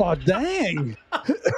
[0.00, 0.96] oh dang!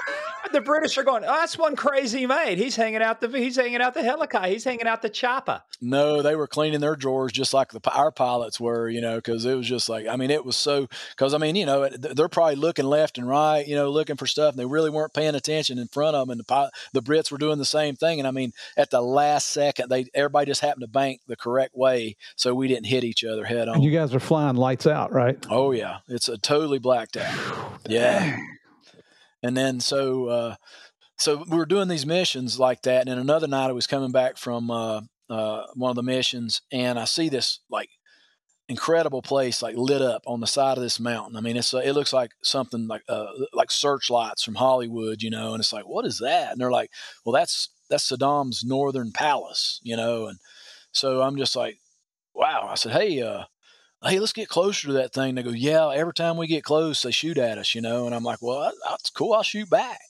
[0.53, 1.25] the British are going.
[1.25, 2.59] Oh, that's one crazy mate.
[2.59, 4.49] He's hanging out the he's hanging out the helicopter.
[4.49, 5.63] He's hanging out the chopper.
[5.81, 9.45] No, they were cleaning their drawers just like the our pilots were, you know, because
[9.45, 12.29] it was just like I mean, it was so because I mean, you know, they're
[12.29, 15.35] probably looking left and right, you know, looking for stuff, and they really weren't paying
[15.35, 18.29] attention in front of them, and the the Brits were doing the same thing, and
[18.29, 22.17] I mean, at the last second, they everybody just happened to bank the correct way,
[22.37, 23.77] so we didn't hit each other head on.
[23.77, 25.37] And you guys are flying lights out, right?
[25.51, 27.81] Oh yeah, it's a totally blacked out.
[27.89, 28.39] yeah.
[29.43, 30.55] And then so uh,
[31.19, 33.03] so we were doing these missions like that.
[33.03, 36.63] And then another night I was coming back from uh, uh, one of the missions,
[36.73, 37.91] and I see this like
[38.69, 41.37] incredible place like lit up on the side of this mountain.
[41.37, 45.31] I mean, it's uh, it looks like something like uh, like searchlights from Hollywood, you
[45.31, 45.53] know.
[45.53, 46.53] And it's like, what is that?
[46.53, 46.91] And they're like,
[47.25, 50.27] well, that's that's Saddam's northern palace, you know.
[50.27, 50.39] And
[50.93, 51.79] so I'm just like,
[52.35, 52.67] wow.
[52.71, 53.45] I said, hey, uh,
[54.05, 55.35] hey, let's get closer to that thing.
[55.35, 58.07] They go, yeah, every time we get close, they shoot at us, you know?
[58.07, 59.33] And I'm like, well, that's cool.
[59.33, 60.01] I'll shoot back.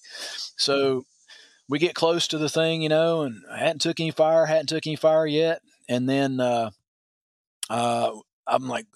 [0.57, 1.05] So
[1.69, 4.69] we get close to the thing, you know, and I hadn't took any fire, hadn't
[4.69, 5.63] took any fire yet.
[5.89, 6.71] And then, uh,
[7.69, 8.13] uh,
[8.47, 8.87] I'm like,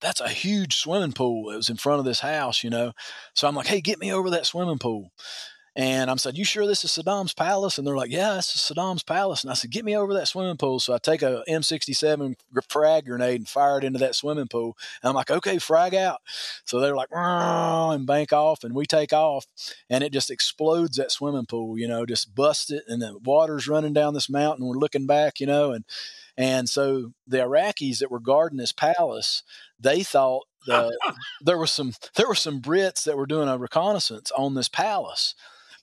[0.00, 1.50] that's a huge swimming pool.
[1.50, 2.92] It was in front of this house, you know?
[3.34, 5.10] So I'm like, hey, get me over that swimming pool.
[5.76, 7.78] And I'm said, you sure this is Saddam's palace?
[7.78, 9.44] And they're like, yeah, this is Saddam's palace.
[9.44, 10.80] And I said, get me over that swimming pool.
[10.80, 12.34] So I take a M67
[12.68, 14.76] frag grenade and fire it into that swimming pool.
[15.02, 16.20] And I'm like, okay, frag out.
[16.64, 19.46] So they're like, and bank off, and we take off,
[19.88, 21.78] and it just explodes that swimming pool.
[21.78, 24.66] You know, just bust it, and the water's running down this mountain.
[24.66, 25.84] We're looking back, you know, and
[26.36, 29.42] and so the Iraqis that were guarding this palace,
[29.78, 30.96] they thought the,
[31.40, 35.34] there was some there were some Brits that were doing a reconnaissance on this palace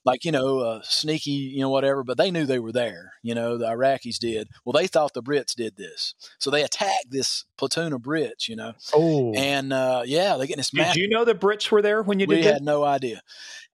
[0.05, 3.35] like you know uh, sneaky you know whatever but they knew they were there you
[3.35, 4.49] know the iraqis did.
[4.63, 6.13] Well they thought the brits did this.
[6.39, 9.33] So they attacked this platoon of brits you know oh.
[9.35, 12.27] and uh, yeah they get this did you know the brits were there when you
[12.27, 13.21] did we had no idea.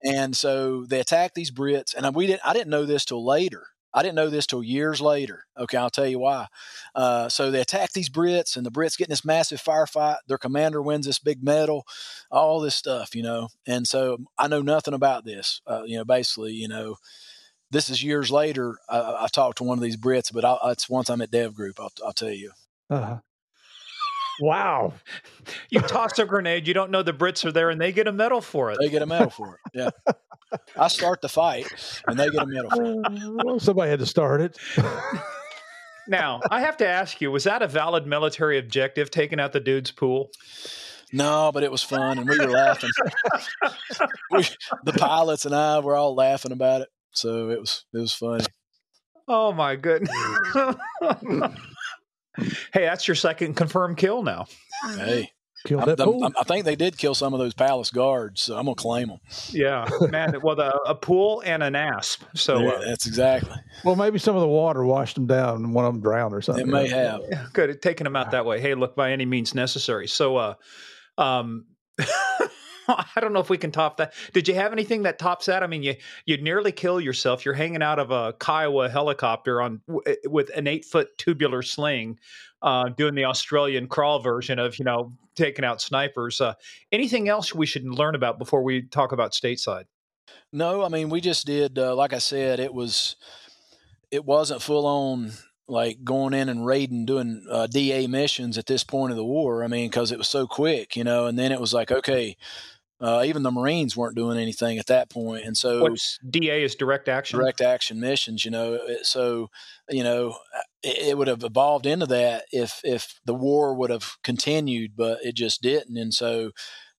[0.04, 3.68] And so they attacked these brits and we didn't i didn't know this till later
[3.94, 5.46] I didn't know this till years later.
[5.58, 6.48] Okay, I'll tell you why.
[6.96, 10.18] Uh, so they attack these Brits, and the Brits getting this massive firefight.
[10.28, 11.86] Their commander wins this big medal,
[12.30, 13.50] all this stuff, you know.
[13.68, 15.62] And so I know nothing about this.
[15.68, 16.96] Uh, you know, basically, you know,
[17.70, 18.78] this is years later.
[18.90, 21.54] I, I talked to one of these Brits, but I, it's once I'm at Dev
[21.54, 22.52] Group, I'll, I'll tell you.
[22.90, 23.18] Uh-huh.
[24.40, 24.94] Wow.
[25.70, 28.12] you toss a grenade, you don't know the Brits are there, and they get a
[28.12, 28.78] medal for it.
[28.80, 29.72] They get a medal for it.
[29.74, 30.14] Yeah.
[30.78, 31.68] I start the fight,
[32.08, 33.44] and they get a medal for it.
[33.46, 34.58] Well, somebody had to start it.
[36.08, 39.60] now, I have to ask you: Was that a valid military objective, taking out the
[39.60, 40.30] dude's pool?
[41.14, 42.90] No, but it was fun, and we were laughing.
[44.32, 44.46] we,
[44.86, 48.46] the pilots and I were all laughing about it, so it was it was funny.
[49.28, 50.12] Oh my goodness!
[52.74, 54.46] hey, that's your second confirmed kill now.
[54.96, 55.32] Hey,
[55.66, 56.24] Kill that pool.
[56.24, 59.10] I, I think they did kill some of those palace guards, so I'm gonna claim
[59.10, 59.20] them.
[59.50, 60.36] Yeah, man.
[60.42, 62.24] Well, the, a pool and an asp.
[62.36, 63.56] So yeah, uh, that's exactly.
[63.84, 66.42] Well, maybe some of the water washed them down, and one of them drowned or
[66.42, 66.68] something.
[66.68, 67.22] It may have.
[67.30, 68.60] Yeah, good, taking them out that way.
[68.60, 70.08] Hey, look, by any means necessary.
[70.08, 70.54] So, uh,
[71.18, 71.66] um.
[73.16, 74.14] I don't know if we can top that.
[74.34, 75.64] Did you have anything that tops that?
[75.64, 77.46] I mean, you you nearly kill yourself.
[77.46, 79.82] You're hanging out of a Kiowa helicopter on
[80.26, 82.20] with an eight foot tubular sling,
[82.62, 86.42] uh, doing the Australian crawl version of you know taking out snipers.
[86.42, 86.54] Uh,
[86.92, 89.86] anything else we should learn about before we talk about stateside?
[90.54, 91.78] No, I mean we just did.
[91.78, 93.16] Uh, like I said, it was
[94.12, 95.32] it wasn't full on
[95.72, 99.64] like going in and raiding, doing uh, DA missions at this point of the war.
[99.64, 101.28] I mean, because it was so quick, you know.
[101.28, 102.36] And then it was like, okay,
[103.02, 106.76] uh, even the Marines weren't doing anything at that point, and so What's DA is
[106.76, 107.40] direct action.
[107.40, 108.80] Direct action missions, you know.
[109.02, 109.50] So,
[109.90, 110.38] you know,
[110.84, 115.18] it, it, would have evolved into that if if the war would have continued, but
[115.24, 116.52] it just didn't, and so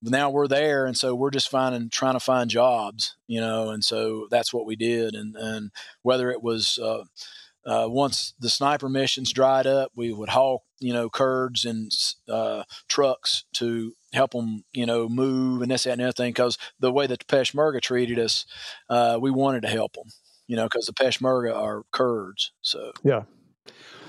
[0.02, 3.84] now we're there, and so we're just finding trying to find jobs, you know, and
[3.84, 5.70] so that's what we did, and and
[6.02, 6.78] whether it was.
[6.82, 7.04] Uh,
[7.64, 11.92] uh, once the sniper missions dried up, we would haul, you know, Kurds and
[12.28, 16.30] uh, trucks to help them, you know, move and this, that, and the other thing.
[16.30, 18.46] Because the way that the Peshmerga treated us,
[18.88, 20.06] uh, we wanted to help them,
[20.46, 22.52] you know, because the Peshmerga are Kurds.
[22.60, 23.22] So yeah,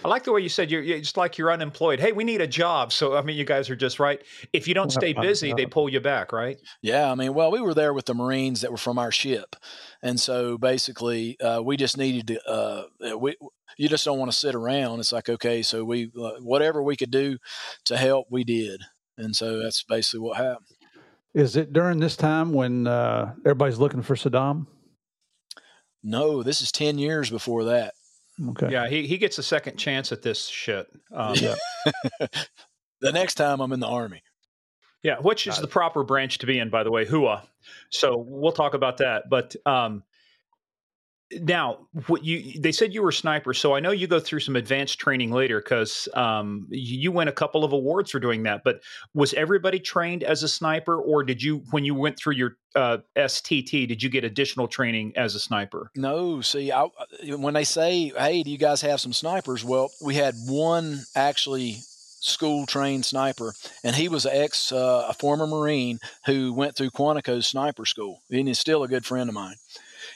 [0.03, 2.00] I like the way you said you're, just like you're unemployed.
[2.00, 2.91] Hey, we need a job.
[2.91, 4.21] So I mean, you guys are just right.
[4.51, 6.59] If you don't stay busy, they pull you back, right?
[6.81, 9.55] Yeah, I mean, well, we were there with the Marines that were from our ship,
[10.01, 12.50] and so basically, uh, we just needed to.
[12.50, 13.35] Uh, we
[13.77, 15.00] you just don't want to sit around.
[15.00, 17.38] It's like okay, so we uh, whatever we could do
[17.85, 18.81] to help, we did,
[19.18, 20.77] and so that's basically what happened.
[21.33, 24.68] Is it during this time when uh, everybody's looking for Saddam?
[26.04, 27.94] No, this is ten years before that.
[28.50, 28.71] Okay.
[28.71, 30.88] Yeah, he, he gets a second chance at this shit.
[31.13, 31.56] Um, yeah.
[33.01, 34.24] the next time I'm in the army.
[35.04, 37.44] Yeah, which is the proper branch to be in, by the way, HUA.
[37.89, 39.24] So we'll talk about that.
[39.30, 40.04] But um,
[41.41, 44.41] now, what you they said you were a sniper, so I know you go through
[44.41, 48.63] some advanced training later because um, you win a couple of awards for doing that.
[48.63, 48.81] But
[49.13, 53.00] was everybody trained as a sniper, or did you, when you went through your uh,
[53.15, 55.91] STT, did you get additional training as a sniper?
[55.95, 56.88] No, see, I,
[57.27, 61.77] when they say, "Hey, do you guys have some snipers?" Well, we had one actually
[62.24, 63.53] school trained sniper,
[63.83, 68.47] and he was ex, uh, a former Marine who went through Quantico's sniper school, and
[68.47, 69.56] he's still a good friend of mine.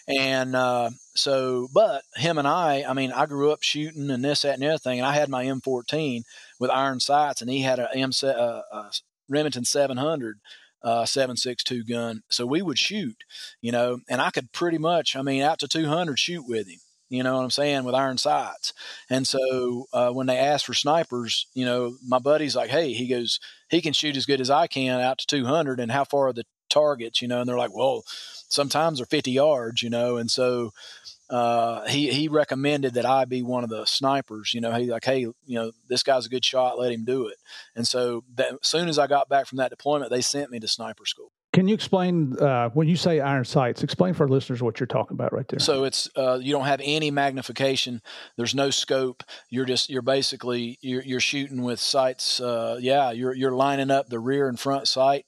[0.08, 4.44] And uh, so, but him and I, I mean, I grew up shooting and this,
[4.44, 5.00] that, and the other thing.
[5.00, 6.24] And I had my M14
[6.60, 8.90] with iron sights, and he had a M uh, uh,
[9.28, 10.38] Remington 700
[10.82, 12.22] uh, 762 gun.
[12.30, 13.18] So we would shoot,
[13.62, 16.80] you know, and I could pretty much, I mean, out to 200 shoot with him.
[17.10, 18.74] You know what I'm saying with iron sights.
[19.10, 23.08] And so uh, when they asked for snipers, you know, my buddy's like, "Hey," he
[23.08, 23.40] goes,
[23.70, 26.34] "He can shoot as good as I can out to 200, and how far are
[26.34, 28.04] the targets?" You know, and they're like, "Well,
[28.48, 30.72] sometimes they're 50 yards," you know, and so
[31.30, 34.54] uh, he he recommended that I be one of the snipers.
[34.54, 37.28] You know, he like, hey, you know, this guy's a good shot, let him do
[37.28, 37.38] it.
[37.76, 40.68] And so as soon as I got back from that deployment, they sent me to
[40.68, 41.32] sniper school.
[41.58, 43.82] Can you explain uh, when you say iron sights?
[43.82, 45.58] Explain for our listeners what you're talking about right there.
[45.58, 48.04] So it's uh, you don't have any magnification.
[48.36, 49.24] There's no scope.
[49.50, 52.40] You're just you're basically you're, you're shooting with sights.
[52.40, 55.26] Uh, yeah, you're you're lining up the rear and front sight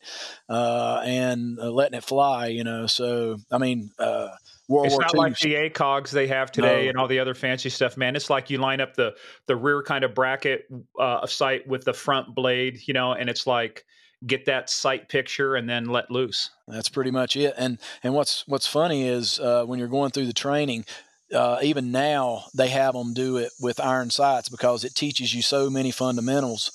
[0.47, 2.45] uh, and uh, letting it fly.
[2.45, 3.89] You know, so I mean.
[3.97, 4.27] Uh,
[4.67, 5.19] World it's War not II.
[5.19, 6.89] like the ACOGs they have today no.
[6.89, 8.15] and all the other fancy stuff, man.
[8.15, 9.15] It's like you line up the
[9.47, 10.67] the rear kind of bracket
[10.99, 13.83] uh, of sight with the front blade, you know, and it's like
[14.25, 16.49] get that sight picture and then let loose.
[16.67, 17.53] That's pretty much it.
[17.57, 20.85] And and what's what's funny is uh, when you're going through the training,
[21.33, 25.41] uh, even now they have them do it with iron sights because it teaches you
[25.41, 26.71] so many fundamentals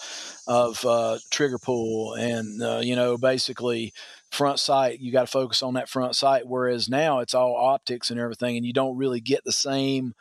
[0.46, 3.93] of uh, trigger pull and uh, you know basically
[4.31, 5.00] front sight.
[5.00, 6.46] You got to focus on that front sight.
[6.46, 10.14] Whereas now it's all optics and everything, and you don't really get the same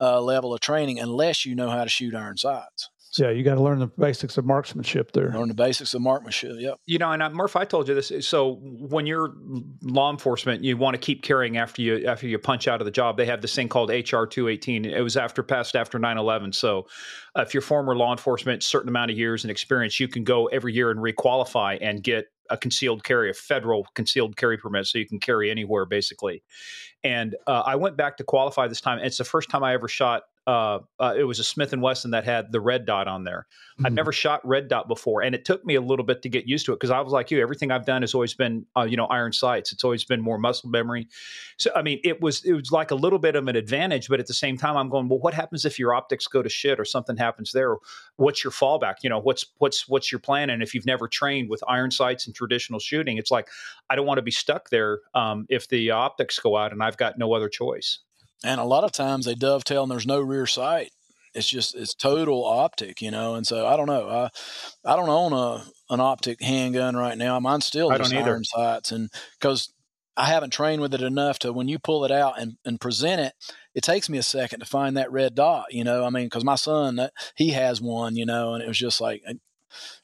[0.00, 2.90] uh, level of training unless you know how to shoot iron sights.
[3.18, 5.30] Yeah, you got to learn the basics of marksmanship there.
[5.30, 6.56] Learn the basics of marksmanship.
[6.58, 6.80] Yep.
[6.86, 8.12] You know, and I, Murph, I told you this.
[8.26, 9.32] So when you're
[9.82, 12.90] law enforcement, you want to keep carrying after you after you punch out of the
[12.90, 13.16] job.
[13.16, 14.84] They have this thing called HR two eighteen.
[14.84, 16.54] It was after passed after 9-11.
[16.54, 16.86] So
[17.36, 20.46] uh, if you're former law enforcement, certain amount of years and experience, you can go
[20.46, 24.98] every year and requalify and get a concealed carry, a federal concealed carry permit, so
[24.98, 26.42] you can carry anywhere basically.
[27.02, 28.98] And uh, I went back to qualify this time.
[28.98, 32.10] It's the first time I ever shot uh, uh, it was a Smith and Wesson
[32.10, 33.46] that had the red dot on there.
[33.74, 33.86] Mm-hmm.
[33.86, 36.46] I've never shot red dot before, and it took me a little bit to get
[36.46, 37.40] used to it because I was like you.
[37.40, 39.72] Everything I've done has always been, uh, you know, iron sights.
[39.72, 41.08] It's always been more muscle memory.
[41.56, 44.20] So I mean, it was it was like a little bit of an advantage, but
[44.20, 46.78] at the same time, I'm going, well, what happens if your optics go to shit
[46.78, 47.76] or something happens there?
[48.16, 48.96] What's your fallback?
[49.02, 50.50] You know, what's what's what's your plan?
[50.50, 53.48] And if you've never trained with iron sights and traditional shooting, it's like
[53.88, 56.98] I don't want to be stuck there um, if the optics go out and I've
[56.98, 58.00] got no other choice
[58.44, 60.90] and a lot of times they dovetail and there's no rear sight.
[61.34, 64.30] It's just it's total optic you know and so i don't know i
[64.84, 67.40] i don't own a an optic handgun right now.
[67.40, 69.10] Mine's still I just iron sights and
[69.40, 69.72] because
[70.16, 73.20] i haven't trained with it enough to when you pull it out and, and present
[73.20, 73.32] it
[73.74, 76.44] it takes me a second to find that red dot you know i mean because
[76.44, 79.22] my son that he has one you know and it was just like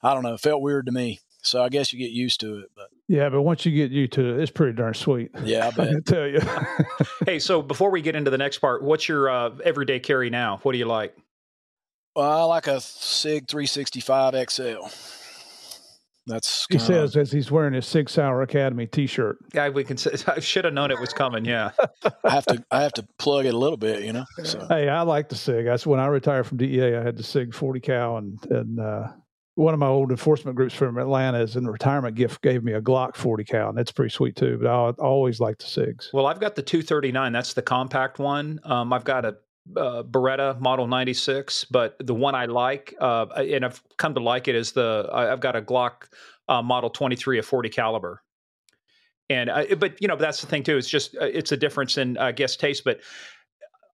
[0.03, 2.59] i don't know it felt weird to me so I guess you get used to
[2.59, 2.71] it.
[2.75, 5.31] But yeah, but once you get used to it, it's pretty darn sweet.
[5.45, 5.89] Yeah, I, bet.
[5.89, 6.41] I tell you.
[7.27, 10.59] hey, so before we get into the next part, what's your uh, everyday carry now?
[10.63, 11.17] What do you like?
[12.15, 14.87] Well, I like a Sig 365 XL.
[16.27, 19.39] That's he says as he's wearing his Sig Sauer Academy T-shirt.
[19.53, 19.97] Yeah, we can.
[19.97, 21.45] Say, I should have known it was coming.
[21.45, 21.71] Yeah,
[22.25, 22.65] I have to.
[22.71, 24.25] I have to plug it a little bit, you know.
[24.45, 24.65] So.
[24.69, 25.65] Hey, I like the Sig.
[25.65, 26.97] That's when I retired from DEA.
[26.97, 29.09] I had the Sig 40 cal, and and uh,
[29.61, 32.81] one of my old enforcement groups from Atlanta is in retirement gift gave me a
[32.81, 34.59] Glock 40 cal, and that's pretty sweet too.
[34.61, 36.13] But I always like the SIGs.
[36.15, 37.33] Well, I've got the 239.
[37.33, 38.59] That's the compact one.
[38.65, 39.37] Um, I've got a
[39.77, 44.49] uh, Beretta Model 96, but the one I like, uh, and I've come to like
[44.49, 46.09] it, is the I've got a Glock
[46.49, 48.23] uh, Model 23, a 40 caliber.
[49.29, 50.77] And but you know that's the thing too.
[50.77, 53.01] It's just uh, it's a difference in I guess taste, but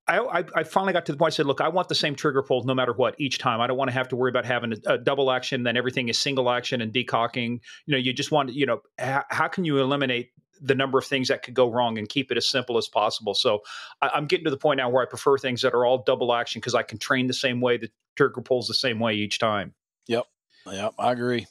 [0.09, 1.33] I, I, finally got to the point.
[1.33, 3.61] I said, "Look, I want the same trigger pull no matter what each time.
[3.61, 6.09] I don't want to have to worry about having a, a double action, then everything
[6.09, 7.61] is single action and decocking.
[7.87, 10.99] You know, you just want, to, you know, how, how, can you eliminate the number
[10.99, 13.35] of things that could go wrong and keep it as simple as possible?
[13.35, 13.61] So
[14.01, 16.33] I, am getting to the point now where I prefer things that are all double
[16.33, 17.77] action because I can train the same way.
[17.77, 19.75] The trigger pulls the same way each time.
[20.07, 20.27] Yep,
[20.71, 21.47] yep, I agree.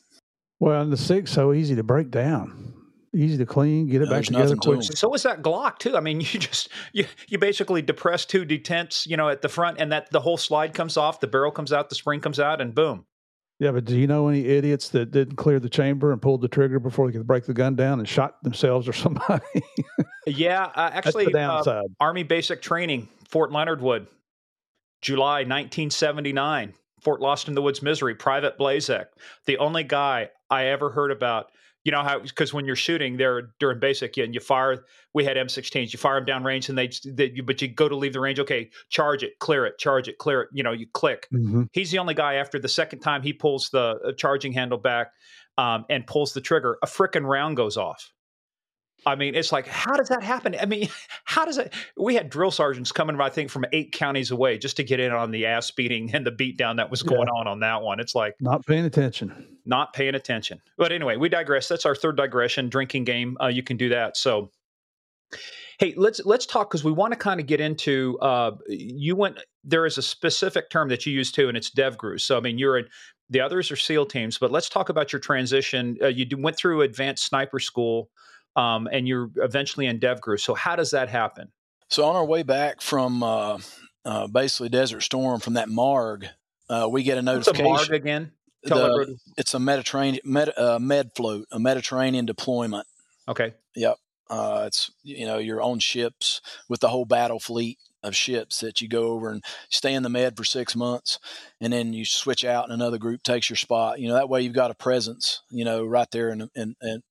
[0.62, 2.75] Well, and the six so easy to break down
[3.16, 4.82] easy to clean, get it back together quick.
[4.82, 5.96] To so is that Glock too.
[5.96, 9.80] I mean, you just you you basically depress two detents, you know, at the front,
[9.80, 12.62] and that the whole slide comes off, the barrel comes out, the spring comes out,
[12.62, 13.06] and boom.
[13.60, 16.50] Yeah, but do you know any idiots that didn't clear the chamber and pulled the
[16.50, 19.44] trigger before they could break the gun down and shot themselves or somebody?
[20.28, 24.08] yeah, uh, actually, uh, Army Basic Training, Fort Leonard Wood,
[25.02, 26.74] July 1979.
[27.02, 29.06] Fort Lost in the Woods, Misery, Private Blazek,
[29.46, 31.52] the only guy I ever heard about
[31.86, 35.38] you know how because when you're shooting there during basic and you fire we had
[35.38, 38.20] m16s you fire them down range and they, they but you go to leave the
[38.20, 41.64] range okay charge it clear it charge it clear it you know you click mm-hmm.
[41.72, 45.12] he's the only guy after the second time he pulls the uh, charging handle back
[45.58, 48.12] um, and pulls the trigger a freaking round goes off
[49.06, 50.56] I mean, it's like, how does that happen?
[50.60, 50.90] I mean,
[51.26, 51.74] how does it?
[51.98, 55.12] We had drill sergeants coming, I think, from eight counties away just to get in
[55.12, 57.40] on the ass beating and the beatdown that was going yeah.
[57.40, 58.00] on on that one.
[58.00, 60.62] It's like not paying attention, not paying attention.
[60.78, 61.68] But anyway, we digress.
[61.68, 62.70] That's our third digression.
[62.70, 63.38] Drinking game.
[63.42, 64.18] Uh, you can do that.
[64.18, 64.50] So,
[65.80, 68.18] hey, let's let's talk because we want to kind of get into.
[68.20, 69.40] Uh, you went.
[69.64, 72.20] There is a specific term that you use too, and it's DevGru.
[72.20, 72.88] So, I mean, you're in.
[73.32, 75.98] The others are SEAL teams, but let's talk about your transition.
[76.00, 78.12] Uh, you went through advanced sniper school
[78.56, 80.40] um, and you're eventually in DevGru.
[80.40, 81.52] So how does that happen?
[81.90, 83.60] So on our way back from uh,
[84.04, 86.28] uh, basically Desert Storm from that MARG,
[86.70, 87.66] uh, we get a notification.
[87.66, 88.32] What's a MARG again?
[88.64, 92.88] The, it's a Mediterranean med, uh, med float, a Mediterranean deployment.
[93.28, 93.54] Okay.
[93.76, 93.98] Yep.
[94.28, 98.82] Uh, it's you know you're on ships with the whole battle fleet of ships that
[98.82, 101.20] you go over and stay in the med for six months
[101.60, 104.00] and then you switch out and another group takes your spot.
[104.00, 106.50] You know that way you've got a presence you know right there and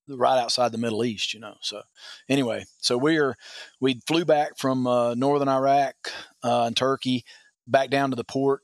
[0.08, 1.82] right outside the middle east you know so
[2.28, 3.34] anyway so we are
[3.80, 5.94] we flew back from uh, northern iraq
[6.42, 7.24] uh, and turkey
[7.66, 8.60] back down to the port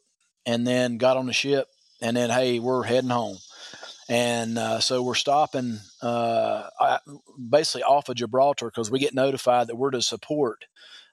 [0.46, 1.68] and then got on the ship
[2.00, 3.38] and then hey we're heading home.
[4.08, 6.68] And uh, so we're stopping uh,
[7.48, 10.64] basically off of Gibraltar because we get notified that we're to support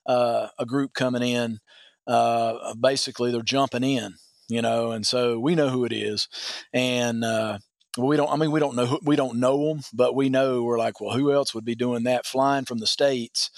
[0.08, 1.60] uh, a group coming in.
[2.06, 4.16] Uh, basically, they're jumping in,
[4.48, 6.30] you know, and so we know who it is,
[6.74, 7.58] and uh,
[7.98, 8.32] we don't.
[8.32, 8.86] I mean, we don't know.
[8.86, 11.76] Who, we don't know them, but we know we're like, well, who else would be
[11.76, 12.26] doing that?
[12.26, 13.50] Flying from the states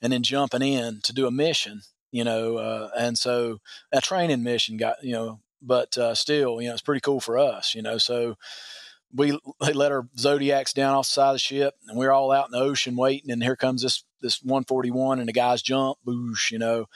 [0.00, 1.82] and then jumping in to do a mission,
[2.12, 3.58] you know, uh, and so
[3.92, 7.38] a training mission got, you know, but uh, still, you know, it's pretty cool for
[7.38, 8.36] us, you know, so
[9.14, 12.32] we they let our zodiacs down off the side of the ship and we're all
[12.32, 15.98] out in the ocean waiting and here comes this this 141 and the guys jump
[16.06, 16.86] boosh you know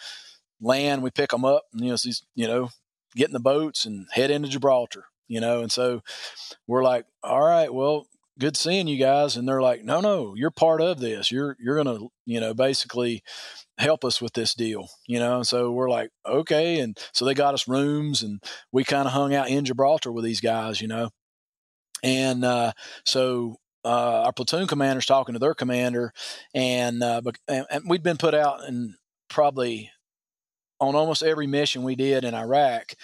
[0.60, 2.68] land we pick them up and you know these you know
[3.14, 6.02] get in the boats and head into gibraltar you know and so
[6.66, 8.06] we're like all right well
[8.40, 11.30] good seeing you guys and they're like no no you're part of this.
[11.30, 13.22] You're you're gonna you know basically
[13.78, 17.34] help us with this deal you know and so we're like okay and so they
[17.34, 20.88] got us rooms and we kind of hung out in gibraltar with these guys you
[20.88, 21.10] know
[22.02, 22.72] and uh,
[23.04, 26.12] so uh, our platoon commander's talking to their commander,
[26.54, 28.96] and, uh, and, and we'd been put out in
[29.28, 29.90] probably
[30.80, 32.94] on almost every mission we did in Iraq.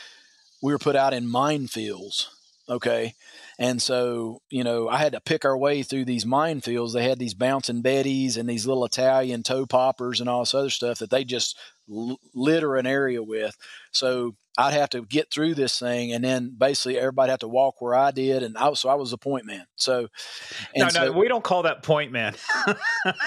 [0.63, 2.27] We were put out in minefields.
[2.69, 3.15] Okay.
[3.59, 6.93] And so, you know, I had to pick our way through these minefields.
[6.93, 10.71] They had these bouncing Bettys and these little Italian toe poppers and all this other
[10.71, 11.57] stuff that they just
[11.89, 13.57] litter an area with.
[13.93, 17.81] So I'd have to get through this thing, and then basically everybody had to walk
[17.81, 19.67] where I did, and I, was, so I was a point man.
[19.77, 20.09] So,
[20.75, 22.35] no, so, no, we don't call that point man.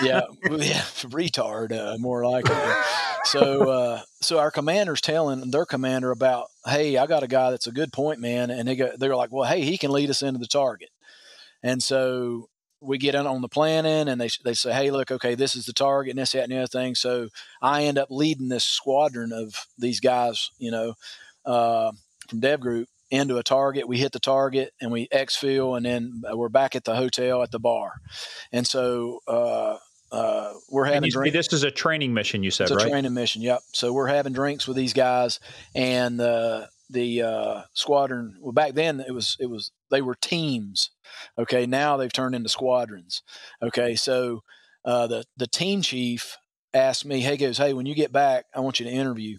[0.01, 0.81] yeah, yeah,
[1.12, 2.45] retard, uh, more like.
[3.25, 7.67] so, uh, so our commander's telling their commander about, hey, I got a guy that's
[7.67, 10.24] a good point man, and they go, they're like, well, hey, he can lead us
[10.24, 10.89] into the target,
[11.62, 12.50] and so
[12.81, 15.65] we get in on the planning and they, they say, hey, look, okay, this is
[15.65, 16.95] the target and this, that, and the other thing.
[16.95, 17.29] So
[17.62, 20.93] I end up leading this squadron of these guys, you know,
[21.45, 21.91] uh,
[22.29, 23.88] from Dev Group into a target.
[23.88, 27.51] We hit the target and we exfil, and then we're back at the hotel at
[27.51, 27.93] the bar.
[28.51, 29.77] And so uh,
[30.12, 31.33] uh, we're having drinks.
[31.33, 32.89] This is a training mission, you said, it's a right?
[32.89, 33.41] training mission.
[33.41, 33.62] Yep.
[33.74, 35.39] So we're having drinks with these guys,
[35.75, 38.38] and uh, the uh, squadron.
[38.39, 40.91] Well, back then it was it was they were teams.
[41.38, 43.24] Okay, now they've turned into squadrons.
[43.62, 44.43] Okay, so
[44.86, 46.38] uh, the the team chief
[46.74, 49.38] asked me, "Hey, goes, hey, when you get back, I want you to interview."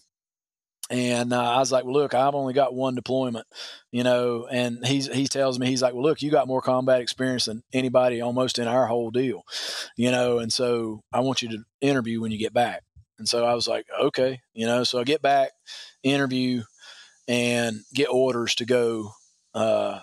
[0.91, 3.47] And uh, I was like, well, look, I've only got one deployment,
[3.93, 4.49] you know.
[4.51, 7.63] And he's he tells me he's like, well, look, you got more combat experience than
[7.73, 9.45] anybody almost in our whole deal,
[9.97, 10.41] you know.
[10.41, 12.83] And so I want you to interview when you get back.
[13.21, 14.83] And so I was like, okay, you know.
[14.83, 15.53] So I get back,
[16.03, 16.65] interview,
[17.29, 19.13] and get orders to go
[19.55, 20.01] uh,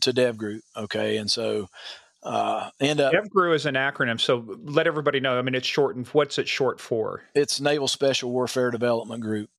[0.00, 0.62] to Dev Group.
[0.76, 1.68] Okay, and so
[2.24, 5.38] uh, end up DevGru is an acronym, so let everybody know.
[5.38, 6.08] I mean, it's shortened.
[6.08, 7.22] What's it short for?
[7.34, 9.50] It's Naval Special Warfare Development Group,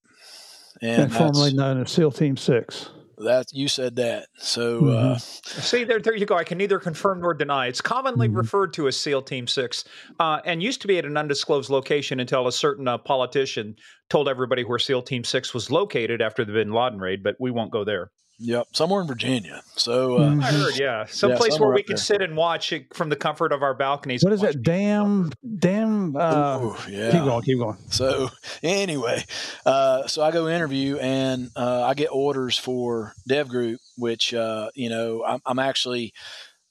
[0.82, 2.90] and, and formerly known as SEAL Team Six.
[3.18, 4.28] That you said that.
[4.38, 5.14] So uh, mm-hmm.
[5.14, 6.36] uh, see there, there you go.
[6.36, 7.68] I can neither confirm nor deny.
[7.68, 8.38] It's commonly mm-hmm.
[8.38, 9.86] referred to as SEAL Team Six,
[10.20, 13.76] uh, and used to be at an undisclosed location until a certain uh, politician
[14.10, 17.24] told everybody where SEAL Team Six was located after the Bin Laden raid.
[17.24, 18.12] But we won't go there.
[18.40, 19.62] Yep, somewhere in Virginia.
[19.78, 20.42] So uh, mm-hmm.
[20.42, 22.04] I heard, yeah, someplace yeah, where we can there.
[22.04, 24.24] sit and watch it from the comfort of our balconies.
[24.24, 24.62] What is that?
[24.62, 26.18] Damn, damn.
[26.18, 27.12] Uh, Ooh, yeah.
[27.12, 27.78] Keep going, keep going.
[27.90, 28.30] So
[28.62, 29.24] anyway,
[29.66, 34.70] uh, so I go interview and uh, I get orders for Dev Group, which uh,
[34.76, 36.14] you know I'm, I'm actually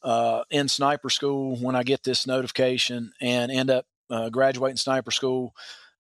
[0.03, 5.11] uh, in sniper school when I get this notification and end up uh, graduating sniper
[5.11, 5.55] school.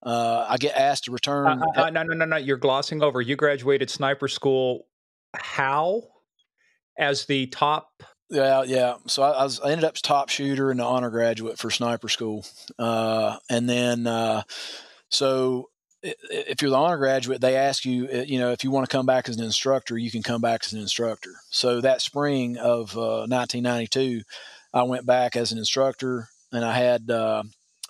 [0.06, 1.62] I get asked to return.
[1.74, 2.36] no, no, no, no.
[2.36, 3.22] You're glossing over.
[3.22, 4.84] You graduated sniper school
[5.34, 6.02] how
[6.98, 8.96] as the top yeah, yeah.
[9.06, 12.08] So I, I, was I ended up top shooter and the honor graduate for sniper
[12.08, 12.44] school,
[12.78, 14.42] uh, and then uh,
[15.10, 15.68] so
[16.02, 18.94] if you're the honor graduate, they ask you, uh, you know, if you want to
[18.94, 21.30] come back as an instructor, you can come back as an instructor.
[21.50, 24.22] So that spring of uh, 1992,
[24.72, 27.10] I went back as an instructor, and I had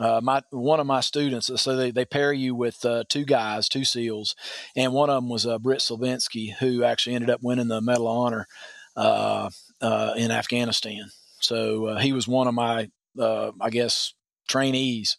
[0.01, 1.51] uh, uh, my one of my students.
[1.61, 4.35] So they, they pair you with uh, two guys, two SEALs,
[4.77, 8.09] and one of them was uh, Britt Slabinski, who actually ended up winning the Medal
[8.09, 8.49] of Honor
[8.97, 11.11] uh, uh, in Afghanistan.
[11.41, 12.89] So uh, he was one of my,
[13.21, 14.15] I guess,
[14.49, 15.17] trainees.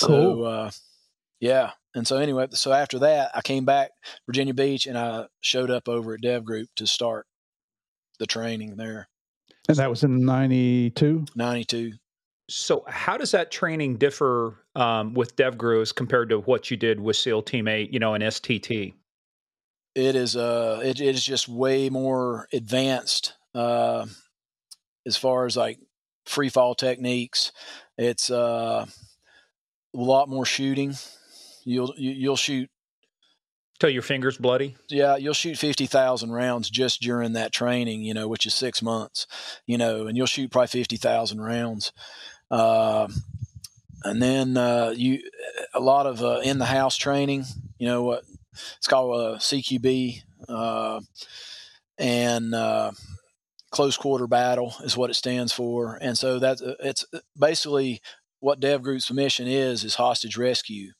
[0.00, 0.44] Cool.
[0.44, 0.70] So
[1.40, 3.90] yeah, and so anyway, so after that, I came back
[4.26, 7.26] Virginia Beach, and I showed up over at Dev Group to start
[8.20, 9.08] the training there.
[9.68, 11.26] And that was in 92?
[11.34, 11.92] 92.
[12.48, 17.00] So, how does that training differ um, with DevGru as compared to what you did
[17.00, 18.94] with SEAL Team Eight, you know, and STT?
[19.94, 24.06] It is uh, it, it is just way more advanced uh,
[25.06, 25.78] as far as like
[26.26, 27.52] free fall techniques.
[27.98, 28.86] It's uh,
[29.94, 30.94] a lot more shooting.
[31.64, 32.70] You'll you, will you will shoot
[33.78, 34.76] till your fingers bloody.
[34.88, 38.80] Yeah, you'll shoot fifty thousand rounds just during that training, you know, which is six
[38.80, 39.26] months,
[39.66, 41.92] you know, and you'll shoot probably fifty thousand rounds.
[42.52, 43.08] Uh,
[44.04, 45.22] and then uh, you
[45.72, 47.46] a lot of uh, in the house training.
[47.78, 48.24] You know what
[48.76, 51.00] it's called a uh, CQB, uh,
[51.98, 52.92] and uh,
[53.70, 55.98] close quarter battle is what it stands for.
[56.02, 57.06] And so that's it's
[57.38, 58.02] basically
[58.40, 60.92] what Dev Group's mission is is hostage rescue.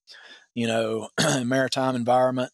[0.54, 1.08] You know,
[1.44, 2.50] maritime environment,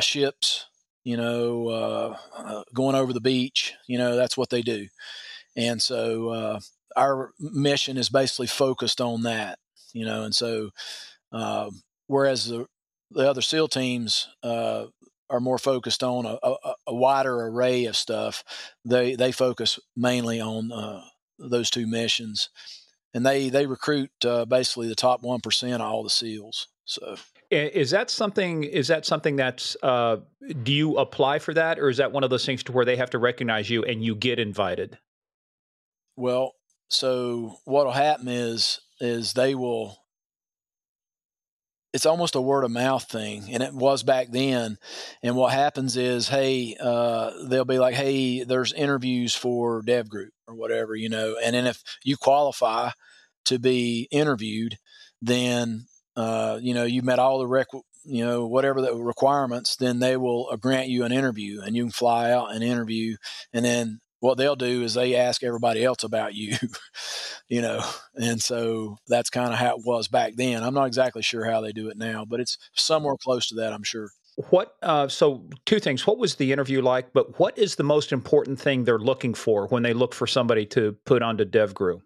[0.00, 0.66] ships.
[1.04, 2.16] You know,
[2.74, 3.74] going over the beach.
[3.86, 4.88] You know, that's what they do.
[5.54, 6.58] And so
[6.96, 9.58] our mission is basically focused on that,
[9.92, 10.70] you know, and so
[11.32, 11.70] uh,
[12.06, 12.66] whereas the,
[13.10, 14.86] the other SEAL teams uh,
[15.30, 18.44] are more focused on a, a, a, wider array of stuff,
[18.84, 21.02] they they focus mainly on uh,
[21.38, 22.48] those two missions,
[23.12, 26.68] and they they recruit uh, basically the top one percent of all the SEALs.
[26.84, 27.16] So.
[27.48, 28.64] Is that something?
[28.64, 29.76] Is that something that's?
[29.80, 30.16] Uh,
[30.64, 32.96] do you apply for that, or is that one of those things to where they
[32.96, 34.98] have to recognize you and you get invited?
[36.16, 36.55] Well,
[36.88, 39.98] so what'll happen is is they will
[41.92, 44.76] it's almost a word of mouth thing and it was back then
[45.22, 50.30] and what happens is hey uh, they'll be like hey there's interviews for dev group
[50.46, 52.90] or whatever you know and then if you qualify
[53.46, 54.76] to be interviewed
[55.22, 57.66] then uh, you know you've met all the rec
[58.04, 61.84] you know whatever the requirements then they will uh, grant you an interview and you
[61.84, 63.16] can fly out and interview
[63.54, 66.56] and then what they'll do is they ask everybody else about you,
[67.48, 67.82] you know,
[68.14, 70.62] and so that's kind of how it was back then.
[70.62, 73.72] I'm not exactly sure how they do it now, but it's somewhere close to that,
[73.72, 74.08] I'm sure.
[74.50, 74.74] What?
[74.82, 76.06] Uh, so, two things.
[76.06, 77.14] What was the interview like?
[77.14, 80.66] But what is the most important thing they're looking for when they look for somebody
[80.66, 82.02] to put onto DevGru?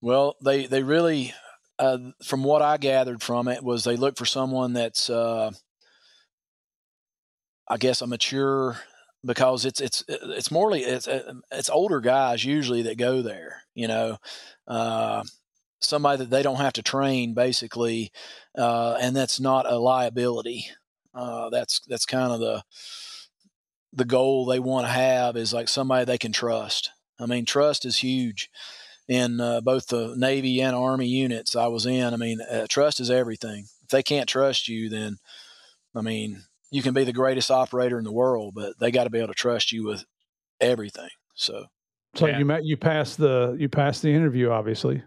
[0.00, 1.32] Well, they they really,
[1.78, 5.52] uh, from what I gathered from it, was they look for someone that's, uh,
[7.68, 8.76] I guess, a mature
[9.24, 11.08] because it's it's it's morely it's
[11.50, 13.62] it's older guys usually that go there.
[13.74, 14.18] You know,
[14.66, 15.22] uh,
[15.80, 18.12] somebody that they don't have to train basically,
[18.56, 20.66] uh, and that's not a liability.
[21.14, 22.62] Uh, that's that's kind of the
[23.92, 26.90] the goal they want to have is like somebody they can trust.
[27.18, 28.50] I mean, trust is huge
[29.08, 32.12] in uh, both the Navy and Army units I was in.
[32.12, 33.66] I mean, uh, trust is everything.
[33.82, 35.16] If they can't trust you, then
[35.94, 39.10] I mean, you can be the greatest operator in the world, but they got to
[39.10, 40.04] be able to trust you with
[40.60, 41.08] everything.
[41.34, 41.66] So,
[42.14, 42.38] so yeah.
[42.38, 45.02] you met, you passed the, you passed the interview, obviously.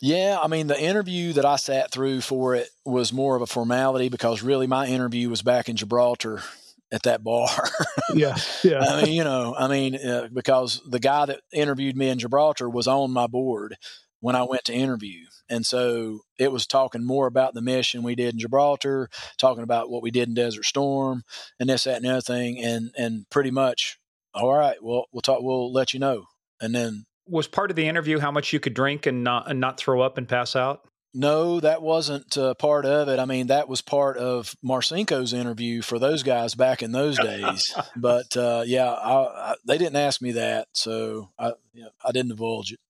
[0.00, 3.46] Yeah, I mean, the interview that I sat through for it was more of a
[3.46, 6.42] formality because really my interview was back in Gibraltar
[6.90, 7.48] at that bar.
[8.14, 8.80] yeah, yeah.
[8.80, 12.68] I mean, you know, I mean, uh, because the guy that interviewed me in Gibraltar
[12.68, 13.76] was on my board
[14.22, 15.26] when I went to interview.
[15.50, 19.90] And so it was talking more about the mission we did in Gibraltar, talking about
[19.90, 21.24] what we did in Desert Storm,
[21.60, 23.98] and this, that, and the other thing, and and pretty much,
[24.32, 26.24] all right, well, we'll talk, we'll let you know,
[26.60, 29.60] and then was part of the interview how much you could drink and not and
[29.60, 30.88] not throw up and pass out.
[31.14, 33.18] No, that wasn't uh, part of it.
[33.18, 37.76] I mean, that was part of Marcinko's interview for those guys back in those days.
[37.96, 39.12] but uh, yeah, I,
[39.50, 42.80] I, they didn't ask me that, so I, you know, I didn't divulge it.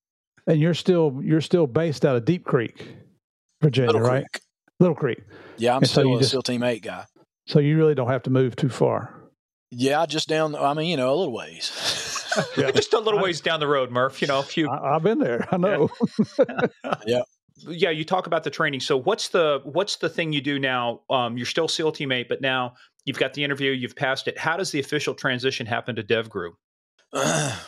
[0.46, 2.96] And you're still you're still based out of Deep Creek,
[3.62, 4.24] Virginia, Little right?
[4.32, 4.42] Creek.
[4.80, 5.20] Little Creek.
[5.56, 7.04] Yeah, I'm And still you a just- SEAL Team Eight guy.
[7.46, 9.14] So you really don't have to move too far.
[9.70, 10.54] Yeah, just down.
[10.54, 12.18] I mean, you know, a little ways.
[12.56, 12.70] Yeah.
[12.70, 14.22] Just a little ways down the road, Murph.
[14.22, 14.66] You know, a few.
[14.66, 15.46] I, I've been there.
[15.52, 15.90] I know.
[17.06, 17.20] yeah,
[17.68, 18.80] yeah, you talk about the training.
[18.80, 21.02] So what's the what's the thing you do now?
[21.10, 22.72] Um, you're still SEAL teammate, but now
[23.04, 24.38] you've got the interview, you've passed it.
[24.38, 26.54] How does the official transition happen to Dev Group?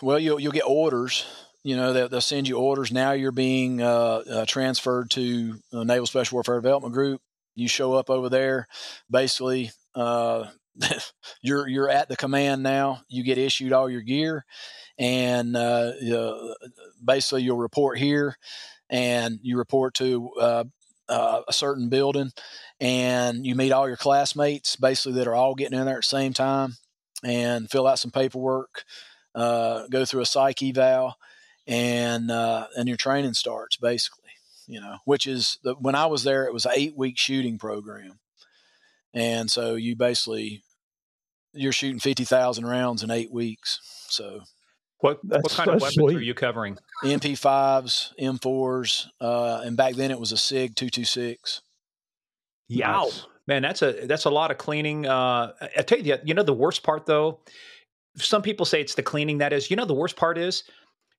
[0.01, 1.27] well, you'll you'll get orders.
[1.65, 2.93] You know, they'll, they'll send you orders.
[2.93, 7.23] Now you're being uh, uh, transferred to Naval Special Warfare Development Group.
[7.55, 8.69] You show up over there.
[9.11, 10.49] Basically, uh,
[11.43, 13.01] you're you're at the command now.
[13.09, 14.45] You get issued all your gear,
[14.99, 15.93] and uh,
[17.03, 18.37] basically you'll report here,
[18.91, 20.65] and you report to uh,
[21.09, 22.31] a certain building,
[22.79, 26.09] and you meet all your classmates, basically that are all getting in there at the
[26.09, 26.77] same time,
[27.23, 28.85] and fill out some paperwork
[29.35, 31.17] go through a psych eval,
[31.67, 34.21] and uh, and your training starts basically.
[34.67, 37.59] You know, which is the, when I was there, it was an eight week shooting
[37.59, 38.19] program,
[39.13, 40.63] and so you basically
[41.53, 43.79] you're shooting fifty thousand rounds in eight weeks.
[44.09, 44.41] So
[45.01, 46.79] What what That's- kind of that's weapons are you covering?
[47.03, 51.61] MP fives, M fours, uh, and back then it was a Sig two two six.
[52.69, 53.03] Yow.
[53.05, 53.27] Nice.
[53.47, 55.05] Man, that's a that's a lot of cleaning.
[55.07, 57.41] Uh, I I tell you, you know the worst part though.
[58.17, 59.39] Some people say it's the cleaning.
[59.39, 60.65] That is, you know, the worst part is,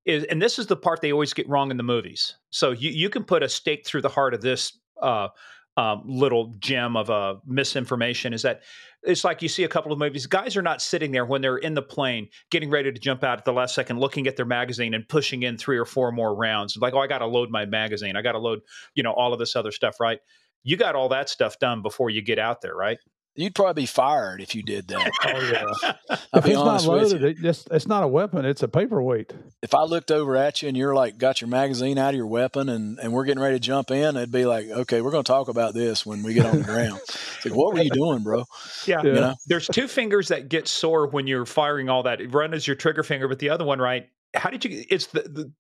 [0.06, 2.36] is, and this is the part they always get wrong in the movies.
[2.50, 5.30] So you you can put a stake through the heart of this uh,
[5.78, 8.34] um, little gem of uh, misinformation.
[8.34, 8.62] Is that
[9.04, 10.26] it's like you see a couple of movies.
[10.26, 13.38] Guys are not sitting there when they're in the plane, getting ready to jump out
[13.38, 16.36] at the last second, looking at their magazine and pushing in three or four more
[16.36, 16.78] rounds.
[16.78, 18.16] Like, oh, I got to load my magazine.
[18.16, 18.62] I got to load,
[18.96, 20.20] you know, all of this other stuff, right?
[20.66, 22.98] you got all that stuff done before you get out there, right?
[23.38, 25.12] You'd probably be fired if you did that.
[25.26, 25.94] Oh yeah.
[26.10, 27.28] I'll if be it's not honest with loaded, you.
[27.28, 28.46] it just, it's not a weapon.
[28.46, 29.34] It's a paperweight.
[29.62, 32.28] If I looked over at you and you're like got your magazine out of your
[32.28, 35.24] weapon and, and we're getting ready to jump in, it'd be like, okay, we're going
[35.24, 37.00] to talk about this when we get on the ground.
[37.44, 38.46] Like, what were you doing, bro?
[38.86, 39.02] Yeah.
[39.04, 39.04] Yeah.
[39.04, 42.22] You know, There's two fingers that get sore when you're firing all that.
[42.32, 44.08] One is your trigger finger, but the other one, right?
[44.36, 44.86] How did you?
[44.90, 45.52] It's the, the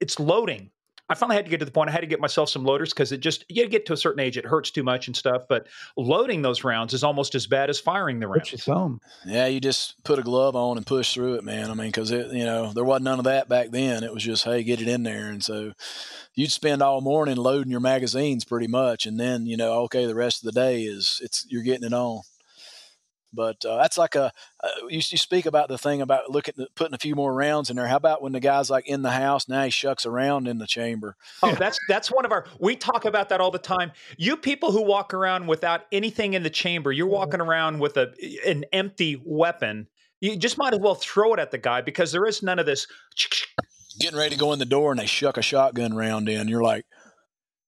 [0.00, 0.70] it's loading.
[1.08, 1.90] I finally had to get to the point.
[1.90, 4.20] I had to get myself some loaders because it just you get to a certain
[4.20, 5.42] age, it hurts too much and stuff.
[5.48, 5.66] But
[5.98, 8.62] loading those rounds is almost as bad as firing the rounds.
[8.62, 9.00] some.
[9.26, 11.70] yeah, you just put a glove on and push through it, man.
[11.70, 14.02] I mean, because it, you know, there wasn't none of that back then.
[14.02, 15.72] It was just, hey, get it in there, and so
[16.34, 20.14] you'd spend all morning loading your magazines pretty much, and then you know, okay, the
[20.14, 22.22] rest of the day is it's you're getting it on.
[23.34, 26.74] But uh, that's like a uh, you, you speak about the thing about looking at
[26.74, 27.86] putting a few more rounds in there.
[27.86, 30.66] How about when the guy's like in the house now he shucks around in the
[30.66, 31.16] chamber?
[31.42, 32.46] Oh, that's that's one of our.
[32.58, 33.92] We talk about that all the time.
[34.16, 38.14] You people who walk around without anything in the chamber, you're walking around with a
[38.46, 39.88] an empty weapon.
[40.20, 42.66] You just might as well throw it at the guy because there is none of
[42.66, 42.86] this.
[44.00, 46.48] Getting ready to go in the door and they shuck a shotgun round in.
[46.48, 46.84] You're like,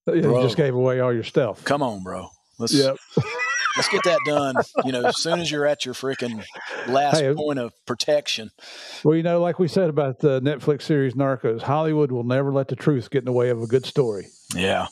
[0.08, 1.64] You just gave away all your stuff.
[1.64, 2.30] come on, bro.
[2.58, 2.96] Let's Yep.
[3.76, 4.56] let's get that done.
[4.84, 6.44] You know, as soon as you're at your freaking
[6.88, 8.50] last Hey, point of protection.
[9.04, 12.68] Well, you know, like we said about the Netflix series Narcos, Hollywood will never let
[12.68, 14.28] the truth get in the way of a good story.
[14.54, 14.86] Yeah.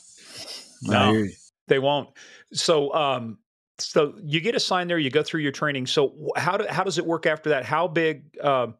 [0.83, 0.99] No.
[0.99, 1.33] I hear you.
[1.67, 2.09] They won't.
[2.53, 3.39] So, um,
[3.77, 4.97] so you get assigned there.
[4.97, 5.87] You go through your training.
[5.87, 7.65] So, how do, how does it work after that?
[7.65, 8.75] How big, um,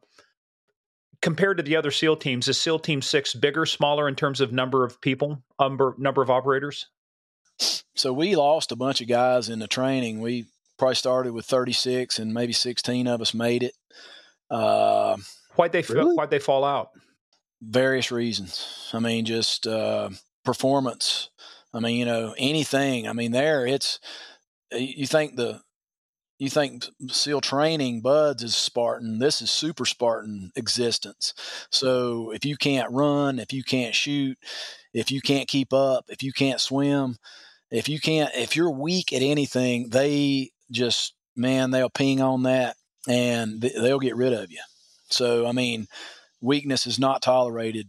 [1.20, 4.52] compared to the other SEAL teams, is SEAL Team Six bigger, smaller in terms of
[4.52, 6.86] number of people, number number of operators?
[7.94, 10.20] So we lost a bunch of guys in the training.
[10.20, 10.46] We
[10.78, 13.74] probably started with 36 and maybe 16 of us made it.
[14.50, 15.16] Uh,
[15.54, 16.14] Why'd they Really?
[16.14, 16.90] why'd they fall out?
[17.62, 18.90] various reasons.
[18.92, 20.10] I mean, just uh,
[20.44, 21.30] performance.
[21.72, 23.08] I mean, you know, anything.
[23.08, 23.98] I mean, there it's
[24.72, 25.62] you think the
[26.38, 29.18] you think SEAL training BUD/S is Spartan.
[29.18, 31.32] This is super Spartan existence.
[31.70, 34.36] So if you can't run, if you can't shoot,
[34.92, 37.16] if you can't keep up, if you can't swim,
[37.70, 42.76] if you can't, if you're weak at anything, they just man, they'll ping on that
[43.08, 44.60] and they'll get rid of you.
[45.10, 45.86] So I mean,
[46.40, 47.88] weakness is not tolerated.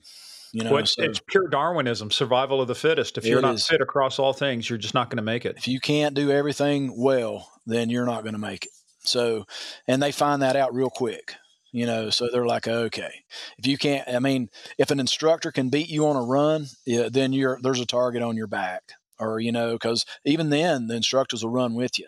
[0.54, 3.18] You know, Well, it's, so it's pure Darwinism, survival of the fittest.
[3.18, 3.68] If you're not is.
[3.68, 5.58] fit across all things, you're just not going to make it.
[5.58, 8.72] if you can't do everything well, then you're not going to make it.
[9.00, 9.46] So,
[9.88, 11.36] and they find that out real quick.
[11.74, 13.12] You know, so they're like, okay,
[13.58, 17.10] if you can't, I mean, if an instructor can beat you on a run, yeah,
[17.12, 20.96] then you're there's a target on your back, or you know, because even then the
[20.96, 22.08] instructors will run with you,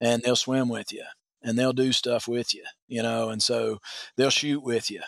[0.00, 1.04] and they'll swim with you,
[1.42, 3.78] and they'll do stuff with you, you know, and so
[4.16, 5.02] they'll shoot with you,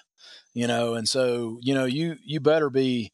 [0.55, 3.13] you know, and so you know you you better be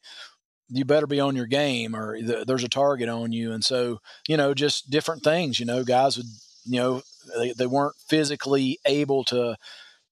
[0.69, 3.51] you better be on your game or th- there's a target on you.
[3.51, 6.27] And so, you know, just different things, you know, guys would,
[6.65, 7.01] you know,
[7.37, 9.57] they, they weren't physically able to,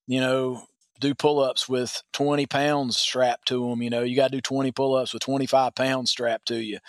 [0.08, 0.64] you know,
[1.00, 3.84] do pull ups with 20 pounds strapped to them.
[3.84, 6.80] You know, you got to do 20 pull ups with 25 pounds strapped to you.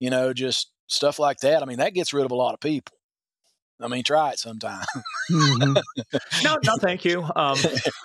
[0.00, 1.62] You know, just stuff like that.
[1.62, 2.96] I mean, that gets rid of a lot of people.
[3.80, 4.84] I mean, try it sometime.
[5.30, 5.72] mm-hmm.
[6.44, 7.24] no, no, thank you.
[7.34, 7.58] Um,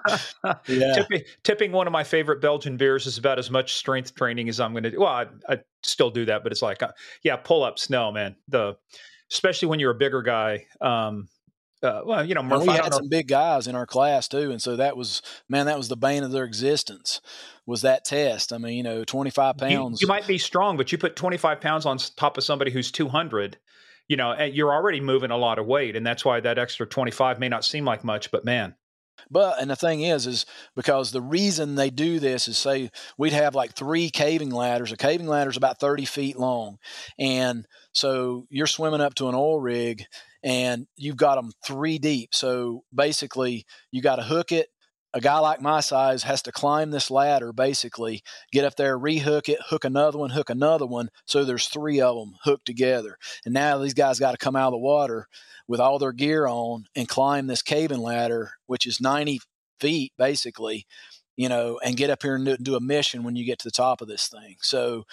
[0.68, 0.94] yeah.
[0.94, 4.60] tipping, tipping, one of my favorite Belgian beers is about as much strength training as
[4.60, 5.00] I'm going to do.
[5.00, 6.92] Well, I, I, still do that, but it's like, uh,
[7.24, 7.90] yeah, pull ups.
[7.90, 8.36] No, man.
[8.48, 8.78] The
[9.32, 10.66] especially when you're a bigger guy.
[10.82, 11.30] Um,
[11.82, 14.62] uh, well, you know, Murph, we had some big guys in our class too, and
[14.62, 17.22] so that was man, that was the bane of their existence.
[17.66, 18.52] Was that test?
[18.52, 20.02] I mean, you know, twenty five pounds.
[20.02, 22.72] You, you, might be strong, but you put twenty five pounds on top of somebody
[22.72, 23.58] who's two hundred.
[24.08, 27.12] You know, you're already moving a lot of weight, and that's why that extra twenty
[27.12, 28.76] five may not seem like much, but man.
[29.32, 33.34] But and the thing is, is because the reason they do this is say we'd
[33.34, 34.92] have like three caving ladders.
[34.92, 36.78] A caving ladder is about thirty feet long,
[37.18, 40.06] and so you're swimming up to an oil rig
[40.44, 42.34] and you've got them three deep.
[42.34, 44.70] So basically, you got to hook it.
[45.12, 48.22] A guy like my size has to climb this ladder, basically,
[48.52, 51.10] get up there, rehook it, hook another one, hook another one.
[51.26, 53.18] So there's three of them hooked together.
[53.44, 55.28] And now these guys got to come out of the water
[55.68, 59.42] with all their gear on and climb this caving ladder, which is 90
[59.80, 60.86] feet, basically,
[61.38, 63.68] you know, and get up here and do, do a mission when you get to
[63.68, 64.58] the top of this thing.
[64.62, 65.06] So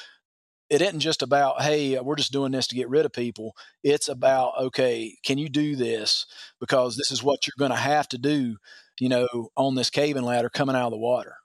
[0.69, 4.09] it isn't just about hey we're just doing this to get rid of people it's
[4.09, 6.27] about okay can you do this
[6.61, 8.57] because this is what you're going to have to do
[9.01, 11.37] you know on this caving ladder coming out of the water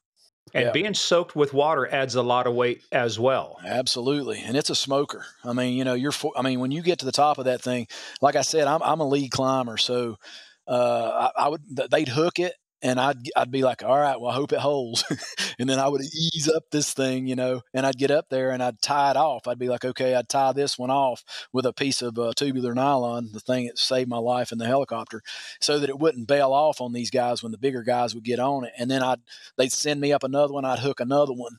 [0.53, 0.71] and yeah.
[0.71, 3.57] being soaked with water adds a lot of weight as well.
[3.65, 5.25] Absolutely, and it's a smoker.
[5.45, 6.11] I mean, you know, you're.
[6.35, 7.87] I mean, when you get to the top of that thing,
[8.21, 10.17] like I said, I'm, I'm a lead climber, so
[10.67, 11.61] uh, I, I, would.
[11.91, 15.03] They'd hook it, and I'd I'd be like, all right, well, I hope it holds,
[15.59, 18.51] and then I would ease up this thing, you know, and I'd get up there
[18.51, 19.47] and I'd tie it off.
[19.47, 22.73] I'd be like, okay, I'd tie this one off with a piece of uh, tubular
[22.73, 25.21] nylon, the thing that saved my life in the helicopter,
[25.59, 28.39] so that it wouldn't bail off on these guys when the bigger guys would get
[28.39, 29.19] on it, and then I'd
[29.57, 31.57] they'd send me up another one, I'd hook another one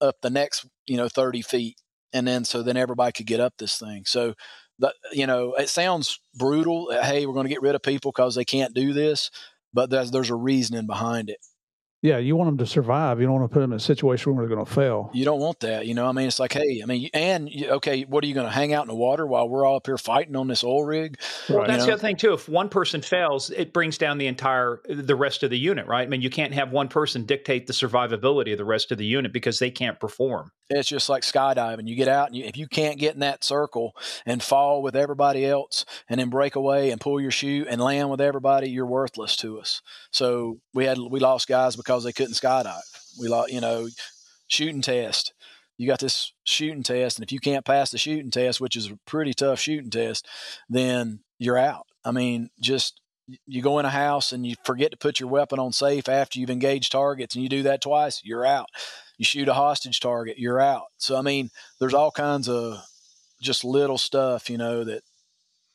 [0.00, 1.80] up the next, you know, thirty feet,
[2.12, 4.04] and then so then everybody could get up this thing.
[4.06, 4.34] So
[4.78, 8.34] but you know it sounds brutal hey we're going to get rid of people because
[8.34, 9.30] they can't do this
[9.72, 11.38] but there's, there's a reasoning behind it.
[12.02, 13.20] Yeah, you want them to survive.
[13.20, 15.10] You don't want to put them in a situation where they're going to fail.
[15.12, 15.86] You don't want that.
[15.86, 18.46] You know, I mean, it's like, hey, I mean, and okay, what are you going
[18.46, 20.82] to hang out in the water while we're all up here fighting on this oil
[20.82, 21.18] rig?
[21.50, 21.86] Well, that's know?
[21.86, 22.32] the other thing too.
[22.32, 26.06] If one person fails, it brings down the entire the rest of the unit, right?
[26.06, 29.04] I mean, you can't have one person dictate the survivability of the rest of the
[29.04, 30.52] unit because they can't perform.
[30.70, 31.86] It's just like skydiving.
[31.86, 34.94] You get out, and you, if you can't get in that circle and fall with
[34.94, 38.86] everybody else, and then break away and pull your chute and land with everybody, you're
[38.86, 39.82] worthless to us.
[40.12, 42.80] So we had we lost guys because they couldn't skydive.
[43.18, 43.88] We lost, you know,
[44.48, 45.32] shooting test.
[45.76, 48.90] You got this shooting test, and if you can't pass the shooting test, which is
[48.90, 50.28] a pretty tough shooting test,
[50.68, 51.86] then you're out.
[52.04, 53.00] I mean, just
[53.46, 56.38] you go in a house and you forget to put your weapon on safe after
[56.38, 58.68] you've engaged targets, and you do that twice, you're out.
[59.16, 60.86] You shoot a hostage target, you're out.
[60.98, 62.82] So I mean, there's all kinds of
[63.40, 65.02] just little stuff, you know, that.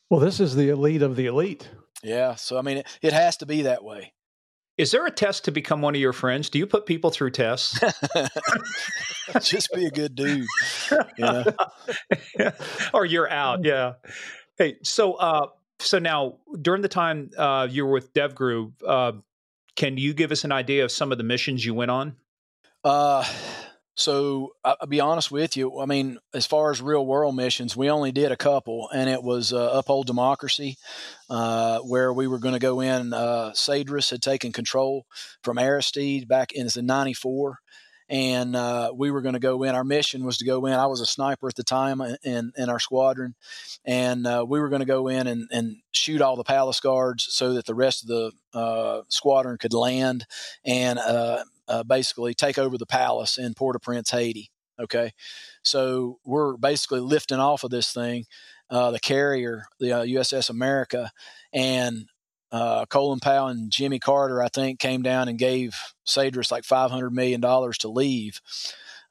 [0.09, 1.67] Well, this is the elite of the elite.
[2.03, 2.35] Yeah.
[2.35, 4.13] So I mean, it, it has to be that way.
[4.77, 6.49] Is there a test to become one of your friends?
[6.49, 7.79] Do you put people through tests?
[9.41, 10.45] Just be a good dude.
[11.17, 11.45] Know?
[12.93, 13.63] or you're out.
[13.63, 13.93] Yeah.
[14.57, 15.47] Hey, so uh,
[15.79, 19.11] so now during the time uh, you were with DevGru, uh,
[19.75, 22.15] can you give us an idea of some of the missions you went on?
[22.83, 23.25] Uh,
[23.95, 25.79] so I'll be honest with you.
[25.79, 29.23] I mean, as far as real world missions, we only did a couple, and it
[29.23, 30.77] was uh, uphold democracy,
[31.29, 33.13] uh, where we were going to go in.
[33.13, 35.05] Uh, Cédras had taken control
[35.43, 37.59] from Aristide back in '94,
[38.09, 39.75] and uh, we were going to go in.
[39.75, 40.73] Our mission was to go in.
[40.73, 43.33] I was a sniper at the time in in our squadron,
[43.85, 47.27] and uh, we were going to go in and, and shoot all the palace guards
[47.29, 50.25] so that the rest of the uh, squadron could land
[50.65, 50.99] and
[51.67, 54.49] uh, basically take over the palace in Port-au-Prince, Haiti.
[54.79, 55.11] Okay,
[55.63, 58.25] so we're basically lifting off of this thing,
[58.69, 61.11] uh, the carrier, the USS uh, America,
[61.53, 62.09] and
[62.51, 65.75] uh, Colin Powell and Jimmy Carter, I think, came down and gave
[66.05, 68.41] Cédras like five hundred million dollars to leave.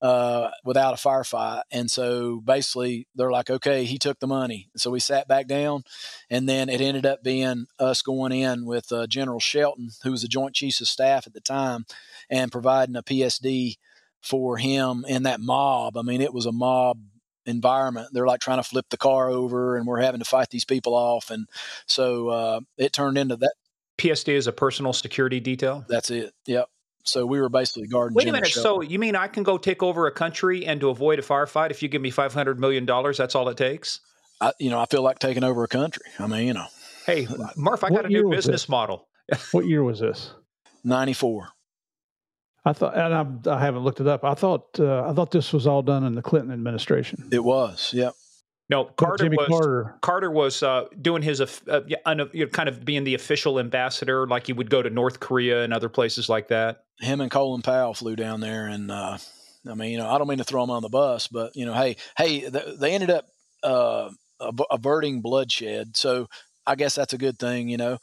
[0.03, 1.63] Uh, without a firefight.
[1.71, 4.69] And so basically, they're like, okay, he took the money.
[4.77, 5.85] So we sat back down,
[6.29, 10.21] and then it ended up being us going in with uh, General Shelton, who was
[10.21, 11.87] the Joint Chiefs of Staff at the time,
[12.29, 13.77] and providing a PSD
[14.21, 15.97] for him in that mob.
[15.97, 16.99] I mean, it was a mob
[17.47, 18.09] environment.
[18.13, 20.95] They're like trying to flip the car over, and we're having to fight these people
[20.95, 21.31] off.
[21.31, 21.47] And
[21.87, 23.55] so uh, it turned into that.
[23.99, 25.85] PSD is a personal security detail.
[25.89, 26.33] That's it.
[26.47, 26.69] Yep.
[27.05, 28.15] So we were basically guarding.
[28.15, 28.49] Wait a minute.
[28.49, 31.71] So you mean I can go take over a country and to avoid a firefight,
[31.71, 34.01] if you give me five hundred million dollars, that's all it takes?
[34.41, 36.05] I, you know, I feel like taking over a country.
[36.19, 36.67] I mean, you know.
[37.07, 39.09] Hey, Murph, I got a new business model.
[39.53, 40.33] what year was this?
[40.83, 41.49] Ninety four.
[42.67, 44.25] I thought, and I, I, haven't looked it up.
[44.25, 47.29] I thought, uh, I thought this was all done in the Clinton administration.
[47.31, 48.15] It was, yep.
[48.71, 49.99] No, Carter was Carter.
[50.01, 51.81] Carter was uh, doing his uh, uh,
[52.53, 55.91] kind of being the official ambassador, like he would go to North Korea and other
[55.91, 56.85] places like that.
[56.99, 59.19] Him and Colin Powell flew down there, and uh,
[59.71, 61.67] I mean, you know, I don't mean to throw him on the bus, but you
[61.67, 63.27] know, hey, hey, they ended up
[63.63, 64.09] uh,
[64.71, 66.29] averting bloodshed, so
[66.67, 67.99] I guess that's a good thing, you know.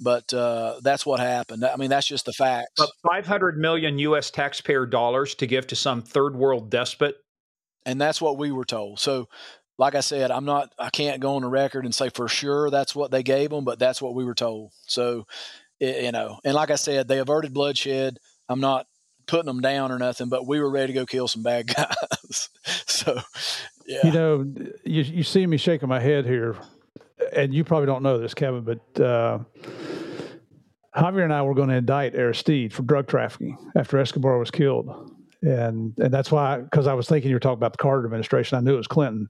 [0.00, 1.64] But uh, that's what happened.
[1.64, 2.72] I mean, that's just the facts.
[2.76, 4.30] But 500 million U.S.
[4.30, 7.16] taxpayer dollars to give to some third world despot
[7.86, 8.98] and that's what we were told.
[8.98, 9.28] So
[9.78, 12.70] like I said, I'm not, I can't go on the record and say for sure
[12.70, 14.72] that's what they gave them, but that's what we were told.
[14.86, 15.26] So,
[15.78, 18.18] it, you know, and like I said, they averted bloodshed.
[18.48, 18.86] I'm not
[19.26, 22.48] putting them down or nothing, but we were ready to go kill some bad guys.
[22.64, 23.20] so,
[23.86, 24.06] yeah.
[24.06, 26.56] You know, you, you see me shaking my head here,
[27.34, 29.40] and you probably don't know this, Kevin, but uh,
[30.96, 35.12] Javier and I were going to indict Aristide for drug trafficking after Escobar was killed.
[35.42, 38.56] And and that's why, because I was thinking you were talking about the Carter administration.
[38.56, 39.28] I knew it was Clinton.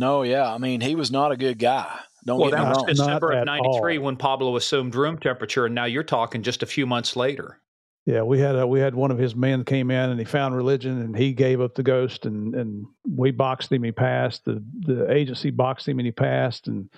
[0.00, 0.50] No, yeah.
[0.50, 1.94] I mean, he was not a good guy.
[2.24, 2.86] Don't well, get that me was wrong.
[2.86, 6.86] December of '93 when Pablo assumed room temperature, and now you're talking just a few
[6.86, 7.60] months later.
[8.06, 10.56] Yeah, we had a, we had one of his men came in and he found
[10.56, 13.82] religion and he gave up the ghost and and we boxed him.
[13.82, 14.46] He passed.
[14.46, 16.66] The the agency boxed him and he passed.
[16.66, 16.88] And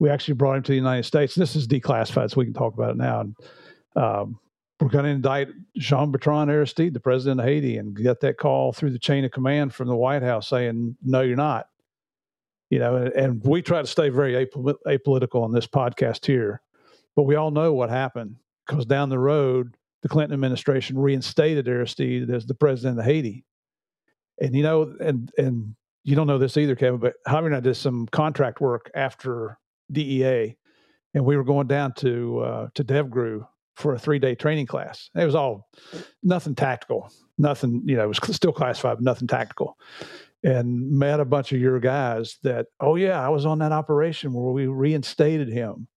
[0.00, 1.36] we actually brought him to the United States.
[1.36, 3.20] This is declassified, so we can talk about it now.
[3.20, 3.36] And
[3.94, 4.40] um,
[4.80, 8.72] we're going to indict Jean Bertrand Aristide, the president of Haiti, and get that call
[8.72, 11.68] through the chain of command from the White House saying, "No, you're not."
[12.72, 16.62] You know, and, and we try to stay very apolitical on this podcast here,
[17.14, 22.30] but we all know what happened because down the road, the Clinton administration reinstated Aristide
[22.30, 23.44] as the president of Haiti.
[24.40, 27.60] And you know, and and you don't know this either, Kevin, but Javier and I
[27.60, 29.58] did some contract work after
[29.92, 30.56] DEA,
[31.12, 35.10] and we were going down to uh, to DevGru for a three day training class.
[35.14, 35.68] It was all
[36.22, 39.76] nothing tactical, nothing you know, it was still classified, but nothing tactical
[40.44, 44.32] and met a bunch of your guys that, oh, yeah, I was on that operation
[44.32, 45.88] where we reinstated him.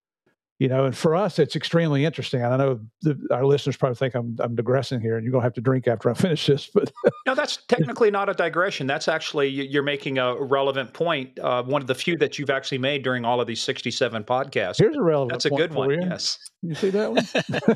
[0.58, 2.42] You know, and for us, it's extremely interesting.
[2.42, 5.42] And I know the, our listeners probably think I'm, I'm digressing here, and you're going
[5.42, 6.70] to have to drink after I finish this.
[6.74, 6.94] But
[7.26, 8.88] no, that's technically not a digression.
[8.88, 11.38] That's actually you're making a relevant point.
[11.40, 14.78] Uh, one of the few that you've actually made during all of these 67 podcasts.
[14.78, 15.32] Here's a relevant.
[15.32, 15.90] That's a good one.
[15.90, 16.00] You.
[16.04, 17.76] Yes, you see that one.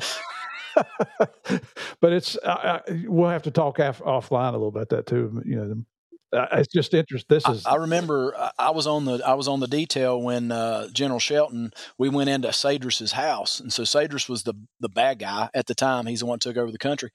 [2.00, 5.42] but it's uh, we'll have to talk af- offline a little bit that too.
[5.44, 5.84] You know,
[6.32, 7.34] uh, it's just interesting.
[7.34, 7.66] This is.
[7.66, 11.18] I, I, remember I was on the I was on the detail when uh, General
[11.18, 11.72] Shelton.
[11.98, 15.74] We went into Cédras's house, and so Cédras was the the bad guy at the
[15.74, 16.06] time.
[16.06, 17.10] He's the one who took over the country,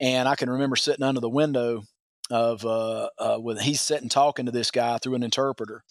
[0.00, 1.84] and I can remember sitting under the window
[2.30, 5.84] of uh, uh, when he's sitting talking to this guy through an interpreter,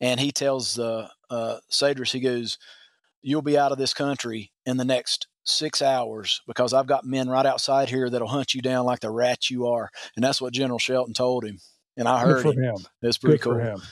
[0.00, 2.56] and he tells uh, uh, Cédras, he goes,
[3.20, 7.28] "You'll be out of this country in the next." Six hours because I've got men
[7.28, 9.90] right outside here that'll hunt you down like the rat you are.
[10.16, 11.60] And that's what General Shelton told him
[11.96, 12.76] and I heard Good for him.
[12.76, 12.86] him.
[13.02, 13.52] It's pretty Good cool.
[13.54, 13.82] For him.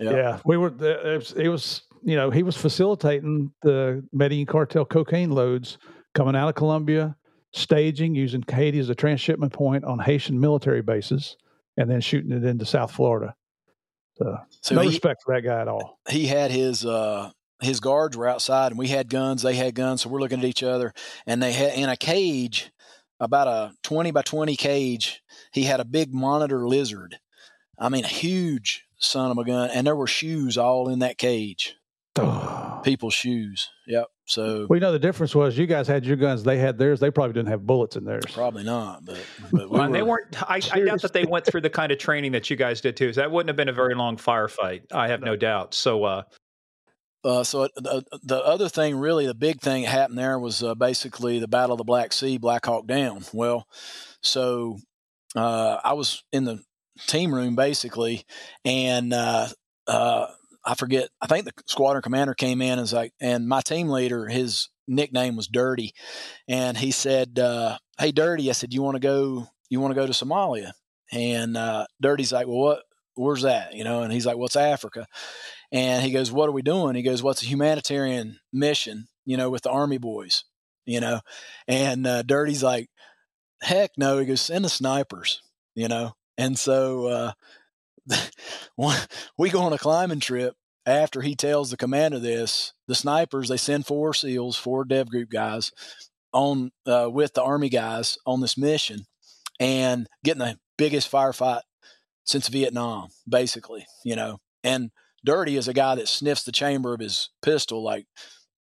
[0.00, 0.14] Yep.
[0.14, 0.68] Yeah, we were.
[0.68, 5.78] It was, it was, you know, he was facilitating the Medellin cartel cocaine loads
[6.14, 7.16] coming out of Colombia,
[7.52, 11.36] staging using Haiti as a transshipment point on Haitian military bases,
[11.76, 13.34] and then shooting it into South Florida.
[14.18, 15.98] So, so no he, respect for that guy at all.
[16.08, 17.30] He had his uh,
[17.60, 19.42] his guards were outside, and we had guns.
[19.42, 20.92] They had guns, so we're looking at each other,
[21.26, 22.70] and they had in a cage,
[23.18, 25.22] about a twenty by twenty cage.
[25.52, 27.18] He had a big monitor lizard
[27.78, 31.18] I mean, a huge son of a gun, and there were shoes all in that
[31.18, 31.76] cage.
[32.16, 32.80] Oh.
[32.84, 33.68] People's shoes.
[33.86, 34.06] Yep.
[34.24, 37.00] So we know the difference was you guys had your guns, they had theirs.
[37.00, 38.24] They probably didn't have bullets in theirs.
[38.32, 39.18] Probably not, but,
[39.52, 40.42] but we well, were, they weren't.
[40.50, 42.96] I, I, doubt that they went through the kind of training that you guys did
[42.96, 43.12] too.
[43.12, 44.82] So that wouldn't have been a very long firefight.
[44.92, 45.74] I have no, no doubt.
[45.74, 46.22] So, uh,
[47.24, 50.62] uh, so uh, the, the other thing, really, the big thing that happened there was
[50.62, 53.24] uh, basically the Battle of the Black Sea, Black Hawk Down.
[53.32, 53.66] Well,
[54.22, 54.78] so
[55.34, 56.60] uh, I was in the
[57.06, 58.24] team room basically,
[58.64, 59.48] and uh,
[59.86, 60.26] uh,
[60.64, 61.08] I forget.
[61.20, 64.68] I think the squadron commander came in and was like, and my team leader, his
[64.86, 65.94] nickname was Dirty,
[66.48, 69.46] and he said, uh, "Hey, Dirty," I said, "You want to go?
[69.70, 70.72] You want to go to Somalia?"
[71.12, 72.82] And uh, Dirty's like, "Well, what?
[73.14, 75.06] Where's that?" You know, and he's like, "What's well, Africa?"
[75.72, 79.50] And he goes, "What are we doing?" He goes, "What's a humanitarian mission?" You know,
[79.50, 80.44] with the army boys.
[80.86, 81.20] You know,
[81.66, 82.88] and uh, Dirty's like,
[83.60, 85.42] "Heck no!" He goes, "Send the snipers."
[85.74, 87.32] You know, and so uh,
[89.38, 90.54] we go on a climbing trip
[90.86, 92.72] after he tells the commander this.
[92.86, 95.70] The snipers, they send four SEALs, four Dev Group guys,
[96.32, 99.00] on uh, with the army guys on this mission
[99.60, 101.62] and getting the biggest firefight
[102.24, 104.38] since Vietnam, basically, you know.
[104.64, 104.90] And
[105.24, 108.06] Dirty is a guy that sniffs the chamber of his pistol like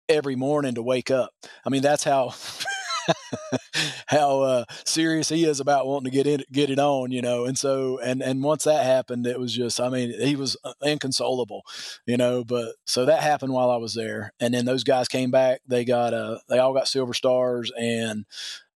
[0.07, 1.31] every morning to wake up.
[1.65, 2.33] I mean, that's how
[4.07, 7.45] how uh, serious he is about wanting to get in, get it on, you know.
[7.45, 10.73] And so, and and once that happened, it was just, I mean, he was uh,
[10.83, 11.63] inconsolable,
[12.05, 12.43] you know.
[12.43, 15.61] But so that happened while I was there, and then those guys came back.
[15.67, 18.25] They got uh, they all got silver stars, and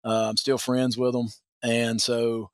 [0.04, 1.28] uh, I'm still friends with them.
[1.62, 2.50] And so,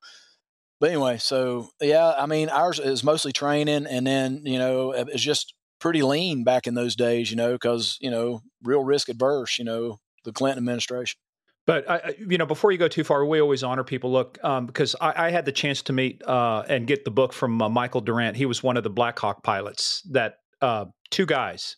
[0.81, 5.22] but anyway, so yeah, I mean, ours is mostly training, and then you know, it's
[5.22, 9.59] just pretty lean back in those days, you know, because you know, real risk adverse,
[9.59, 11.18] you know, the Clinton administration.
[11.67, 14.12] But I, you know, before you go too far, we always honor people.
[14.12, 17.33] Look, um, because I, I, had the chance to meet uh, and get the book
[17.33, 18.37] from uh, Michael Durant.
[18.37, 21.77] He was one of the Black Hawk pilots that uh, two guys,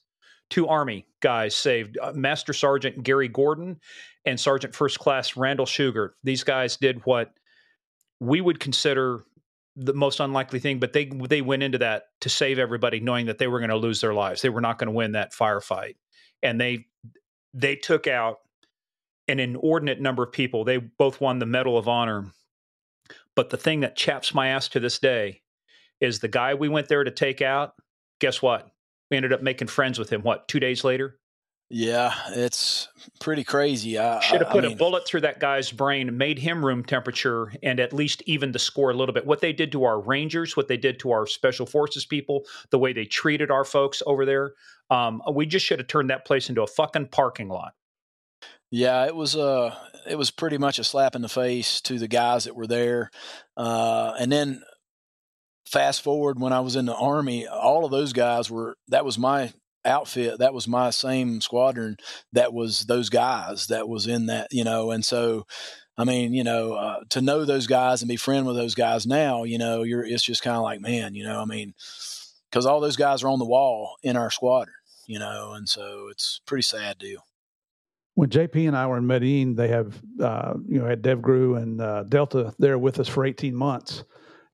[0.51, 3.79] two Army guys saved uh, Master Sergeant Gary Gordon
[4.27, 6.11] and Sergeant First Class Randall Shughart.
[6.23, 7.33] These guys did what
[8.21, 9.25] we would consider
[9.75, 13.39] the most unlikely thing, but they they went into that to save everybody, knowing that
[13.39, 14.43] they were going to lose their lives.
[14.43, 15.95] They were not going to win that firefight,
[16.43, 16.87] and they
[17.55, 18.39] they took out
[19.29, 20.65] an inordinate number of people.
[20.65, 22.27] They both won the Medal of Honor.
[23.35, 25.43] But the thing that chaps my ass to this day
[26.01, 27.75] is the guy we went there to take out.
[28.21, 28.69] Guess what?
[29.11, 30.23] We ended up making friends with him.
[30.23, 31.19] What two days later?
[31.71, 32.89] Yeah, it's
[33.21, 33.99] pretty crazy.
[33.99, 36.83] I should have put I mean, a bullet through that guy's brain, made him room
[36.83, 39.27] temperature, and at least even the score a little bit.
[39.27, 42.79] What they did to our Rangers, what they did to our Special Forces people, the
[42.79, 44.55] way they treated our folks over there,
[44.89, 47.75] um, we just should have turned that place into a fucking parking lot.
[48.71, 49.75] Yeah, it was uh
[50.09, 53.11] it was pretty much a slap in the face to the guys that were there.
[53.57, 54.63] Uh, and then
[55.67, 59.19] fast forward when I was in the army, all of those guys were that was
[59.19, 59.53] my
[59.85, 61.97] outfit, that was my same squadron
[62.33, 65.47] that was those guys that was in that, you know, and so
[65.99, 69.07] I mean, you know, uh, to know those guys and be friend with those guys
[69.07, 71.75] now, you know, you're it's just kind of like, man, you know, I mean,
[72.51, 76.09] because all those guys are on the wall in our squadron, you know, and so
[76.11, 77.25] it's pretty sad deal
[78.19, 81.81] when JP and I were in Medellin, they have uh, you know had DevGru and
[81.81, 84.03] uh, Delta there with us for 18 months,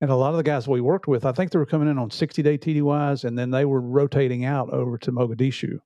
[0.02, 1.96] and a lot of the guys we worked with, I think they were coming in
[1.96, 5.78] on 60 day TDYs, and then they were rotating out over to Mogadishu.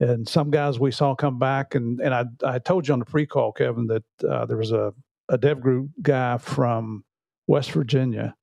[0.00, 3.04] And some guys we saw come back, and and I I told you on the
[3.04, 4.94] pre call, Kevin, that uh, there was a
[5.28, 7.04] a DevGru guy from
[7.46, 8.34] West Virginia.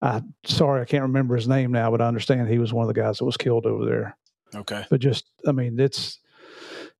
[0.00, 2.94] I sorry I can't remember his name now, but I understand he was one of
[2.94, 4.16] the guys that was killed over there.
[4.54, 6.20] Okay, but just I mean it's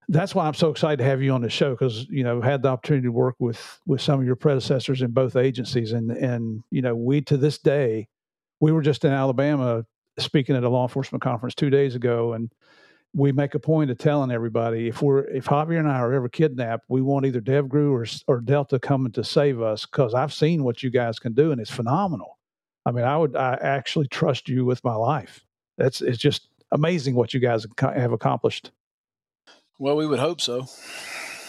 [0.09, 2.63] that's why I'm so excited to have you on the show because you know had
[2.63, 6.63] the opportunity to work with with some of your predecessors in both agencies and and
[6.71, 8.09] you know we to this day
[8.61, 9.85] we were just in Alabama
[10.19, 12.51] speaking at a law enforcement conference two days ago and
[13.15, 16.29] we make a point of telling everybody if we're if Javier and I are ever
[16.29, 20.65] kidnapped we want either DevGru or or Delta coming to save us because I've seen
[20.65, 22.39] what you guys can do and it's phenomenal.
[22.87, 25.45] I mean I would I actually trust you with my life.
[25.77, 28.73] That's it's just amazing what you guys have accomplished.
[29.79, 30.67] Well, we would hope so.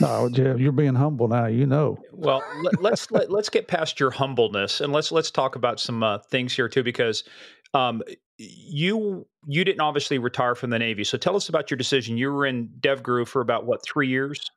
[0.01, 1.47] No, Jeff, you're being humble now.
[1.47, 1.97] You know.
[2.13, 2.41] Well,
[2.79, 5.79] let, us let, us let us get past your humbleness and let's let's talk about
[5.79, 7.23] some uh, things here too, because
[7.73, 8.01] um,
[8.37, 11.03] you you didn't obviously retire from the Navy.
[11.03, 12.17] So tell us about your decision.
[12.17, 14.49] You were in DevGru for about what three years?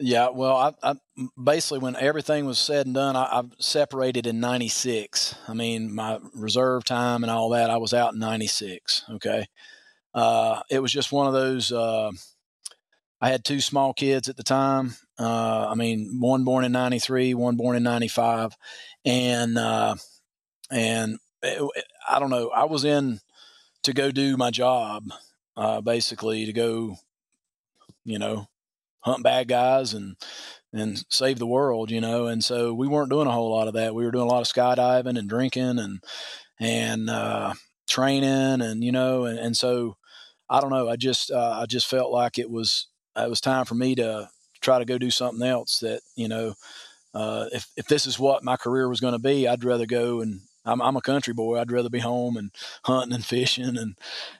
[0.00, 0.94] Yeah, well, I, I,
[1.42, 5.34] basically when everything was said and done, I, I separated in '96.
[5.48, 9.04] I mean, my reserve time and all that, I was out in '96.
[9.14, 9.46] Okay,
[10.14, 11.72] uh, it was just one of those.
[11.72, 12.12] Uh,
[13.20, 14.94] I had two small kids at the time.
[15.18, 18.56] Uh, I mean, one born in '93, one born in '95,
[19.04, 19.96] and uh,
[20.70, 22.50] and it, I don't know.
[22.50, 23.20] I was in
[23.82, 25.04] to go do my job,
[25.56, 26.96] uh, basically to go,
[28.04, 28.46] you know,
[29.00, 30.16] hunt bad guys and
[30.72, 32.26] and save the world, you know.
[32.26, 33.94] And so we weren't doing a whole lot of that.
[33.94, 36.02] We were doing a lot of skydiving and drinking and
[36.60, 37.54] and uh,
[37.88, 39.96] training, and you know, and, and so
[40.50, 40.88] I don't know.
[40.88, 42.87] I just uh, I just felt like it was
[43.24, 44.28] it was time for me to
[44.60, 46.54] try to go do something else that you know
[47.14, 50.20] uh, if if this is what my career was going to be, I'd rather go
[50.20, 51.58] and I'm, I'm a country boy.
[51.58, 52.50] I'd rather be home and
[52.84, 53.96] hunting and fishing and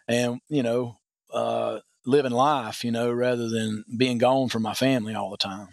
[0.07, 0.99] and you know
[1.33, 5.69] uh, living life, you know, rather than being gone from my family all the time.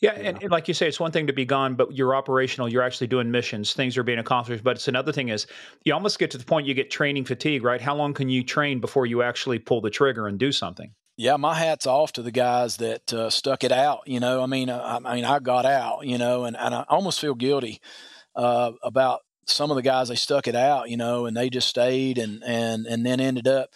[0.00, 2.68] Yeah, and, and, like you say, it's one thing to be gone, but you're operational.
[2.68, 3.72] You're actually doing missions.
[3.72, 4.64] Things are being accomplished.
[4.64, 5.46] But it's another thing is
[5.84, 7.80] you almost get to the point you get training fatigue, right?
[7.80, 10.92] How long can you train before you actually pull the trigger and do something?
[11.16, 14.00] Yeah, my hat's off to the guys that uh, stuck it out.
[14.06, 16.06] You know, I mean, uh, I, I, mean, I got out.
[16.06, 17.80] You know, and, and I almost feel guilty
[18.34, 20.88] uh, about some of the guys they stuck it out.
[20.90, 23.70] You know, and they just stayed and and and then ended up.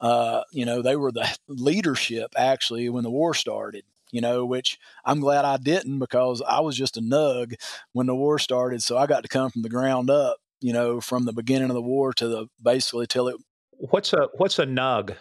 [0.00, 3.84] Uh, you know, they were the leadership actually when the war started.
[4.12, 7.54] you know, which I'm glad I didn't because I was just a nug
[7.92, 8.80] when the war started.
[8.80, 11.74] So I got to come from the ground up, you know, from the beginning of
[11.74, 13.36] the war to the basically till it.
[13.72, 15.16] What's a what's a nug?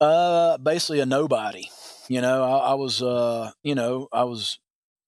[0.00, 1.70] Uh, basically a nobody.
[2.08, 4.58] You know, I, I was, uh, you know, I was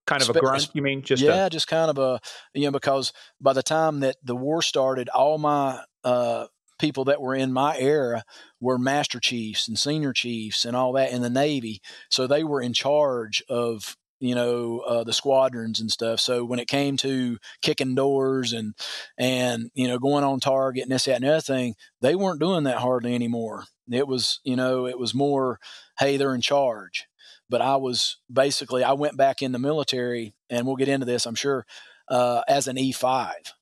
[0.06, 0.70] kind of a grunt.
[0.74, 2.20] You mean just yeah, a- just kind of a
[2.54, 6.46] you know because by the time that the war started, all my uh,
[6.78, 8.24] people that were in my era
[8.60, 11.80] were master chiefs and senior chiefs and all that in the Navy.
[12.10, 16.20] So they were in charge of you know uh, the squadrons and stuff.
[16.20, 18.74] So when it came to kicking doors and
[19.18, 22.40] and you know going on target and this that and the other thing, they weren't
[22.40, 23.64] doing that hardly anymore.
[23.90, 25.58] It was you know it was more,
[25.98, 27.06] hey, they're in charge.
[27.48, 31.26] But I was basically I went back in the military, and we'll get into this,
[31.26, 31.64] I'm sure,
[32.08, 33.54] uh, as an E five.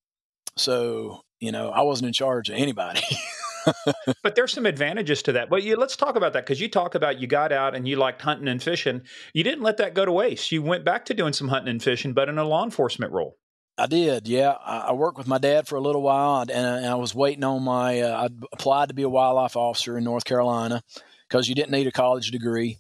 [0.56, 3.02] So you know, I wasn't in charge of anybody.
[4.22, 5.50] but there's some advantages to that.
[5.50, 7.96] But you, let's talk about that because you talk about you got out and you
[7.96, 9.02] liked hunting and fishing.
[9.32, 10.52] You didn't let that go to waste.
[10.52, 13.36] You went back to doing some hunting and fishing, but in a law enforcement role.
[13.76, 14.50] I did, yeah.
[14.50, 17.64] I, worked with my dad for a little while, and, and I was waiting on
[17.64, 18.02] my.
[18.02, 20.82] Uh, I applied to be a wildlife officer in North Carolina
[21.28, 22.78] because you didn't need a college degree.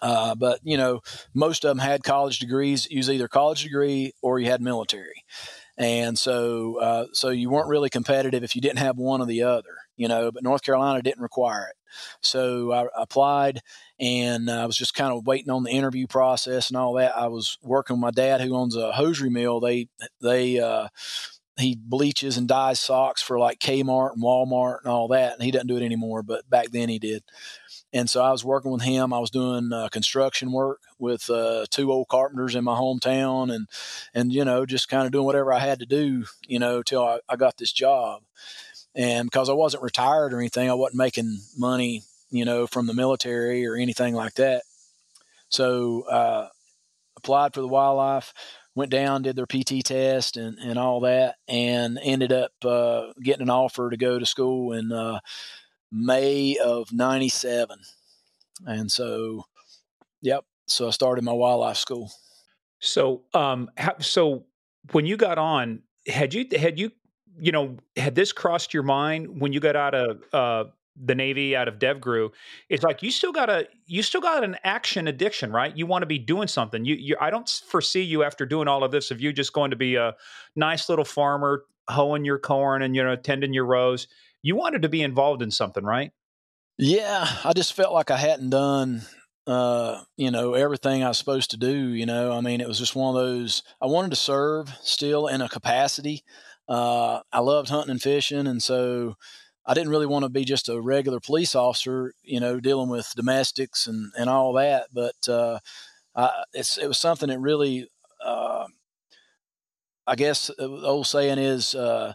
[0.00, 1.00] Uh, but you know,
[1.34, 2.86] most of them had college degrees.
[2.90, 5.24] You was either college degree or you had military
[5.76, 9.42] and so uh, so you weren't really competitive if you didn't have one or the
[9.42, 10.30] other, you know.
[10.32, 11.76] But North Carolina didn't require it,
[12.20, 13.60] so I applied,
[13.98, 17.16] and I was just kind of waiting on the interview process and all that.
[17.16, 19.60] I was working with my dad, who owns a hosiery mill.
[19.60, 19.88] They
[20.20, 20.88] they uh,
[21.56, 25.50] he bleaches and dyes socks for like Kmart and Walmart and all that, and he
[25.50, 26.22] doesn't do it anymore.
[26.22, 27.22] But back then he did.
[27.92, 29.12] And so I was working with him.
[29.12, 33.68] I was doing uh, construction work with uh, two old carpenters in my hometown, and
[34.12, 37.04] and you know just kind of doing whatever I had to do, you know, till
[37.04, 38.22] I, I got this job.
[38.94, 42.94] And because I wasn't retired or anything, I wasn't making money, you know, from the
[42.94, 44.62] military or anything like that.
[45.48, 46.48] So uh,
[47.16, 48.32] applied for the wildlife,
[48.74, 53.42] went down, did their PT test and, and all that, and ended up uh, getting
[53.42, 55.20] an offer to go to school in uh,
[55.90, 57.78] May of 97.
[58.66, 59.44] And so,
[60.20, 60.44] yep.
[60.66, 62.10] So I started my wildlife school.
[62.80, 63.70] So, um,
[64.00, 64.44] so
[64.92, 66.90] when you got on, had you, had you,
[67.38, 70.64] you know, had this crossed your mind when you got out of, uh,
[70.96, 72.30] the Navy out of DevGru,
[72.68, 75.76] it's like you still got a you still got an action addiction, right?
[75.76, 76.84] You want to be doing something.
[76.84, 79.72] You, you I don't foresee you after doing all of this of you just going
[79.72, 80.14] to be a
[80.54, 84.06] nice little farmer hoeing your corn and you know tending your rows
[84.42, 86.12] you wanted to be involved in something, right?
[86.78, 89.02] Yeah, I just felt like I hadn't done
[89.46, 92.32] uh, you know, everything I was supposed to do, you know.
[92.32, 95.48] I mean, it was just one of those I wanted to serve still in a
[95.48, 96.24] capacity.
[96.68, 99.16] Uh, I loved hunting and fishing and so
[99.66, 103.14] I didn't really want to be just a regular police officer, you know, dealing with
[103.16, 104.88] domestics and, and all that.
[104.92, 105.58] But uh,
[106.14, 107.88] I, it's it was something that really,
[108.22, 108.66] uh,
[110.06, 112.12] I guess the old saying is, uh,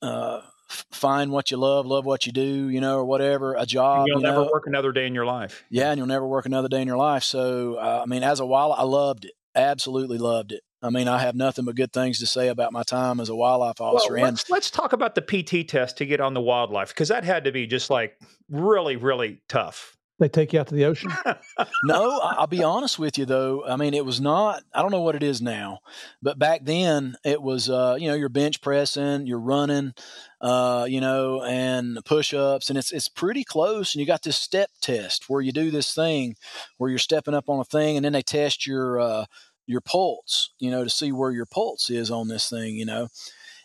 [0.00, 0.42] uh
[0.90, 4.06] find what you love, love what you do, you know, or whatever, a job.
[4.08, 4.50] you'll you never know.
[4.52, 5.64] work another day in your life.
[5.70, 7.22] Yeah, and you'll never work another day in your life.
[7.22, 9.32] So, uh, I mean, as a while, I loved it.
[9.56, 10.62] Absolutely loved it.
[10.82, 13.34] I mean, I have nothing but good things to say about my time as a
[13.34, 14.14] wildlife officer.
[14.14, 17.24] Well, let's, let's talk about the PT test to get on the wildlife because that
[17.24, 19.95] had to be just like really, really tough.
[20.18, 21.12] They take you out to the ocean?
[21.84, 23.66] no, I'll be honest with you though.
[23.66, 24.62] I mean, it was not.
[24.72, 25.80] I don't know what it is now,
[26.22, 27.68] but back then it was.
[27.68, 29.92] Uh, you know, you're bench pressing, you're running,
[30.40, 33.94] uh, you know, and push ups, and it's it's pretty close.
[33.94, 36.36] And you got this step test where you do this thing
[36.78, 39.26] where you're stepping up on a thing, and then they test your uh,
[39.66, 43.08] your pulse, you know, to see where your pulse is on this thing, you know.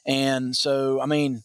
[0.06, 1.44] And so, I mean,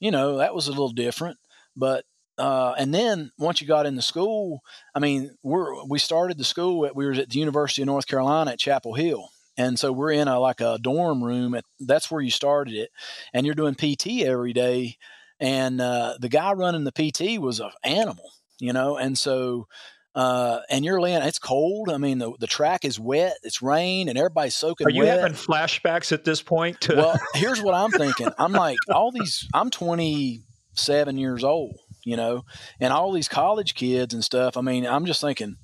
[0.00, 1.38] you know, that was a little different,
[1.76, 2.04] but
[2.38, 4.62] uh, and then once you got into school,
[4.94, 8.06] I mean, we're we started the school at we were at the University of North
[8.06, 11.54] Carolina at Chapel Hill, and so we're in a like a dorm room.
[11.54, 12.90] At that's where you started it,
[13.32, 14.96] and you're doing PT every day.
[15.38, 19.66] And uh, the guy running the PT was an animal, you know, and so.
[20.14, 21.90] Uh, and you're laying, it's cold.
[21.90, 23.36] I mean, the, the track is wet.
[23.42, 24.86] It's rain, and everybody's soaking.
[24.86, 25.18] Are you wet.
[25.18, 26.80] having flashbacks at this point?
[26.80, 28.30] To- well, here's what I'm thinking.
[28.38, 29.46] I'm like, all these.
[29.52, 32.44] I'm 27 years old you know,
[32.78, 34.56] and all these college kids and stuff.
[34.56, 35.56] I mean, I'm just thinking,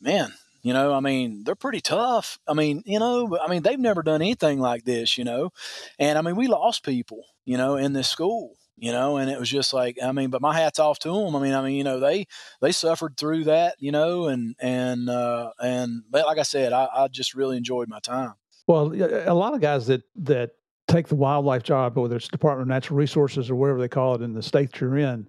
[0.00, 0.32] man,
[0.62, 2.38] you know, I mean, they're pretty tough.
[2.46, 5.50] I mean, you know, I mean, they've never done anything like this, you know,
[5.98, 9.40] and I mean, we lost people, you know, in this school, you know, and it
[9.40, 11.34] was just like, I mean, but my hat's off to them.
[11.34, 12.28] I mean, I mean, you know, they
[12.60, 16.88] they suffered through that, you know, and and uh, and but like I said, I,
[16.94, 18.34] I just really enjoyed my time.
[18.68, 20.52] Well, a lot of guys that that
[20.86, 24.22] take the wildlife job, whether it's Department of Natural Resources or whatever they call it
[24.22, 25.28] in the state you're in,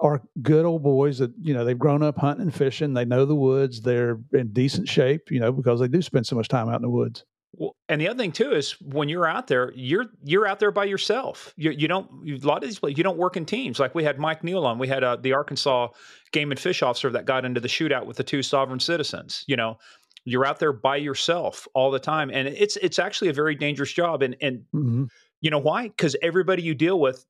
[0.00, 2.94] are good old boys that you know they've grown up hunting and fishing.
[2.94, 3.80] They know the woods.
[3.80, 6.82] They're in decent shape, you know, because they do spend so much time out in
[6.82, 7.24] the woods.
[7.56, 10.72] Well, and the other thing too is when you're out there, you're you're out there
[10.72, 11.54] by yourself.
[11.56, 13.78] You, you don't you, a lot of these places you don't work in teams.
[13.78, 14.78] Like we had Mike Neal on.
[14.78, 15.88] We had uh, the Arkansas
[16.32, 19.44] Game and Fish officer that got into the shootout with the two sovereign citizens.
[19.46, 19.78] You know,
[20.24, 23.92] you're out there by yourself all the time, and it's it's actually a very dangerous
[23.92, 24.22] job.
[24.22, 25.04] And and mm-hmm.
[25.40, 25.88] you know why?
[25.88, 27.24] Because everybody you deal with,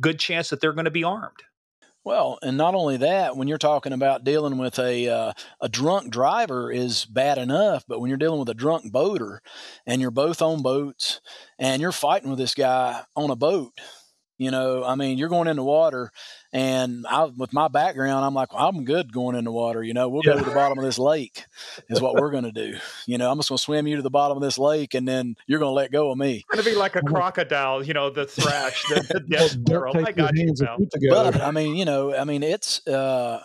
[0.00, 1.42] good chance that they're going to be armed.
[2.04, 6.10] Well, and not only that, when you're talking about dealing with a uh, a drunk
[6.10, 9.42] driver is bad enough, but when you're dealing with a drunk boater,
[9.86, 11.20] and you're both on boats,
[11.58, 13.72] and you're fighting with this guy on a boat,
[14.38, 16.10] you know, I mean, you're going in the water,
[16.52, 19.82] and I, with my background, I'm like, well, I'm good going in the water.
[19.82, 20.32] You know, we'll yeah.
[20.32, 21.44] go to the bottom of this lake,
[21.90, 22.78] is what we're going to do.
[23.06, 25.06] You know, I'm just going to swim you to the bottom of this lake, and
[25.06, 26.44] then you're going to let go of me.
[26.50, 30.06] Going to be like a crocodile, you know, the thrash, the, the death squirrel.
[30.06, 30.54] I got you.
[31.10, 33.42] But I mean, you know, I mean, it's uh,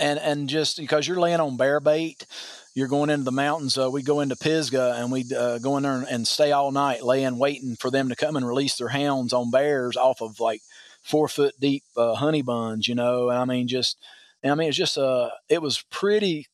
[0.00, 2.26] and and just because you're laying on bear bait
[2.74, 3.76] you're going into the mountains.
[3.76, 6.72] Uh, we go into Pisgah and we uh, go in there and, and, stay all
[6.72, 10.40] night, laying, waiting for them to come and release their hounds on bears off of
[10.40, 10.62] like
[11.02, 13.28] four foot deep uh, honey buns, you know.
[13.28, 13.98] And I mean, just,
[14.44, 16.46] I mean, it's just, uh, it was pretty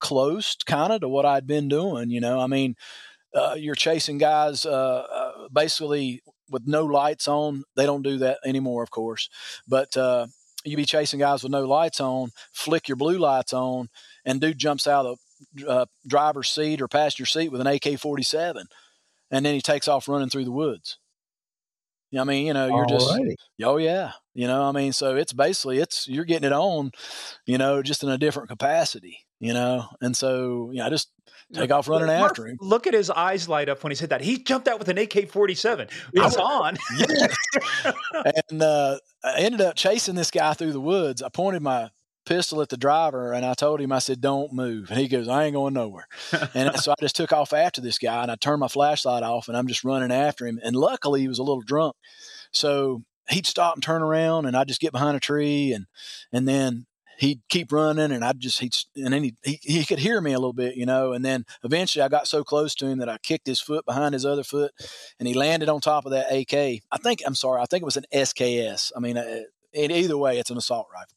[0.00, 2.40] close kind of to what I'd been doing, you know.
[2.40, 2.76] I mean,
[3.34, 7.64] uh, you're chasing guys uh, uh, basically with no lights on.
[7.76, 9.28] They don't do that anymore, of course,
[9.66, 10.26] but uh,
[10.64, 13.88] you be chasing guys with no lights on, flick your blue lights on,
[14.24, 15.18] and dude jumps out of
[15.66, 18.66] uh, driver's seat or passenger seat with an AK 47.
[19.30, 20.98] And then he takes off running through the woods.
[22.18, 23.10] I mean, you know, you're just,
[23.62, 26.90] oh yeah, you know, I mean, so it's basically it's you're getting it on,
[27.46, 31.10] you know, just in a different capacity, you know, and so you know, I just
[31.52, 32.56] take off running after him.
[32.60, 34.20] Look at his eyes light up when he said that.
[34.20, 35.88] He jumped out with an AK 47.
[36.12, 36.76] It's on.
[38.50, 41.22] and uh, I ended up chasing this guy through the woods.
[41.22, 41.90] I pointed my
[42.24, 44.90] pistol at the driver and I told him, I said, don't move.
[44.90, 46.06] And he goes, I ain't going nowhere.
[46.54, 49.48] and so I just took off after this guy and I turned my flashlight off
[49.48, 50.60] and I'm just running after him.
[50.62, 51.96] And luckily he was a little drunk.
[52.50, 55.86] So he'd stop and turn around and I'd just get behind a tree and,
[56.32, 56.86] and then
[57.18, 60.32] he'd keep running and I'd just, he'd, and then he, he, he could hear me
[60.32, 63.08] a little bit, you know, and then eventually I got so close to him that
[63.08, 64.72] I kicked his foot behind his other foot
[65.18, 66.82] and he landed on top of that AK.
[66.90, 68.92] I think, I'm sorry, I think it was an SKS.
[68.96, 69.42] I mean, uh,
[69.74, 71.16] either way, it's an assault rifle.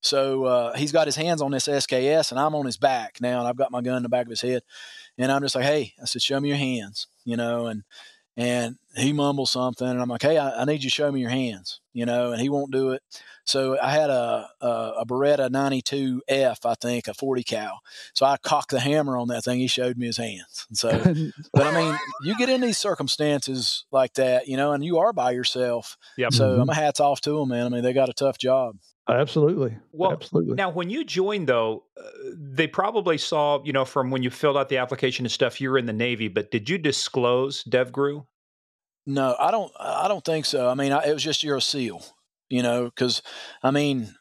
[0.00, 3.40] So uh, he's got his hands on this SKS, and I'm on his back now,
[3.40, 4.62] and I've got my gun in the back of his head,
[5.18, 7.84] and I'm just like, "Hey," I said, "Show me your hands," you know, and
[8.36, 11.20] and he mumbles something, and I'm like, "Hey, I, I need you to show me
[11.20, 13.02] your hands," you know, and he won't do it.
[13.44, 14.66] So I had a a,
[15.00, 17.80] a Beretta 92F, I think, a 40 cal.
[18.14, 19.58] So I cocked the hammer on that thing.
[19.58, 20.66] He showed me his hands.
[20.68, 20.90] And so,
[21.52, 25.12] but I mean, you get in these circumstances like that, you know, and you are
[25.12, 25.98] by yourself.
[26.16, 26.28] Yeah.
[26.30, 26.62] So mm-hmm.
[26.62, 27.66] I'm a hats off to them, man.
[27.66, 28.76] I mean, they got a tough job.
[29.08, 29.76] Absolutely.
[29.92, 30.54] Well, absolutely.
[30.54, 32.02] Now, when you joined, though, uh,
[32.36, 35.70] they probably saw, you know, from when you filled out the application and stuff, you
[35.70, 36.28] were in the Navy.
[36.28, 38.26] But did you disclose DevGru?
[39.06, 39.72] No, I don't.
[39.80, 40.68] I don't think so.
[40.68, 42.04] I mean, I, it was just you're a SEAL,
[42.50, 43.22] you know, because
[43.62, 44.14] I mean,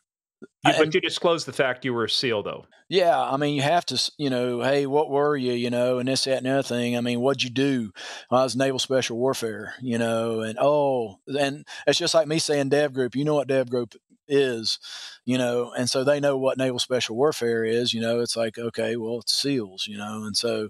[0.66, 2.66] you, but you disclosed the fact you were a SEAL, though.
[2.88, 6.08] Yeah, I mean, you have to, you know, hey, what were you, you know, and
[6.08, 6.98] this, that, and the other thing.
[6.98, 7.92] I mean, what'd you do?
[8.32, 12.40] Well, I was Naval Special Warfare, you know, and oh, and it's just like me
[12.40, 13.16] saying Dev Group.
[13.16, 13.96] You know what Dev Group
[14.30, 14.80] is,
[15.26, 18.58] you know, and so they know what naval special warfare is, you know, it's like,
[18.58, 20.70] okay, well, it's SEALs, you know, and so,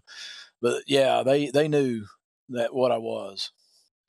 [0.62, 2.06] but yeah, they, they knew
[2.50, 3.52] that what I was.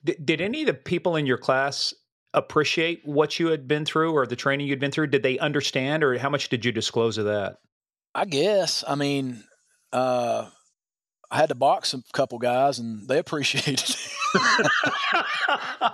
[0.03, 1.93] Did, did any of the people in your class
[2.33, 5.07] appreciate what you had been through or the training you'd been through?
[5.07, 7.57] Did they understand or how much did you disclose of that?
[8.15, 8.83] I guess.
[8.87, 9.43] I mean,
[9.93, 10.49] uh,
[11.31, 14.07] I had to box a couple guys and they appreciated it.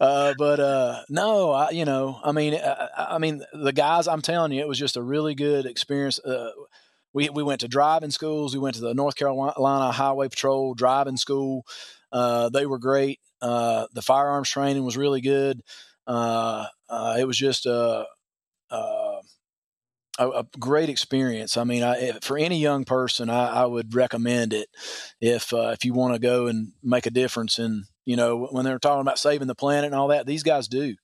[0.00, 4.06] uh, but uh, no, I, you know, I mean, I, uh, I, mean, the guys.
[4.06, 6.18] I'm telling you, it was just a really good experience.
[6.18, 6.50] Uh,
[7.14, 8.52] we we went to driving schools.
[8.52, 11.64] We went to the North Carolina Highway Patrol driving school.
[12.12, 13.18] Uh, they were great.
[13.40, 15.62] Uh, the firearms training was really good.
[16.06, 18.04] it was just a
[20.20, 21.56] a, a great experience.
[21.56, 24.68] I mean, I, for any young person, I, I would recommend it
[25.20, 27.58] if uh, if you want to go and make a difference.
[27.58, 30.68] And you know, when they're talking about saving the planet and all that, these guys
[30.68, 30.94] do.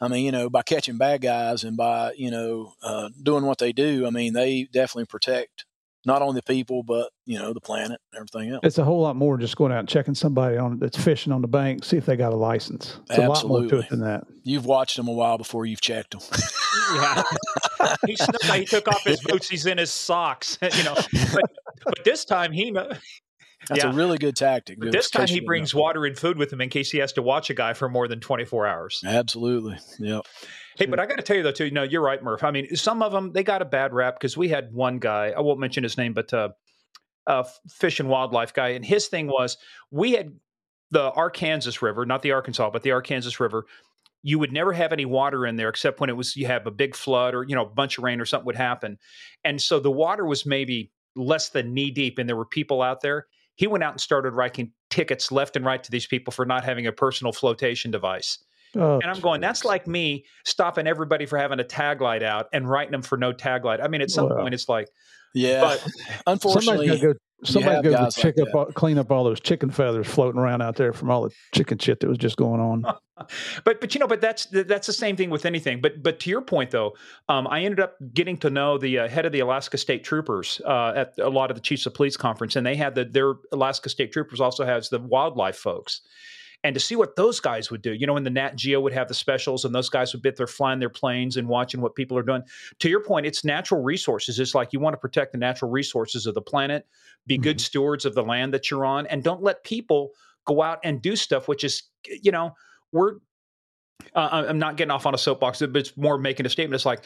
[0.00, 3.58] I mean, you know, by catching bad guys and by you know uh, doing what
[3.58, 5.66] they do, I mean, they definitely protect
[6.06, 8.60] not only the people but you know the planet and everything else.
[8.62, 11.42] It's a whole lot more just going out and checking somebody on that's fishing on
[11.42, 12.98] the bank, see if they got a license.
[13.08, 13.22] It's Absolutely.
[13.22, 14.24] a lot more to it than that.
[14.42, 16.20] You've watched them a while before you've checked them.
[16.94, 17.22] yeah,
[18.06, 18.42] he snuck.
[18.42, 19.48] He took off his boots.
[19.48, 20.58] He's in his socks.
[20.74, 21.42] You know, but,
[21.84, 22.72] but this time he.
[23.68, 23.90] That's yeah.
[23.90, 24.78] a really good tactic.
[24.78, 27.48] This time he brings water and food with him in case he has to watch
[27.48, 29.02] a guy for more than 24 hours.
[29.06, 29.78] Absolutely.
[29.98, 30.26] Yep.
[30.76, 31.64] Hey, but I got to tell you though, too.
[31.64, 32.44] You know, you're right, Murph.
[32.44, 35.32] I mean, some of them they got a bad rap because we had one guy.
[35.34, 36.50] I won't mention his name, but uh,
[37.26, 39.56] uh, fish and wildlife guy, and his thing was
[39.90, 40.34] we had
[40.90, 43.66] the Arkansas River, not the Arkansas, but the Arkansas River.
[44.26, 46.70] You would never have any water in there except when it was you have a
[46.72, 48.98] big flood or you know a bunch of rain or something would happen,
[49.44, 53.02] and so the water was maybe less than knee deep, and there were people out
[53.02, 53.26] there.
[53.56, 56.64] He went out and started writing tickets left and right to these people for not
[56.64, 58.42] having a personal flotation device.
[58.76, 62.46] Oh, and I'm going, that's like me stopping everybody for having a tag light out
[62.52, 63.80] and writing them for no tag light.
[63.80, 64.88] I mean, at some well, point, it's like,
[65.34, 65.60] yeah.
[65.60, 65.86] But
[66.26, 69.70] unfortunately, somebody's got to go, somebody's got to like up, clean up all those chicken
[69.70, 72.82] feathers floating around out there from all the chicken shit that was just going on.
[73.64, 75.80] but but you know, but that's that's the same thing with anything.
[75.80, 76.94] But but to your point though,
[77.28, 80.60] um, I ended up getting to know the uh, head of the Alaska State Troopers
[80.64, 83.34] uh, at a lot of the chiefs of police conference, and they had the their
[83.52, 86.00] Alaska State Troopers also has the wildlife folks
[86.64, 87.92] and to see what those guys would do.
[87.92, 90.30] You know, when the Nat Geo would have the specials and those guys would be
[90.30, 92.42] there flying their planes and watching what people are doing.
[92.80, 94.40] To your point, it's natural resources.
[94.40, 96.86] It's like you want to protect the natural resources of the planet,
[97.26, 97.42] be mm-hmm.
[97.42, 100.10] good stewards of the land that you're on, and don't let people
[100.46, 102.54] go out and do stuff which is, you know,
[102.92, 103.14] we're
[104.14, 106.74] uh, I'm not getting off on a soapbox, but it's more making a statement.
[106.74, 107.02] It's like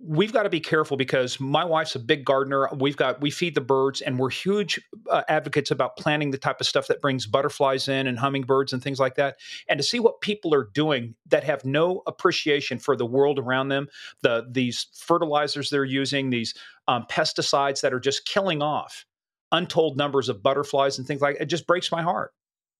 [0.00, 2.68] we've got to be careful because my wife's a big gardener.
[2.76, 4.80] We've got we feed the birds, and we're huge
[5.10, 8.82] uh, advocates about planting the type of stuff that brings butterflies in and hummingbirds and
[8.82, 9.36] things like that.
[9.68, 13.68] And to see what people are doing that have no appreciation for the world around
[13.68, 13.88] them,
[14.22, 16.54] the these fertilizers they're using, these
[16.88, 19.06] um, pesticides that are just killing off
[19.52, 22.32] untold numbers of butterflies and things like it, just breaks my heart.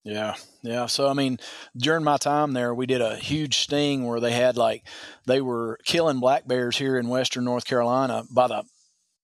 [0.05, 0.85] Yeah, yeah.
[0.87, 1.39] So I mean,
[1.77, 4.87] during my time there, we did a huge sting where they had like
[5.27, 8.65] they were killing black bears here in western North Carolina by the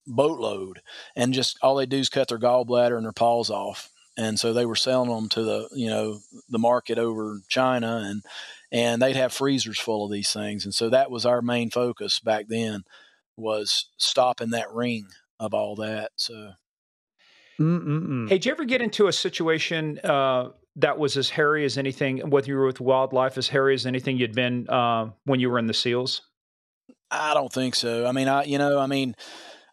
[0.06, 0.80] boatload,
[1.14, 4.54] and just all they do is cut their gallbladder and their paws off, and so
[4.54, 8.22] they were selling them to the you know the market over China, and
[8.72, 12.20] and they'd have freezers full of these things, and so that was our main focus
[12.20, 12.84] back then
[13.36, 15.08] was stopping that ring
[15.38, 16.12] of all that.
[16.16, 16.52] So.
[17.58, 18.26] Mm-mm-mm.
[18.26, 22.18] Hey, did you ever get into a situation uh, that was as hairy as anything,
[22.30, 25.58] whether you were with wildlife, as hairy as anything you'd been uh, when you were
[25.58, 26.22] in the SEALs?
[27.10, 28.06] I don't think so.
[28.06, 29.16] I mean, I you know, I mean,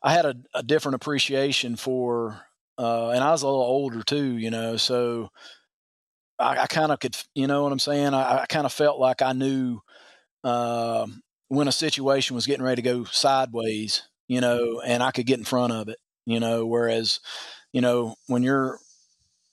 [0.01, 2.41] I had a, a different appreciation for,
[2.77, 5.29] uh, and I was a little older too, you know, so
[6.39, 8.13] I, I kind of could, you know what I'm saying?
[8.13, 9.79] I, I kind of felt like I knew
[10.43, 11.07] uh,
[11.49, 15.39] when a situation was getting ready to go sideways, you know, and I could get
[15.39, 17.19] in front of it, you know, whereas,
[17.73, 18.79] you know, when you're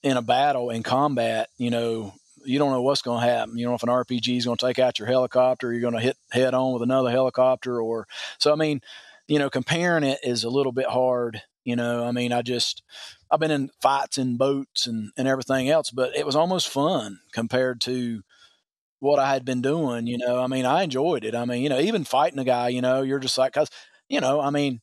[0.04, 2.12] in a battle in combat, you know,
[2.44, 3.56] you don't know what's going to happen.
[3.56, 6.00] You know, if an RPG is going to take out your helicopter, you're going to
[6.00, 8.06] hit head on with another helicopter, or
[8.38, 8.52] so.
[8.52, 8.82] I mean,
[9.26, 11.42] you know, comparing it is a little bit hard.
[11.64, 12.82] You know, I mean, I just
[13.30, 17.20] I've been in fights in boats and and everything else, but it was almost fun
[17.32, 18.22] compared to
[19.00, 20.06] what I had been doing.
[20.06, 21.34] You know, I mean, I enjoyed it.
[21.34, 23.70] I mean, you know, even fighting a guy, you know, you're just like, cause
[24.10, 24.82] you know, I mean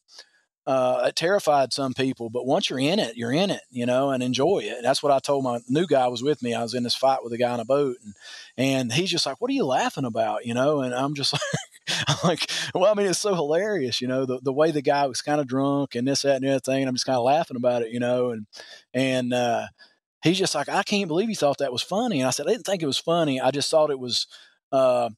[0.68, 4.12] uh, it terrified some people, but once you're in it, you're in it, you know,
[4.12, 4.78] and enjoy it.
[4.84, 6.54] That's what I told my new guy was with me.
[6.54, 8.14] I was in this fight with a guy on a boat, and
[8.58, 11.42] and he's just like, "What are you laughing about?" You know, and I'm just like.
[12.24, 15.22] Like, well, I mean, it's so hilarious, you know, the, the way the guy was
[15.22, 16.82] kind of drunk and this, that, and the other thing.
[16.82, 18.46] And I'm just kind of laughing about it, you know, and,
[18.94, 19.66] and, uh,
[20.24, 22.20] he's just like, I can't believe you thought that was funny.
[22.20, 23.42] And I said, I didn't think it was funny.
[23.42, 24.28] I just thought it was,
[24.72, 25.10] uh,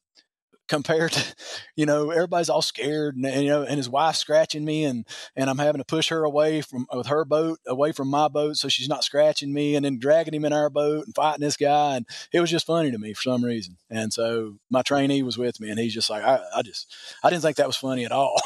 [0.68, 1.34] compared to,
[1.76, 5.06] you know, everybody's all scared and, and, you know, and his wife scratching me and,
[5.36, 8.56] and I'm having to push her away from, with her boat, away from my boat.
[8.56, 11.56] So she's not scratching me and then dragging him in our boat and fighting this
[11.56, 11.96] guy.
[11.96, 13.76] And it was just funny to me for some reason.
[13.90, 17.30] And so my trainee was with me and he's just like, I, I just, I
[17.30, 18.40] didn't think that was funny at all.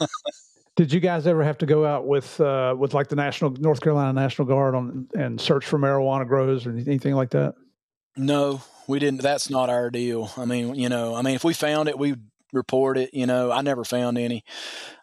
[0.74, 3.82] Did you guys ever have to go out with uh, with like the National North
[3.82, 7.56] Carolina National Guard on and search for marijuana grows or anything like that?
[8.16, 9.22] No, we didn't.
[9.22, 10.30] That's not our deal.
[10.36, 12.14] I mean, you know, I mean, if we found it, we
[12.52, 13.14] report it.
[13.14, 14.44] You know, I never found any,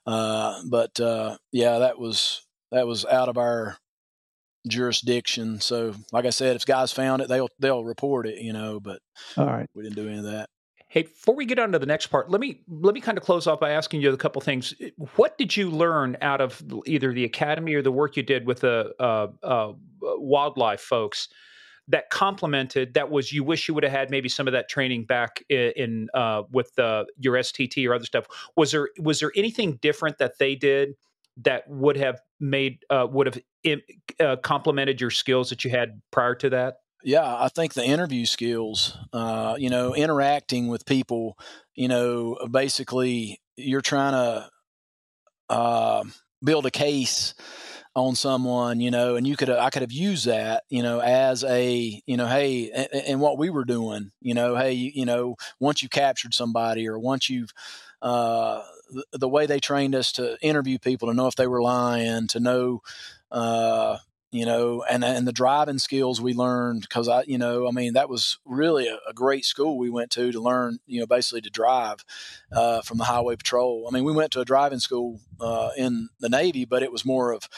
[0.05, 3.78] uh, but uh, yeah, that was that was out of our
[4.68, 5.60] jurisdiction.
[5.60, 8.39] So, like I said, if guys found it, they'll they'll report it.
[8.39, 8.99] You know, but
[9.38, 10.49] all right, we didn't do any of that.
[10.88, 13.24] Hey, before we get on to the next part, let me let me kind of
[13.24, 14.74] close off by asking you a couple things.
[15.16, 18.62] What did you learn out of either the academy or the work you did with
[18.62, 21.30] the uh, uh, wildlife folks
[21.89, 25.05] that complemented that was you wish you would have had maybe some of that training
[25.05, 28.25] back in, in uh, with the, your STT or other stuff.
[28.55, 30.95] Was there was there anything different that they did
[31.37, 33.81] that would have made uh, would have
[34.19, 36.75] uh, complemented your skills that you had prior to that?
[37.03, 41.37] Yeah, I think the interview skills, uh, you know, interacting with people,
[41.73, 44.49] you know, basically you're trying to
[45.49, 46.03] uh,
[46.43, 47.33] build a case
[47.95, 51.43] on someone, you know, and you could I could have used that, you know, as
[51.43, 52.69] a, you know, hey,
[53.07, 56.87] and, what we were doing, you know, hey, you, you, know, once you captured somebody
[56.87, 57.51] or once you've
[58.01, 58.61] uh,
[58.91, 62.27] the, the, way they trained us to interview people to know if they were lying,
[62.27, 62.81] to know
[63.31, 63.97] uh,
[64.31, 67.93] you know, and and the driving skills we learned because I, you know, I mean
[67.93, 71.41] that was really a, a, great school we went to to learn, you know, basically
[71.41, 72.05] to drive
[72.51, 73.87] uh, from the highway patrol.
[73.87, 77.05] I mean, we went to a driving school uh, in the Navy, but it was
[77.05, 77.49] more of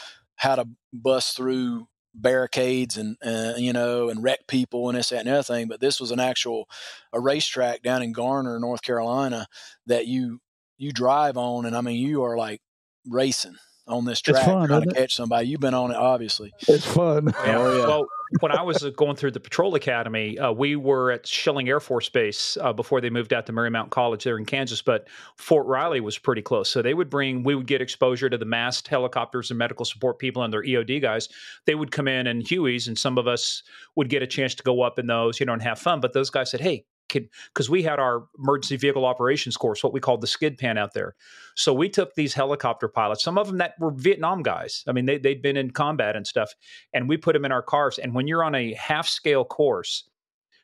[0.42, 5.20] how to bust through barricades and uh, you know and wreck people and this that
[5.20, 5.68] and the other thing.
[5.68, 6.68] But this was an actual
[7.12, 9.46] a racetrack down in Garner, North Carolina,
[9.86, 10.40] that you
[10.78, 12.60] you drive on, and I mean you are like
[13.08, 13.54] racing
[13.86, 15.46] on this track fun, trying to catch somebody.
[15.46, 16.52] You've been on it, obviously.
[16.66, 17.26] It's fun.
[17.44, 17.58] Yeah.
[17.58, 17.86] Oh, yeah.
[17.86, 18.06] Well,
[18.40, 21.80] when I was uh, going through the patrol academy, uh, we were at Schilling Air
[21.80, 24.82] Force Base uh, before they moved out to Marymount College there in Kansas.
[24.82, 27.42] But Fort Riley was pretty close, so they would bring.
[27.42, 31.02] We would get exposure to the MAST helicopters and medical support people and their EOD
[31.02, 31.28] guys.
[31.66, 33.62] They would come in in Hueys, and some of us
[33.96, 36.00] would get a chance to go up in those, you know, and have fun.
[36.00, 40.00] But those guys said, "Hey, because we had our emergency vehicle operations course, what we
[40.00, 41.14] called the skid pan out there.
[41.56, 44.84] So we took these helicopter pilots, some of them that were Vietnam guys.
[44.86, 46.54] I mean, they, they'd been in combat and stuff,
[46.92, 47.98] and we put them in our cars.
[47.98, 50.04] And when you're on a half scale course,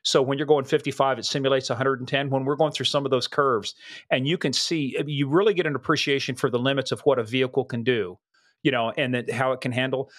[0.03, 2.29] so when you're going 55, it simulates 110.
[2.29, 3.75] When we're going through some of those curves,
[4.09, 7.19] and you can see, eh, you really get an appreciation for the limits of what
[7.19, 8.17] a vehicle can do,
[8.63, 10.09] you know, and that how it can handle.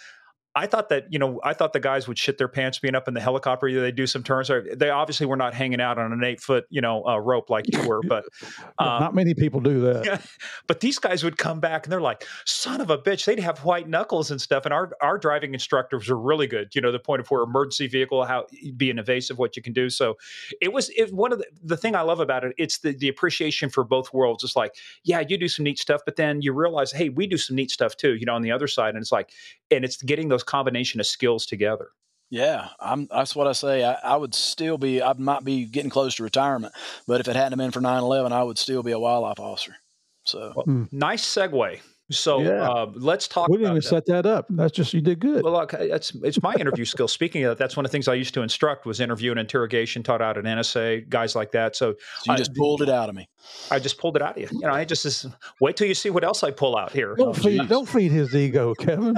[0.55, 3.07] I thought that you know I thought the guys would shit their pants being up
[3.07, 3.80] in the helicopter.
[3.80, 4.51] They do some turns.
[4.76, 7.72] They obviously were not hanging out on an eight foot you know uh, rope like
[7.72, 8.24] you were, but
[8.78, 10.22] um, not many people do that.
[10.66, 13.64] but these guys would come back and they're like, "Son of a bitch!" They'd have
[13.64, 14.64] white knuckles and stuff.
[14.64, 16.74] And our our driving instructors were really good.
[16.74, 18.46] You know, the point of where emergency vehicle how
[18.76, 19.88] being evasive, what you can do.
[19.88, 20.16] So
[20.61, 22.55] it was it one of the the thing I love about it.
[22.59, 24.42] It's the the appreciation for both worlds.
[24.42, 24.74] It's like,
[25.05, 27.70] yeah, you do some neat stuff, but then you realize, hey, we do some neat
[27.70, 28.16] stuff too.
[28.16, 29.30] You know, on the other side, and it's like,
[29.70, 31.91] and it's getting those those combination of skills together.
[32.30, 33.84] Yeah, I'm, that's what I say.
[33.84, 36.72] I, I, would still be, I might be getting close to retirement,
[37.09, 39.74] but if it hadn't been for 9 11, I would still be a wildlife officer.
[40.24, 40.84] So, well, hmm.
[40.93, 41.80] nice segue.
[42.11, 42.69] So yeah.
[42.69, 43.49] uh, let's talk.
[43.49, 43.83] We didn't even that.
[43.83, 44.47] set that up.
[44.51, 45.45] That's just you did good.
[45.45, 47.09] Well, look, it's it's my interview skill.
[47.09, 49.39] Speaking of that, that's one of the things I used to instruct was interview and
[49.39, 50.03] interrogation.
[50.03, 51.77] Taught out at NSA, guys like that.
[51.77, 53.29] So, so you I, just pulled it out of me.
[53.71, 54.49] I just pulled it out of you.
[54.53, 55.27] You know, I just, just
[55.61, 57.15] wait till you see what else I pull out here.
[57.17, 59.17] Don't, oh, feed, don't feed his ego, Kevin.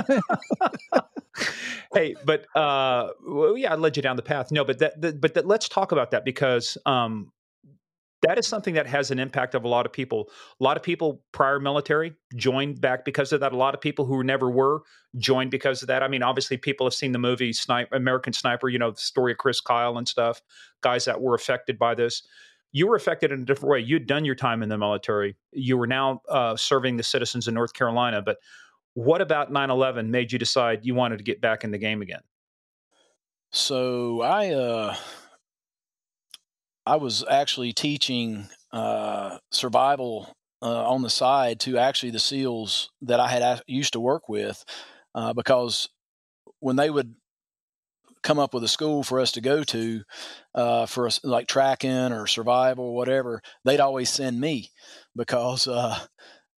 [1.95, 4.51] hey, but uh, well, yeah, I led you down the path.
[4.53, 7.33] No, but that, that but that, let's talk about that because um,
[8.23, 10.31] that is something that has an impact of a lot of people.
[10.61, 13.53] A lot of people prior military joined back because of that.
[13.53, 14.83] A lot of people who never were
[15.19, 16.03] joined because of that.
[16.03, 17.53] I mean, obviously, people have seen the movie
[17.93, 18.69] American Sniper.
[18.69, 20.41] You know, the story of Chris Kyle and stuff.
[20.83, 22.23] Guys that were affected by this.
[22.71, 23.81] You were affected in a different way.
[23.81, 25.37] You'd done your time in the military.
[25.53, 28.39] You were now uh, serving the citizens in North Carolina, but
[28.95, 32.21] what about 9/11 made you decide you wanted to get back in the game again?
[33.51, 34.97] So I uh,
[36.87, 43.21] I was actually teaching uh, survival uh, on the side to actually the SEALs that
[43.21, 44.65] I had used to work with,
[45.15, 45.89] uh, because
[46.61, 47.15] when they would
[48.23, 50.03] come up with a school for us to go to
[50.55, 54.71] uh, for us like tracking or survival or whatever, they'd always send me
[55.17, 55.99] because uh,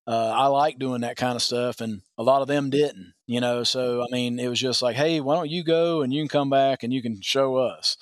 [0.06, 3.40] uh, I like doing that kind of stuff, and a lot of them didn't, you
[3.40, 3.64] know.
[3.64, 6.28] So I mean, it was just like, hey, why don't you go and you can
[6.28, 7.96] come back and you can show us,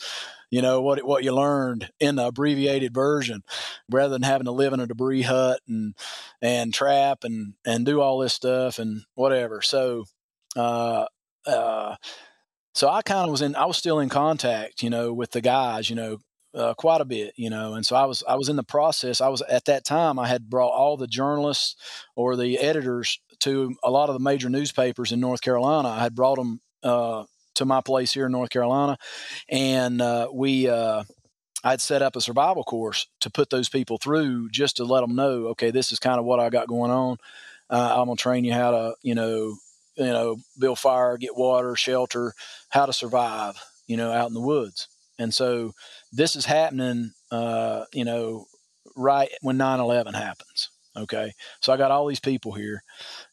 [0.53, 3.43] you know, what what you learned in the abbreviated version,
[3.91, 5.95] rather than having to live in a debris hut and
[6.43, 9.63] and trap and and do all this stuff and whatever.
[9.63, 10.05] So,
[10.55, 11.07] uh,
[11.47, 11.97] uh,
[12.75, 15.41] so I kind of was in, I was still in contact, you know, with the
[15.41, 16.19] guys, you know,
[16.55, 17.73] uh, quite a bit, you know.
[17.73, 19.23] And so I was I was in the process.
[19.23, 20.19] I was at that time.
[20.19, 21.77] I had brought all the journalists
[22.15, 25.89] or the editors to a lot of the major newspapers in North Carolina.
[25.89, 27.25] I had brought them uh,
[27.55, 28.99] to my place here in North Carolina,
[29.49, 30.69] and uh, we.
[30.69, 31.05] Uh,
[31.65, 35.15] I'd set up a survival course to put those people through just to let them
[35.15, 37.19] know, okay, this is kind of what I got going on.
[37.71, 39.57] Uh, I'm gonna train you how to, you know,
[39.97, 42.35] you know, build fire, get water, shelter,
[42.71, 43.55] how to survive,
[43.87, 44.89] you know, out in the woods.
[45.19, 45.73] And so
[46.11, 48.47] this is happening, uh, you know,
[48.97, 50.71] right when 9 11 happens.
[50.97, 51.33] Okay.
[51.61, 52.83] So I got all these people here,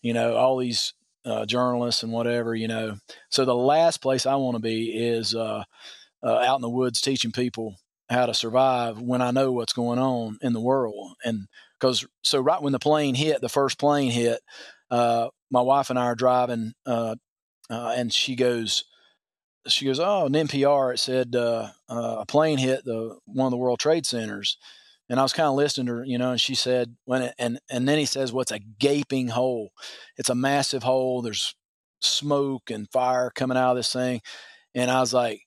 [0.01, 0.93] you know, all these
[1.26, 2.97] uh, journalists and whatever, you know.
[3.30, 5.63] So the last place I want to be is uh,
[6.24, 7.76] uh, out in the woods teaching people
[8.09, 11.13] how to survive when I know what's going on in the world.
[11.24, 11.47] And
[11.80, 14.39] because, so right when the plane hit, the first plane hit,
[14.89, 17.15] uh, my wife and I are driving, uh,
[17.70, 18.86] uh, and she goes,
[19.67, 23.80] she goes, oh, in NPR it said a plane hit the one of the World
[23.80, 24.57] Trade Centers,
[25.10, 27.60] and I was kind of listening to her, you know, and she said when and
[27.70, 29.72] and then he says, what's well, a gaping hole?
[30.18, 31.22] It's a massive hole.
[31.22, 31.55] There's
[32.01, 34.22] smoke and fire coming out of this thing.
[34.76, 35.41] And I was like,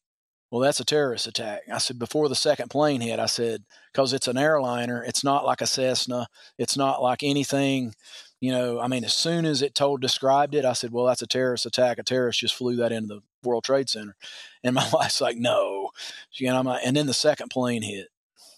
[0.51, 1.63] well, that's a terrorist attack.
[1.73, 5.47] I said, before the second plane hit, I said, because it's an airliner, it's not
[5.47, 6.27] like a Cessna,
[6.59, 7.95] it's not like anything.
[8.39, 11.23] You know, I mean, as soon as it told described it, I said, "Well, that's
[11.23, 11.99] a terrorist attack.
[11.99, 14.17] A terrorist just flew that into the World Trade Center."
[14.65, 15.91] And my wife's like, "No,"
[16.33, 18.09] you know, I'm like, and then the second plane hit,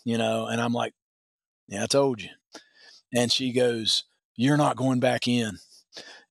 [0.04, 0.94] you know, and I'm like,
[1.68, 2.30] "Yeah, I told you."
[3.14, 4.04] And she goes,
[4.36, 5.58] "You're not going back in."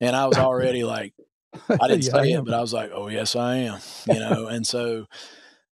[0.02, 1.14] And I was already like,
[1.70, 4.48] I didn't yeah, say it, but I was like, "Oh yes, I am," you know.
[4.52, 5.06] and so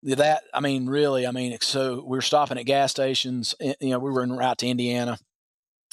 [0.04, 3.56] that, I mean, really, I mean, so we were stopping at gas stations.
[3.60, 5.18] Eh, you know, we were en route to Indiana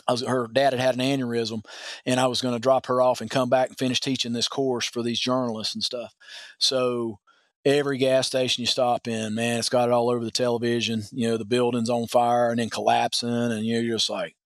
[0.07, 1.65] I was her dad had had an aneurysm,
[2.05, 4.49] and I was going to drop her off and come back and finish teaching this
[4.49, 6.15] course for these journalists and stuff.
[6.59, 7.19] So
[7.65, 11.05] every gas station you stop in, man, it's got it all over the television.
[11.13, 14.37] You know, the building's on fire and then collapsing, and you're just like,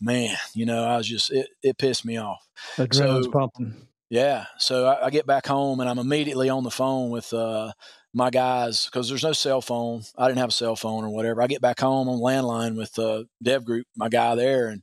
[0.00, 2.46] man, you know, I was just it, it pissed me off.
[2.76, 3.74] Adrenaline's so, pumping.
[4.08, 4.44] Yeah.
[4.58, 7.72] So I, I, get back home and I'm immediately on the phone with uh,
[8.12, 10.02] my guys because there's no cell phone.
[10.18, 11.42] I didn't have a cell phone or whatever.
[11.42, 14.82] I get back home on landline with uh, Dev Group, my guy there, and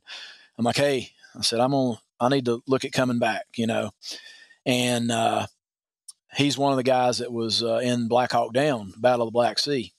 [0.58, 1.98] I'm like, hey, I said I'm on.
[2.18, 3.92] I need to look at coming back, you know,
[4.66, 5.46] and uh,
[6.36, 9.36] he's one of the guys that was uh, in Black Hawk Down, Battle of the
[9.36, 9.92] Black Sea,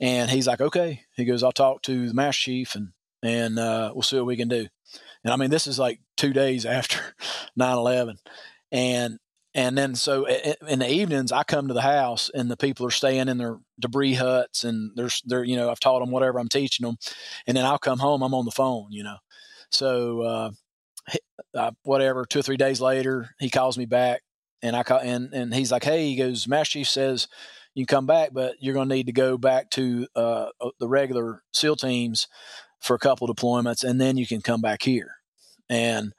[0.00, 1.02] and he's like, okay.
[1.14, 2.88] He goes, I'll talk to the Master Chief and
[3.22, 4.66] and uh, we'll see what we can do.
[5.22, 6.98] And I mean, this is like two days after
[7.58, 8.16] 9/11,
[8.70, 9.18] and
[9.54, 12.90] and then so in the evenings, I come to the house and the people are
[12.90, 16.48] staying in their debris huts and they're, they're, you know, I've taught them whatever I'm
[16.48, 16.96] teaching them.
[17.46, 19.18] And then I'll come home, I'm on the phone, you know.
[19.70, 20.50] So, uh,
[21.54, 24.22] uh, whatever, two or three days later, he calls me back
[24.62, 27.28] and I call, and, and he's like, Hey, he goes, Master Chief says
[27.74, 30.70] you can come back, but you're going to need to go back to, uh, uh,
[30.78, 32.28] the regular SEAL teams
[32.80, 35.16] for a couple deployments and then you can come back here.
[35.70, 36.12] And,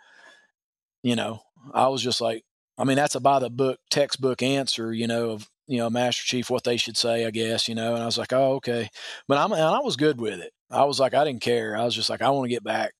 [1.03, 1.41] you know,
[1.73, 2.43] I was just like,
[2.77, 6.23] I mean, that's a by the book textbook answer, you know, of you know, Master
[6.23, 7.93] Chief what they should say, I guess, you know.
[7.93, 8.89] And I was like, oh, okay.
[9.27, 10.51] But I'm and I was good with it.
[10.69, 11.77] I was like, I didn't care.
[11.77, 12.93] I was just like, I want to get back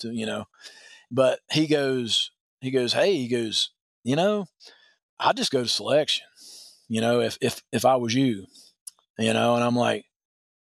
[0.00, 0.44] to, you know.
[1.10, 2.30] But he goes,
[2.60, 3.70] he goes, hey, he goes,
[4.04, 4.46] you know,
[5.20, 6.26] I just go to selection,
[6.88, 8.46] you know, if if if I was you,
[9.18, 9.54] you know.
[9.54, 10.04] And I'm like,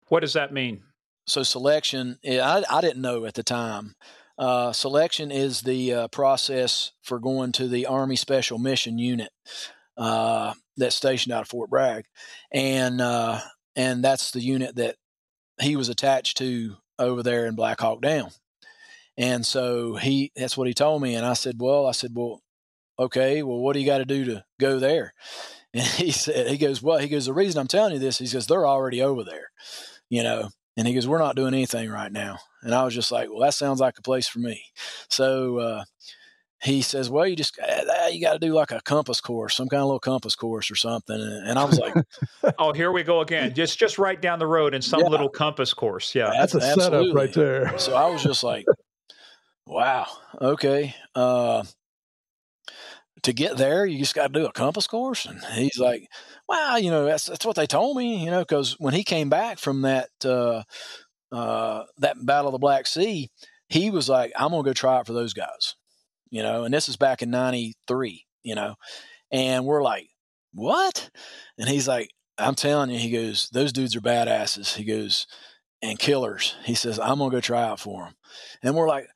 [0.07, 0.83] what does that mean?
[1.27, 3.95] So selection, I I didn't know at the time.
[4.37, 9.29] Uh, selection is the uh, process for going to the Army Special Mission Unit
[9.97, 12.05] uh, that's stationed out of Fort Bragg,
[12.51, 13.39] and uh,
[13.75, 14.95] and that's the unit that
[15.61, 18.29] he was attached to over there in Black Hawk Down.
[19.17, 22.41] And so he that's what he told me, and I said, well, I said, well,
[22.97, 25.13] okay, well, what do you got to do to go there?
[25.73, 28.27] And he said, he goes, well, he goes, the reason I'm telling you this, he
[28.27, 29.49] says they're already over there,
[30.09, 30.47] you know.
[30.77, 32.39] And he goes, We're not doing anything right now.
[32.61, 34.61] And I was just like, Well, that sounds like a place for me.
[35.09, 35.83] So uh,
[36.61, 39.69] he says, Well, you just, uh, you got to do like a compass course, some
[39.69, 41.15] kind of little compass course or something.
[41.15, 41.93] And I was like,
[42.59, 43.53] Oh, here we go again.
[43.55, 45.07] Just, just right down the road in some yeah.
[45.07, 46.13] little compass course.
[46.13, 46.31] Yeah.
[46.37, 47.07] That's, that's a absolutely.
[47.07, 47.77] setup right there.
[47.77, 48.65] So I was just like,
[49.65, 50.07] Wow.
[50.41, 50.93] Okay.
[51.13, 51.63] Uh,
[53.25, 55.25] to get there, you just got to do a compass course.
[55.25, 56.07] And he's like,
[56.47, 59.29] well, you know, that's, that's what they told me, you know, because when he came
[59.29, 60.63] back from that, uh,
[61.31, 63.29] uh, that Battle of the Black Sea,
[63.67, 65.75] he was like, I'm going to go try it for those guys,
[66.29, 68.75] you know, and this is back in 93, you know,
[69.31, 70.07] and we're like,
[70.53, 71.09] what?
[71.57, 74.75] And he's like, I'm telling you, he goes, those dudes are badasses.
[74.75, 75.25] He goes,
[75.81, 76.55] and killers.
[76.63, 78.15] He says, I'm going to go try out for them.
[78.61, 79.07] And we're like,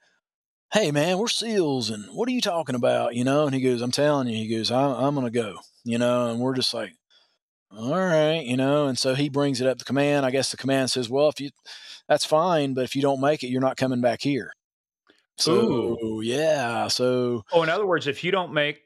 [0.71, 3.15] hey man, we're SEALs, and what are you talking about?
[3.15, 3.45] You know?
[3.45, 4.35] And he goes, I'm telling you.
[4.35, 5.57] He goes, I'm, I'm going to go.
[5.83, 6.29] You know?
[6.29, 6.93] And we're just like,
[7.71, 8.87] all right, you know.
[8.87, 10.25] And so he brings it up to command.
[10.25, 11.49] I guess the command says, well, if you,
[12.07, 14.53] that's fine, but if you don't make it, you're not coming back here.
[15.37, 16.21] So Ooh.
[16.21, 16.87] yeah.
[16.87, 18.81] So oh, in other words, if you don't make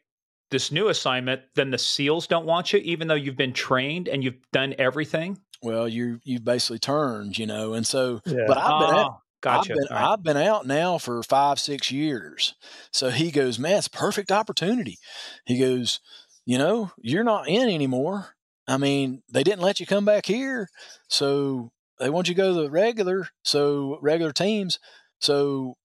[0.52, 4.24] this new assignment, then the SEALs don't want you, even though you've been trained and
[4.24, 5.40] you've done everything.
[5.64, 8.22] Well, you you've basically turned, you know, and so.
[8.26, 8.44] Yeah.
[8.48, 8.96] But I've been.
[9.00, 9.10] Uh,
[9.44, 9.74] Gotcha.
[9.74, 10.12] I've been, right.
[10.14, 12.56] I've been out now for five, six years.
[12.92, 14.98] So he goes, man, it's perfect opportunity.
[15.46, 16.00] He goes,
[16.46, 18.36] you know, you're not in anymore.
[18.68, 20.70] I mean, they didn't let you come back here.
[21.10, 24.80] So they want you to go to the regular, so regular teams.
[25.20, 25.76] So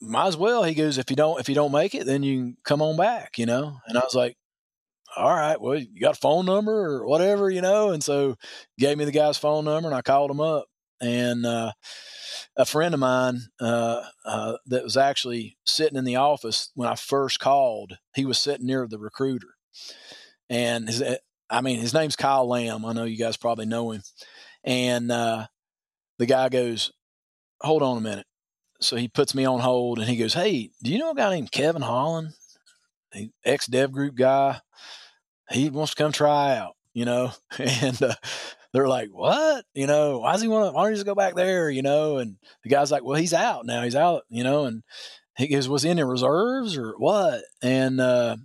[0.00, 0.62] might as well.
[0.62, 2.98] He goes, if you don't, if you don't make it, then you can come on
[2.98, 3.78] back, you know?
[3.86, 4.36] And I was like,
[5.16, 7.92] all right, well, you got a phone number or whatever, you know?
[7.92, 8.36] And so
[8.78, 10.66] gave me the guy's phone number and I called him up.
[11.00, 11.72] And, uh,
[12.56, 16.94] a friend of mine uh, uh, that was actually sitting in the office when I
[16.94, 17.98] first called.
[18.14, 19.54] He was sitting near the recruiter,
[20.48, 21.16] and his, eh,
[21.50, 22.84] I mean, his name's Kyle Lamb.
[22.84, 24.02] I know you guys probably know him.
[24.64, 25.46] And uh,
[26.18, 26.92] the guy goes,
[27.60, 28.26] "Hold on a minute."
[28.80, 31.30] So he puts me on hold, and he goes, "Hey, do you know a guy
[31.30, 32.32] named Kevin Holland?"
[33.44, 34.60] ex dev group guy.
[35.50, 38.14] He wants to come try out, you know, and uh,
[38.76, 39.64] they're like, what?
[39.74, 41.82] You know, why does he want to, why don't he just go back there, you
[41.82, 42.18] know?
[42.18, 43.82] And the guy's like, well, he's out now.
[43.82, 44.82] He's out, you know, and
[45.36, 47.42] he goes, was he in the reserves or what?
[47.62, 48.36] And, uh,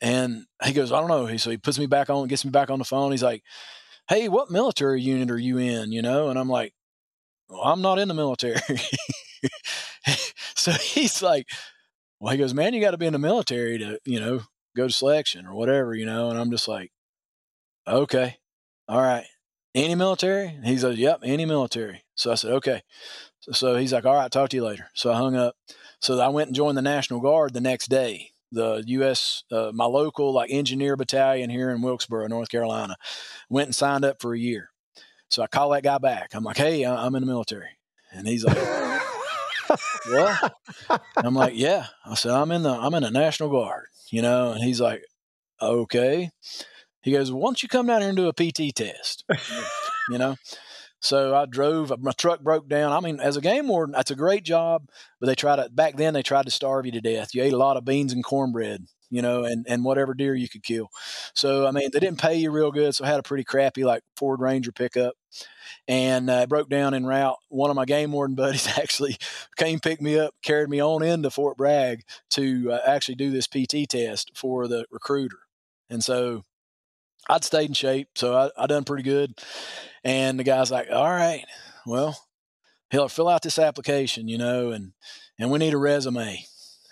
[0.00, 1.26] and he goes, I don't know.
[1.26, 3.10] He, so he puts me back on, gets me back on the phone.
[3.10, 3.42] He's like,
[4.08, 5.92] Hey, what military unit are you in?
[5.92, 6.28] You know?
[6.28, 6.74] And I'm like,
[7.48, 8.60] well, I'm not in the military.
[10.56, 11.48] so he's like,
[12.18, 14.40] well, he goes, man, you got to be in the military to, you know,
[14.76, 16.30] go to selection or whatever, you know?
[16.30, 16.92] And I'm just like,
[17.86, 18.36] okay,
[18.88, 19.26] all right.
[19.74, 20.58] Any military?
[20.64, 22.02] He says, yep, any military.
[22.14, 22.82] So I said, okay.
[23.40, 24.88] So, so he's like, all right, talk to you later.
[24.94, 25.54] So I hung up.
[26.00, 29.44] So I went and joined the National Guard the next day the U.S.
[29.50, 32.96] Uh, my local like engineer battalion here in Wilkesboro, North Carolina.
[33.48, 34.70] Went and signed up for a year.
[35.28, 36.30] So I call that guy back.
[36.34, 37.78] I'm like, "Hey, I'm in the military,"
[38.12, 38.58] and he's like,
[40.06, 40.54] "What?"
[41.16, 44.52] I'm like, "Yeah." I said, "I'm in the I'm in the National Guard," you know,
[44.52, 45.04] and he's like,
[45.62, 46.30] "Okay."
[47.02, 49.24] He goes, "Why don't you come down here and do a PT test?"
[50.10, 50.36] you know.
[51.00, 51.92] So I drove.
[52.00, 52.92] My truck broke down.
[52.92, 54.88] I mean, as a game warden, that's a great job.
[55.18, 56.14] But they tried to back then.
[56.14, 57.34] They tried to starve you to death.
[57.34, 60.48] You ate a lot of beans and cornbread, you know, and and whatever deer you
[60.48, 60.90] could kill.
[61.34, 62.94] So I mean, they didn't pay you real good.
[62.94, 65.14] So I had a pretty crappy like Ford Ranger pickup,
[65.88, 67.38] and uh, broke down en route.
[67.48, 69.16] One of my game warden buddies actually
[69.56, 73.46] came pick me up, carried me on into Fort Bragg to uh, actually do this
[73.46, 75.38] PT test for the recruiter.
[75.88, 76.44] And so
[77.28, 79.38] I'd stayed in shape, so I, I done pretty good.
[80.04, 81.44] And the guy's like, "All right,
[81.86, 82.26] well,
[82.90, 84.92] he'll fill out this application, you know, and
[85.38, 86.44] and we need a resume."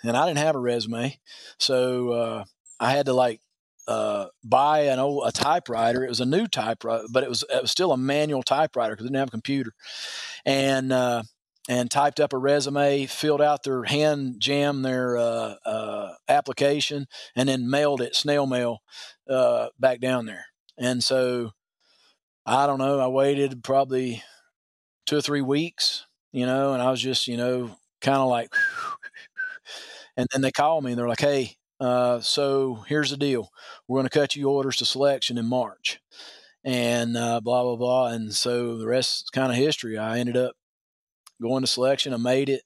[0.03, 1.19] And I didn't have a resume,
[1.57, 2.43] so uh,
[2.79, 3.41] I had to like
[3.87, 6.05] uh, buy an old a typewriter.
[6.05, 9.05] It was a new typewriter, but it was it was still a manual typewriter because
[9.05, 9.73] it didn't have a computer.
[10.45, 11.23] And uh,
[11.67, 17.49] and typed up a resume, filled out their hand jam their uh, uh, application, and
[17.49, 18.81] then mailed it snail mail
[19.29, 20.45] uh, back down there.
[20.77, 21.51] And so
[22.45, 22.99] I don't know.
[22.99, 24.23] I waited probably
[25.05, 28.53] two or three weeks, you know, and I was just, you know, kind of like,
[30.17, 33.49] and then they called me and they're like, hey, uh, so here's the deal.
[33.87, 35.99] We're going to cut you orders to selection in March
[36.63, 38.07] and uh, blah, blah, blah.
[38.09, 39.97] And so the rest is kind of history.
[39.97, 40.53] I ended up
[41.41, 42.13] going to selection.
[42.13, 42.63] I made it.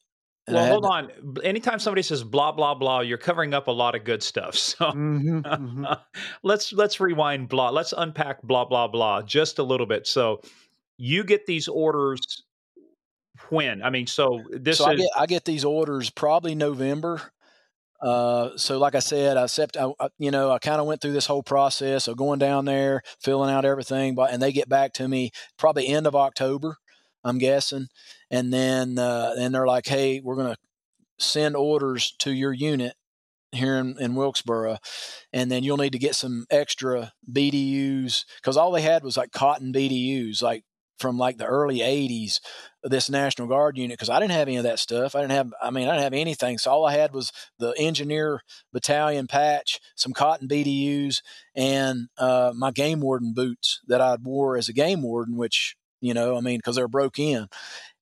[0.48, 1.10] Well, hold on.
[1.44, 4.56] Anytime somebody says blah blah blah, you're covering up a lot of good stuff.
[4.74, 5.86] So mm-hmm, mm-hmm.
[6.44, 7.70] let's let's rewind blah.
[7.70, 10.08] Let's unpack blah blah blah just a little bit.
[10.08, 10.42] So
[10.98, 12.44] you get these orders
[13.50, 13.82] when?
[13.84, 17.22] I mean, so this so is I get, I get these orders probably November.
[18.02, 19.90] Uh, so like I said, I, accept, I,
[20.20, 23.50] you know, I kind of went through this whole process of going down there, filling
[23.50, 26.76] out everything, but, and they get back to me probably end of October,
[27.24, 27.88] I'm guessing
[28.34, 30.58] and then uh, and they're like, hey, we're going to
[31.20, 32.96] send orders to your unit
[33.52, 34.80] here in, in Wilkesboro,
[35.32, 39.32] and then you'll need to get some extra BDUs because all they had was like
[39.32, 40.64] cotton BDUs, like
[40.98, 42.40] from like the early 80s
[42.84, 45.16] this national guard unit because i didn't have any of that stuff.
[45.16, 46.58] I didn't have i mean i didn't have anything.
[46.58, 51.22] So all i had was the engineer battalion patch some cotton bdus
[51.56, 56.14] and uh, my game warden boots that i wore as a game warden which you
[56.14, 57.48] know i mean because they're broke in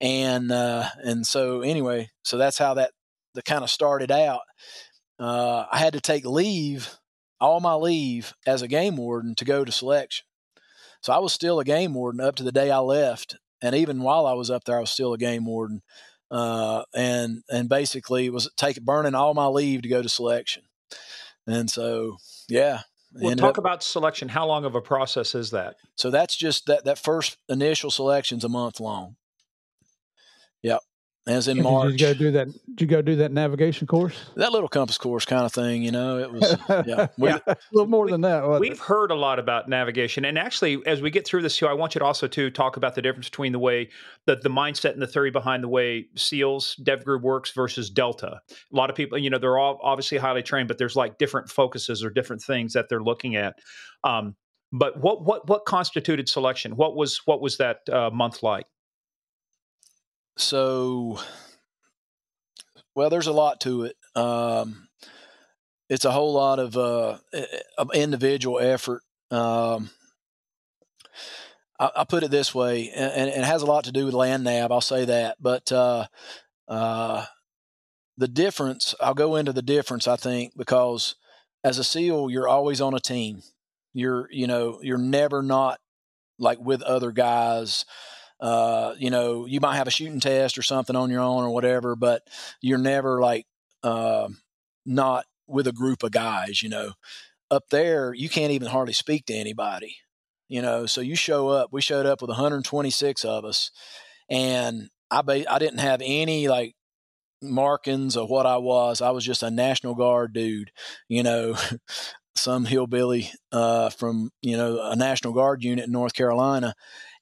[0.01, 2.91] and uh, and so anyway, so that's how that
[3.35, 4.41] the kind of started out.
[5.19, 6.97] Uh, I had to take leave,
[7.39, 10.25] all my leave as a game warden to go to selection.
[11.01, 14.01] So I was still a game warden up to the day I left, and even
[14.01, 15.81] while I was up there, I was still a game warden.
[16.31, 20.63] Uh, and and basically was take burning all my leave to go to selection.
[21.45, 22.17] And so
[22.47, 22.81] yeah,
[23.13, 24.29] We'll talk up, about selection.
[24.29, 25.75] How long of a process is that?
[25.95, 29.17] So that's just that that first initial selection's a month long.
[30.63, 30.79] Yep.
[31.27, 31.91] As in March.
[31.97, 32.47] Did you go do that?
[32.47, 34.15] Did you go do that navigation course?
[34.37, 36.17] That little compass course kind of thing, you know.
[36.17, 36.57] It was
[36.87, 37.39] yeah, we, yeah.
[37.45, 38.59] a little more we, than that.
[38.59, 38.79] We've it?
[38.79, 41.93] heard a lot about navigation, and actually, as we get through this too, I want
[41.93, 43.89] you to also to talk about the difference between the way
[44.25, 48.41] that the mindset and the theory behind the way SEALs Dev Group works versus Delta.
[48.49, 51.51] A lot of people, you know, they're all obviously highly trained, but there's like different
[51.51, 53.59] focuses or different things that they're looking at.
[54.03, 54.35] Um,
[54.71, 56.75] but what what what constituted selection?
[56.75, 58.65] What was what was that uh, month like?
[60.37, 61.19] So,
[62.95, 63.95] well, there's a lot to it.
[64.15, 64.87] Um,
[65.89, 67.17] it's a whole lot of uh,
[67.93, 69.03] individual effort.
[69.29, 69.89] Um,
[71.79, 74.43] I, put it this way, and, and, it has a lot to do with land
[74.43, 74.71] nav.
[74.71, 76.05] I'll say that, but uh,
[76.67, 77.25] uh,
[78.17, 78.93] the difference.
[79.01, 80.07] I'll go into the difference.
[80.07, 81.15] I think because
[81.63, 83.41] as a SEAL, you're always on a team.
[83.93, 85.79] You're you know you're never not
[86.37, 87.85] like with other guys
[88.41, 91.51] uh, you know, you might have a shooting test or something on your own or
[91.51, 92.23] whatever, but
[92.59, 93.45] you're never like
[93.83, 94.27] uh,
[94.85, 96.93] not with a group of guys, you know.
[97.51, 99.97] Up there, you can't even hardly speak to anybody,
[100.49, 100.85] you know.
[100.85, 101.69] So you show up.
[101.71, 103.71] We showed up with 126 of us,
[104.29, 106.75] and I ba- I didn't have any like
[107.41, 109.01] markings of what I was.
[109.01, 110.71] I was just a National Guard dude,
[111.09, 111.55] you know,
[112.35, 116.73] some hillbilly uh, from you know a National Guard unit in North Carolina,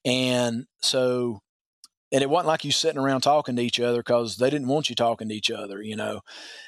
[0.05, 1.41] and so
[2.11, 4.89] and it wasn't like you sitting around talking to each other because they didn't want
[4.89, 6.21] you talking to each other, you know,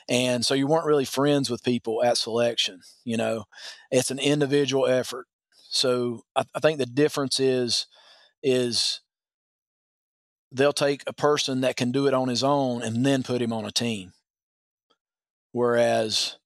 [0.08, 3.46] and so you weren't really friends with people at selection, you know.
[3.90, 5.28] It's an individual effort,
[5.70, 7.88] so I, I think the difference is
[8.44, 9.02] is
[10.52, 13.54] they'll take a person that can do it on his own and then put him
[13.54, 14.14] on a team.
[15.54, 16.38] Whereas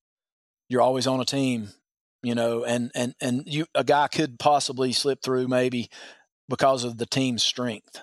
[0.70, 1.70] you're always on a team,
[2.24, 5.90] you know, and and and you a guy could possibly slip through maybe
[6.50, 8.02] because of the team's strength.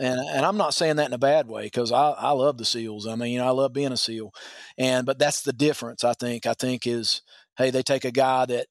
[0.00, 2.64] And and I'm not saying that in a bad way because I I love the
[2.64, 3.06] SEALs.
[3.06, 4.32] I mean, I love being a SEAL.
[4.76, 6.02] And but that's the difference.
[6.04, 6.46] I think.
[6.46, 7.22] I think is
[7.56, 8.66] hey, they take a guy that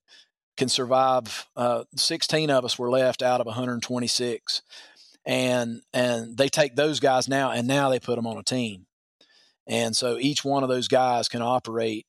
[0.58, 1.48] can survive.
[1.56, 4.62] Uh, 16 of us were left out of 126
[5.26, 8.86] and and they take those guys now and now they put them on a team
[9.68, 12.06] and so each one of those guys can operate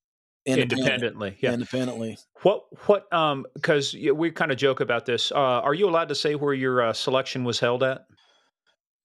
[0.47, 1.36] independently.
[1.40, 1.52] Yeah.
[1.52, 2.19] Independently.
[2.43, 6.14] What what um because we kind of joke about this uh are you allowed to
[6.14, 8.06] say where your uh, selection was held at?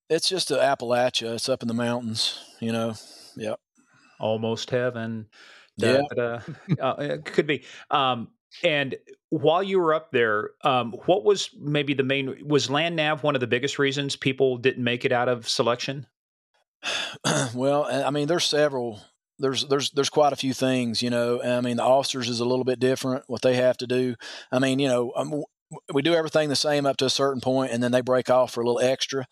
[0.10, 2.94] It's just a appalachia it's up in the mountains you know
[3.36, 3.60] yep.
[4.20, 5.28] Almost heaven
[5.78, 6.02] yeah.
[6.18, 7.64] uh, it could be.
[7.92, 8.30] Um
[8.64, 8.96] and
[9.30, 13.36] while you were up there, um, what was maybe the main was land nav one
[13.36, 16.08] of the biggest reasons people didn't make it out of selection?
[17.54, 19.02] well, I mean, there's several.
[19.40, 21.42] There's there's there's quite a few things, you know.
[21.44, 24.16] I mean, the officers is a little bit different what they have to do.
[24.52, 25.44] I mean, you know, um,
[25.94, 28.54] we do everything the same up to a certain point, and then they break off
[28.54, 29.28] for a little extra,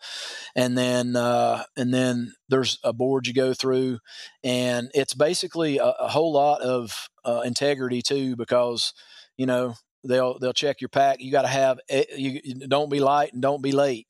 [0.54, 3.98] and then uh, and then there's a board you go through,
[4.44, 8.92] and it's basically a, a whole lot of uh, integrity too, because
[9.36, 9.74] you know
[10.04, 11.20] they'll they'll check your pack.
[11.20, 11.78] You got to have
[12.16, 14.06] you don't be light and don't be late,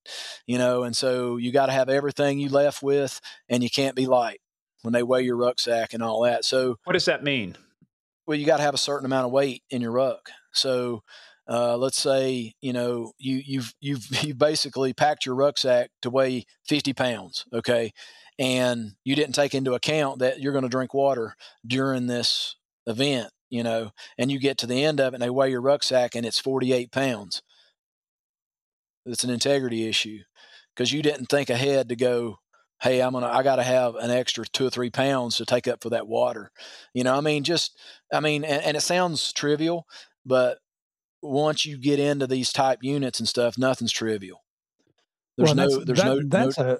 [0.46, 3.96] you know, and so you got to have everything you left with, and you can't
[3.96, 4.40] be light
[4.86, 6.44] when they weigh your rucksack and all that.
[6.44, 7.56] So what does that mean?
[8.24, 10.30] Well, you got to have a certain amount of weight in your ruck.
[10.52, 11.02] So
[11.48, 16.44] uh, let's say you know you you've you've you basically packed your rucksack to weigh
[16.68, 17.92] 50 pounds okay
[18.38, 22.56] and you didn't take into account that you're going to drink water during this
[22.88, 25.62] event you know and you get to the end of it and they weigh your
[25.62, 27.42] rucksack and it's 48 pounds
[29.04, 30.18] it's an integrity issue
[30.74, 32.40] because you didn't think ahead to go
[32.80, 35.82] hey i'm gonna i gotta have an extra two or three pounds to take up
[35.82, 36.50] for that water
[36.94, 37.78] you know i mean just
[38.12, 39.86] i mean and, and it sounds trivial
[40.24, 40.58] but
[41.22, 44.42] once you get into these type units and stuff, nothing's trivial.
[45.36, 46.78] There's well, no, there's that, no, that's no,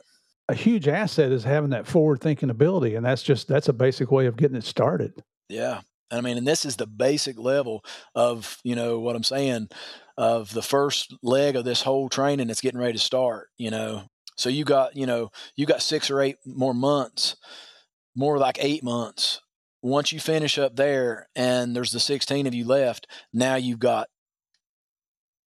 [0.49, 2.95] a, a huge asset is having that forward thinking ability.
[2.95, 5.23] And that's just, that's a basic way of getting it started.
[5.49, 5.81] Yeah.
[6.11, 9.69] I mean, and this is the basic level of, you know, what I'm saying
[10.17, 14.05] of the first leg of this whole training that's getting ready to start, you know.
[14.37, 17.37] So you got, you know, you got six or eight more months,
[18.15, 19.41] more like eight months.
[19.83, 24.09] Once you finish up there and there's the 16 of you left, now you've got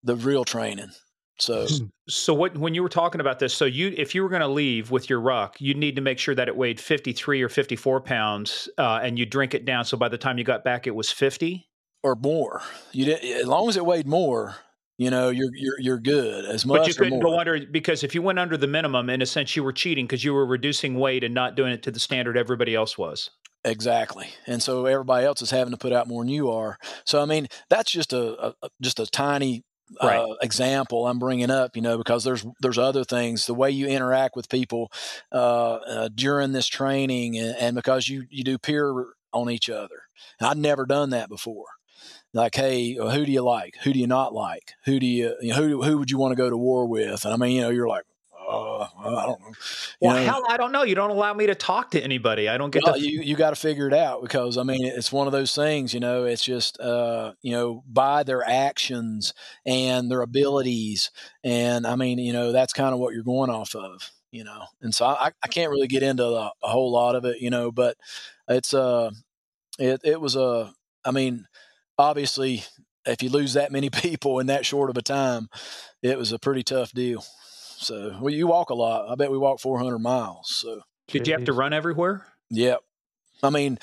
[0.03, 0.91] the real training.
[1.39, 1.68] So,
[2.09, 4.47] so what when you were talking about this, so you if you were going to
[4.47, 7.49] leave with your ruck, you'd need to make sure that it weighed fifty three or
[7.49, 9.85] fifty four pounds, uh, and you drink it down.
[9.85, 11.69] So by the time you got back, it was fifty
[12.01, 12.61] or more.
[12.91, 14.55] You did as long as it weighed more.
[14.98, 16.80] You know, you're you're you're good as much.
[16.80, 19.56] But you couldn't go under because if you went under the minimum, in a sense,
[19.56, 22.36] you were cheating because you were reducing weight and not doing it to the standard
[22.36, 23.30] everybody else was.
[23.64, 26.78] Exactly, and so everybody else is having to put out more than you are.
[27.06, 29.64] So I mean, that's just a, a just a tiny
[30.02, 30.19] right.
[30.19, 33.45] uh, example I'm bringing up, you know, because there's there's other things.
[33.45, 34.91] The way you interact with people
[35.32, 40.02] uh, uh, during this training, and, and, because you you do peer on each other.
[40.40, 41.65] And I'd never done that before.
[42.34, 43.76] Like, hey, who do you like?
[43.84, 44.74] Who do you not like?
[44.86, 47.26] Who do you, you know, who who would you want to go to war with?
[47.26, 48.04] And I mean, you know, you're like,
[48.48, 49.48] uh, I don't know.
[49.48, 49.54] You
[50.02, 50.84] well, know, hell, I don't know.
[50.84, 52.48] You don't allow me to talk to anybody.
[52.48, 52.99] I don't get well, to.
[52.99, 55.94] You you got to figure it out because I mean it's one of those things.
[55.94, 59.34] You know, it's just uh, you know by their actions
[59.66, 61.12] and their abilities,
[61.44, 64.12] and I mean you know that's kind of what you're going off of.
[64.32, 67.26] You know, and so I, I can't really get into a, a whole lot of
[67.26, 67.41] it.
[67.41, 67.98] You know, but
[68.48, 69.12] it's uh
[69.78, 70.70] it it was a uh,
[71.04, 71.48] I mean
[71.98, 72.64] obviously
[73.06, 75.49] if you lose that many people in that short of a time,
[76.02, 77.26] it was a pretty tough deal.
[77.80, 79.10] So well, you walk a lot.
[79.10, 80.56] I bet we walk 400 miles.
[80.56, 82.26] So did you have to run everywhere?
[82.49, 82.82] Yep.
[83.44, 83.78] I mean,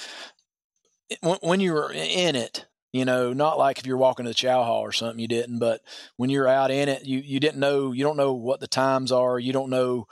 [1.20, 4.34] when, when you were in it, you know, not like if you're walking to the
[4.34, 5.58] chow hall or something, you didn't.
[5.58, 5.80] But
[6.16, 7.92] when you're out in it, you you didn't know.
[7.92, 9.38] You don't know what the times are.
[9.38, 10.06] You don't know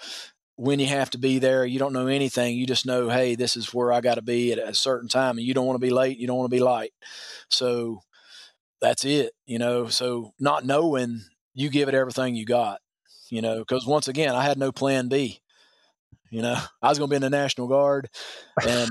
[0.56, 1.64] when you have to be there.
[1.64, 2.56] You don't know anything.
[2.56, 5.38] You just know, hey, this is where I got to be at a certain time,
[5.38, 6.18] and you don't want to be late.
[6.18, 6.92] You don't want to be light.
[7.48, 8.02] So
[8.80, 9.88] that's it, you know.
[9.88, 11.22] So not knowing,
[11.54, 12.80] you give it everything you got,
[13.30, 13.58] you know.
[13.60, 15.40] Because once again, I had no plan B.
[16.30, 18.08] You know, I was going to be in the National Guard,
[18.66, 18.90] and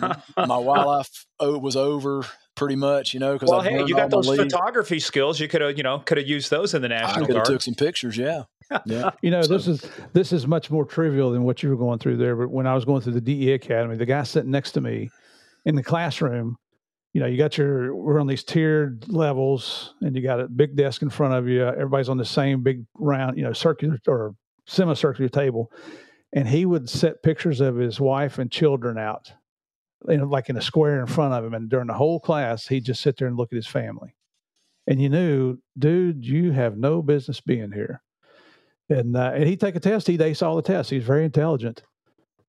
[0.00, 0.16] my
[0.56, 3.14] wildlife was over pretty much.
[3.14, 5.40] You know, because well, hey, you got those photography skills.
[5.40, 7.44] You could have, you know, could have used those in the National I Guard.
[7.46, 8.16] Took some pictures.
[8.16, 8.44] Yeah,
[8.86, 9.10] yeah.
[9.22, 9.48] You know, so.
[9.48, 12.36] this is this is much more trivial than what you were going through there.
[12.36, 15.10] But when I was going through the DEA Academy, the guy sitting next to me
[15.64, 16.56] in the classroom,
[17.12, 20.76] you know, you got your we're on these tiered levels, and you got a big
[20.76, 21.64] desk in front of you.
[21.64, 24.34] Everybody's on the same big round, you know, circular or
[24.66, 25.70] semicircular table
[26.32, 29.32] and he would set pictures of his wife and children out,
[30.08, 31.54] you know, like in a square in front of him.
[31.54, 34.14] And during the whole class, he'd just sit there and look at his family.
[34.86, 38.02] And you knew, dude, you have no business being here.
[38.88, 40.06] And uh, and he'd take a test.
[40.06, 40.90] He'd ace all the tests.
[40.90, 41.82] He's very intelligent,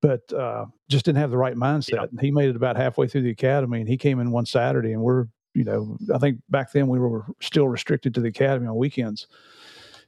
[0.02, 2.00] but uh, just didn't have the right mindset.
[2.00, 2.10] Yep.
[2.10, 3.80] And he made it about halfway through the academy.
[3.80, 6.98] And he came in one Saturday, and we're, you know, I think back then we
[6.98, 9.28] were still restricted to the academy on weekends.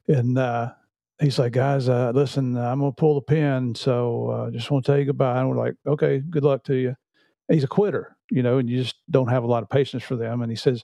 [0.09, 0.73] And uh,
[1.20, 4.93] he's like, guys, uh, listen, I'm gonna pull the pin, so uh, just want to
[4.93, 5.39] tell you goodbye.
[5.39, 6.97] And we're like, okay, good luck to you.
[7.48, 10.16] He's a quitter, you know, and you just don't have a lot of patience for
[10.16, 10.43] them.
[10.43, 10.82] And he says,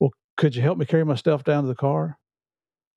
[0.00, 2.18] well, could you help me carry my stuff down to the car?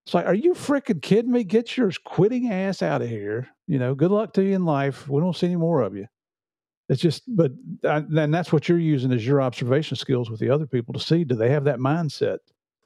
[0.05, 1.43] It's like, are you freaking kidding me?
[1.43, 3.47] Get your quitting ass out of here.
[3.67, 5.07] You know, good luck to you in life.
[5.07, 6.07] We don't see any more of you.
[6.89, 7.51] It's just, but
[7.81, 11.23] then that's what you're using as your observation skills with the other people to see
[11.23, 12.37] do they have that mindset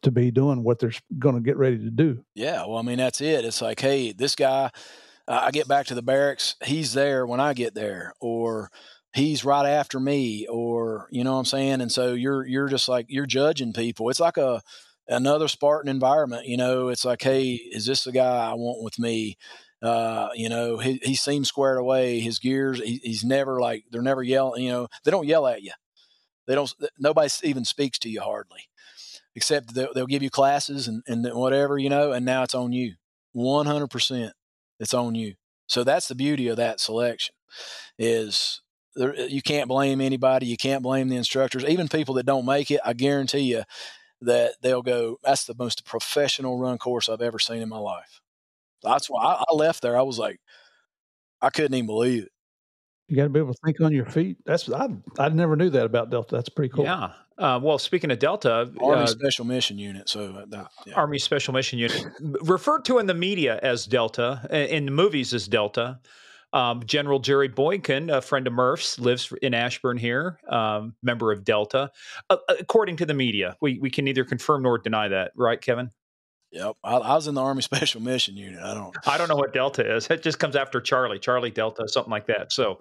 [0.04, 2.24] to be doing what they're going to get ready to do.
[2.34, 3.44] Yeah, well, I mean that's it.
[3.44, 4.72] It's like, hey, this guy,
[5.28, 8.72] I get back to the barracks, he's there when I get there, or
[9.14, 11.82] he's right after me, or you know what I'm saying.
[11.82, 14.10] And so you're you're just like you're judging people.
[14.10, 14.62] It's like a
[15.08, 16.46] another Spartan environment.
[16.48, 19.38] You know, it's like, hey, is this the guy I want with me?
[19.82, 22.20] Uh, you know, he, he seems squared away.
[22.20, 24.64] His gears, he, he's never like they're never yelling.
[24.64, 25.72] You know, they don't yell at you.
[26.48, 26.74] They don't.
[26.98, 28.70] Nobody even speaks to you hardly
[29.36, 32.74] except they'll, they'll give you classes and, and whatever, you know, and now it's on
[32.74, 32.96] you.
[33.36, 34.32] 100%
[34.80, 35.36] it's on you.
[35.68, 37.36] So that's the beauty of that selection
[37.98, 38.62] is
[38.96, 40.48] there, you can't blame anybody.
[40.48, 42.82] You can't blame the instructors, even people that don't make it.
[42.84, 43.64] I guarantee you
[44.22, 48.22] that they'll go, that's the most professional run course I've ever seen in my life.
[48.84, 49.98] That's why I, I left there.
[49.98, 50.40] I was like,
[51.42, 52.32] I couldn't even believe it.
[53.08, 54.38] You got to be able to think on your feet.
[54.46, 56.36] That's I I never knew that about Delta.
[56.36, 56.84] That's pretty cool.
[56.84, 57.12] Yeah.
[57.40, 60.10] Uh, well, speaking of Delta, Army uh, Special Mission Unit.
[60.10, 60.94] So that, yeah.
[60.94, 65.48] Army Special Mission Unit, referred to in the media as Delta, in the movies as
[65.48, 66.00] Delta.
[66.52, 71.44] Um, General Jerry Boykin, a friend of Murph's, lives in Ashburn here, um, member of
[71.44, 71.92] Delta.
[72.30, 75.92] Uh, according to the media, we we can neither confirm nor deny that, right, Kevin?
[76.52, 78.62] Yep, I, I, was in the Army Special Mission Unit.
[78.62, 78.96] I don't.
[79.08, 80.08] I don't know what Delta is.
[80.10, 82.52] It just comes after Charlie, Charlie Delta, something like that.
[82.52, 82.80] So,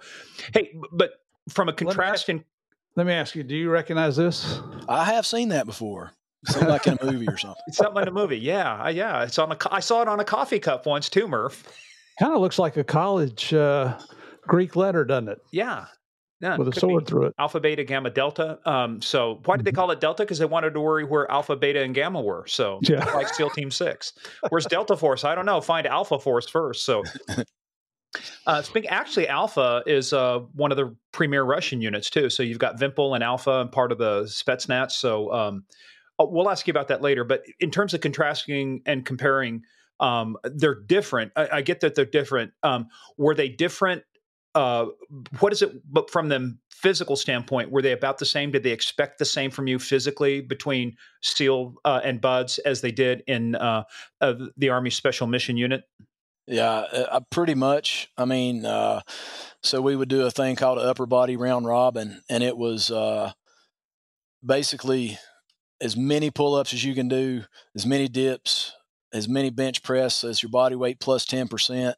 [0.54, 2.44] hey, but from a contrasting.
[2.96, 4.60] Let me ask you: Do you recognize this?
[4.88, 6.12] I have seen that before.
[6.46, 7.62] Seemed like in a movie or something.
[7.72, 9.24] something in a movie, yeah, yeah.
[9.24, 9.56] It's on a.
[9.70, 11.64] I saw it on a coffee cup once too, Murph.
[12.18, 13.98] Kind of looks like a college uh,
[14.46, 15.38] Greek letter, doesn't it?
[15.52, 15.86] Yeah,
[16.40, 17.34] yeah, with a sword through it.
[17.38, 18.58] Alpha, beta, gamma, delta.
[18.64, 19.76] Um, so why did they mm-hmm.
[19.76, 20.22] call it delta?
[20.22, 22.44] Because they wanted to worry where alpha, beta, and gamma were.
[22.46, 23.04] So yeah.
[23.14, 24.12] like SEAL Team Six.
[24.48, 25.24] Where's Delta Force?
[25.24, 25.60] I don't know.
[25.60, 26.84] Find Alpha Force first.
[26.84, 27.04] So.
[28.46, 32.30] Uh, speaking, actually, Alpha is uh, one of the premier Russian units too.
[32.30, 34.92] So you've got Vimpel and Alpha and part of the Spetsnaz.
[34.92, 35.64] So um,
[36.18, 37.22] uh, we'll ask you about that later.
[37.22, 39.62] But in terms of contrasting and comparing,
[40.00, 41.32] um, they're different.
[41.36, 42.52] I, I, get that they're different.
[42.62, 44.04] Um, were they different
[44.54, 44.86] uh,
[45.38, 48.70] what is it but from the physical standpoint were they about the same did they
[48.70, 53.54] expect the same from you physically between seal uh, and buds as they did in
[53.54, 53.84] uh,
[54.20, 55.84] uh the army special mission unit
[56.46, 58.62] yeah uh, uh, pretty much i mean
[59.62, 62.90] so we would do a thing called an upper body round robin and it was
[64.44, 65.18] basically
[65.80, 67.44] as many pull-ups as you can do
[67.76, 68.72] as many dips
[69.12, 71.94] as many bench press as your body weight plus 10%.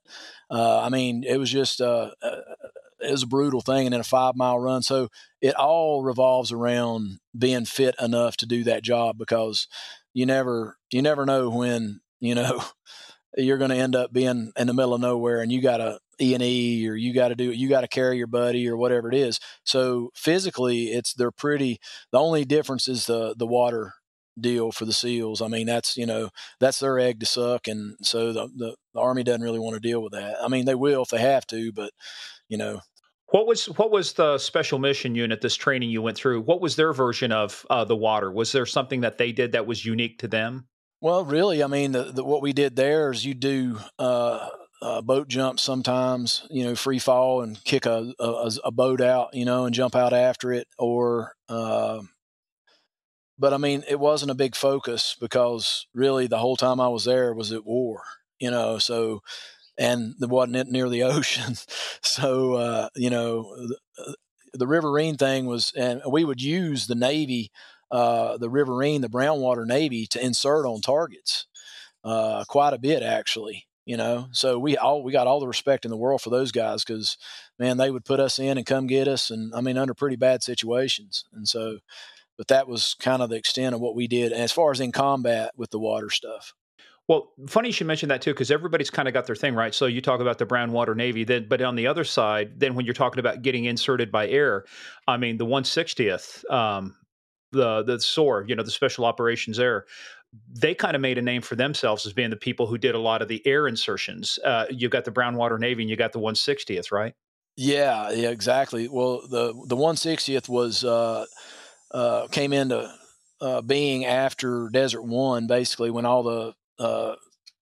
[0.51, 2.37] Uh, I mean, it was just, uh, uh,
[3.01, 3.87] it was a brutal thing.
[3.87, 4.83] And then a five mile run.
[4.83, 5.09] So
[5.41, 9.67] it all revolves around being fit enough to do that job because
[10.13, 12.63] you never, you never know when, you know,
[13.37, 15.99] you're going to end up being in the middle of nowhere and you got to
[16.21, 18.77] E and E or you got to do you got to carry your buddy or
[18.77, 19.41] whatever it is.
[19.65, 21.81] So physically, it's they're pretty.
[22.13, 23.95] The only difference is the the water
[24.41, 25.43] deal for the SEALs.
[25.43, 29.01] I mean, that's you know that's their egg to suck, and so the, the, the
[29.01, 30.37] Army doesn't really want to deal with that.
[30.43, 31.93] I mean, they will if they have to, but
[32.49, 32.81] you know.
[33.33, 35.41] What was what was the special mission unit?
[35.41, 36.41] This training you went through.
[36.41, 38.33] What was their version of uh, the water?
[38.33, 40.67] Was there something that they did that was unique to them?
[41.01, 44.49] Well, really, I mean, the, the, what we did there is you do uh,
[44.83, 49.35] uh, boat jumps sometimes, you know, free fall and kick a, a, a, boat out,
[49.35, 50.67] you know, and jump out after it.
[50.79, 52.01] Or, uh,
[53.41, 57.05] but I mean, it wasn't a big focus because really the whole time I was
[57.05, 58.03] there was at war,
[58.39, 59.23] you know, so,
[59.79, 61.55] and there wasn't near the ocean.
[62.03, 64.13] so, uh, you know, the, uh,
[64.53, 67.51] the Riverine thing was, and we would use the Navy,
[67.91, 71.47] uh, the Riverine, the Brownwater Navy to insert on targets
[72.05, 75.85] uh, quite a bit actually you know so we all we got all the respect
[75.85, 77.17] in the world for those guys because
[77.59, 80.17] man they would put us in and come get us and i mean under pretty
[80.17, 81.79] bad situations and so
[82.41, 84.93] but that was kind of the extent of what we did as far as in
[84.93, 86.55] combat with the water stuff
[87.11, 89.75] well, funny you should mention that too, because everybody's kind of got their thing right.
[89.75, 92.77] So you talk about the brown water navy, then, but on the other side, then
[92.77, 94.65] when you're talking about getting inserted by air,
[95.09, 96.95] I mean the 160th, um,
[97.51, 99.87] the the SOAR, you know, the Special Operations Air,
[100.55, 103.01] they kind of made a name for themselves as being the people who did a
[103.01, 104.39] lot of the air insertions.
[104.45, 107.15] Uh, you've got the Brownwater Navy and you got the 160th, right?
[107.57, 108.87] Yeah, yeah, exactly.
[108.87, 111.27] Well, the the 160th was uh,
[111.91, 112.93] uh, came into
[113.41, 117.15] uh, being after Desert One, basically when all the uh,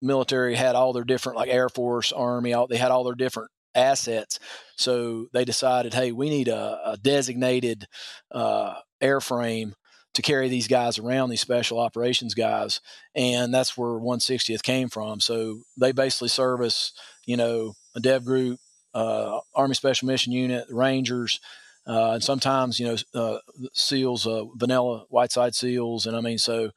[0.03, 3.51] military had all their different, like Air Force, Army, all they had all their different
[3.75, 4.39] assets.
[4.77, 7.87] So they decided, hey, we need a, a designated
[8.31, 9.73] uh, airframe
[10.15, 12.81] to carry these guys around, these special operations guys,
[13.15, 15.21] and that's where 160th came from.
[15.21, 16.93] So they basically service,
[17.27, 18.59] you know, a dev group,
[18.95, 21.39] uh, Army Special Mission Unit, Rangers,
[21.87, 23.39] uh, and sometimes you know uh,
[23.73, 26.71] SEALs, uh, vanilla Whiteside SEALs, and I mean so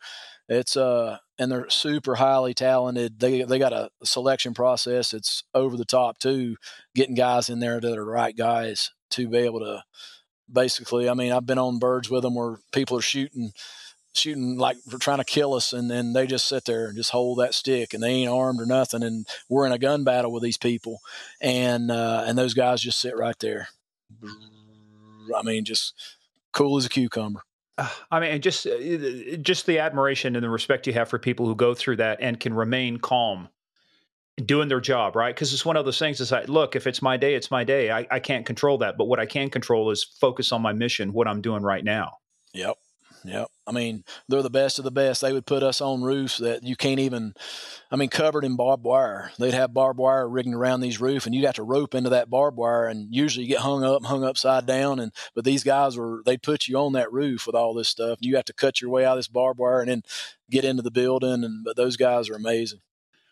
[0.47, 3.19] it's uh and they're super highly talented.
[3.19, 5.13] They they got a selection process.
[5.13, 6.57] It's over the top too,
[6.95, 9.83] getting guys in there that are the right guys to be able to
[10.51, 11.09] basically.
[11.09, 13.51] I mean, I've been on birds with them where people are shooting,
[14.13, 17.11] shooting like for trying to kill us, and then they just sit there and just
[17.11, 20.31] hold that stick, and they ain't armed or nothing, and we're in a gun battle
[20.31, 20.99] with these people,
[21.41, 23.69] and uh, and those guys just sit right there.
[25.35, 25.93] I mean, just
[26.51, 27.41] cool as a cucumber.
[28.11, 31.55] I mean, just uh, just the admiration and the respect you have for people who
[31.55, 33.49] go through that and can remain calm
[34.45, 35.33] doing their job, right?
[35.33, 36.19] Because it's one of those things.
[36.19, 37.91] Is like, look, if it's my day, it's my day.
[37.91, 41.13] I, I can't control that, but what I can control is focus on my mission,
[41.13, 42.17] what I'm doing right now.
[42.53, 42.77] Yep,
[43.23, 43.47] yep.
[43.69, 45.21] I mean, they're the best of the best.
[45.21, 47.35] They would put us on roofs that you can't even.
[47.91, 49.31] I mean, covered in barbed wire.
[49.37, 52.31] They'd have barbed wire rigging around these roofs, and you'd have to rope into that
[52.31, 54.99] barbed wire, and usually you get hung up, hung upside down.
[54.99, 58.17] And but these guys were they'd put you on that roof with all this stuff.
[58.21, 60.01] You have to cut your way out of this barbed wire and then
[60.49, 61.43] get into the building.
[61.43, 62.79] And but those guys are amazing.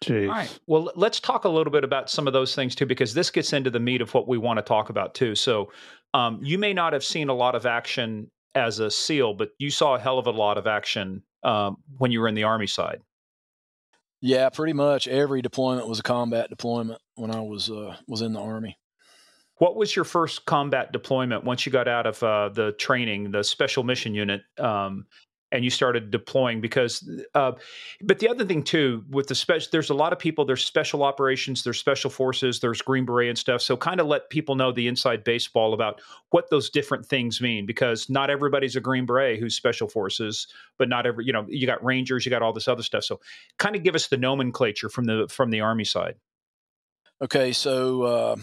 [0.03, 0.27] Jeez.
[0.27, 0.59] All right.
[0.68, 3.51] Well, let's talk a little bit about some of those things too, because this gets
[3.51, 5.34] into the meat of what we want to talk about too.
[5.34, 5.72] So,
[6.14, 9.70] um, you may not have seen a lot of action as a SEAL, but you
[9.70, 12.68] saw a hell of a lot of action um, when you were in the Army
[12.68, 13.02] side.
[14.20, 18.34] Yeah, pretty much every deployment was a combat deployment when I was uh, was in
[18.34, 18.78] the Army.
[19.58, 23.44] What was your first combat deployment once you got out of uh, the training, the
[23.44, 24.42] Special Mission Unit?
[24.60, 25.06] Um,
[25.52, 27.53] and you started deploying because uh,
[28.02, 31.03] but the other thing too with the special there's a lot of people there's special
[31.03, 33.61] operations there's special forces there's green beret and stuff.
[33.61, 36.02] So kind of let people know the inside baseball about
[36.32, 40.48] what those different things mean because not everybody's a green beret who's special forces
[40.78, 43.03] but not every you know you got rangers you got all this other stuff.
[43.03, 43.19] So
[43.57, 46.15] kind of give us the nomenclature from the from the army side.
[47.22, 48.36] Okay so uh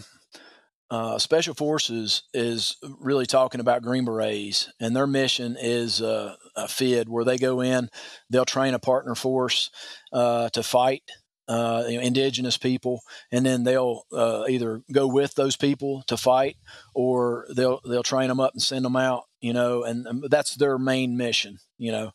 [0.91, 6.67] uh, Special Forces is really talking about Green Berets, and their mission is uh, a
[6.67, 7.89] FID where they go in,
[8.29, 9.71] they'll train a partner force
[10.13, 11.01] uh, to fight
[11.47, 13.01] uh, you know, indigenous people,
[13.31, 16.57] and then they'll uh, either go with those people to fight,
[16.93, 19.23] or they'll they'll train them up and send them out.
[19.41, 21.57] You know, and, and that's their main mission.
[21.77, 22.11] You know,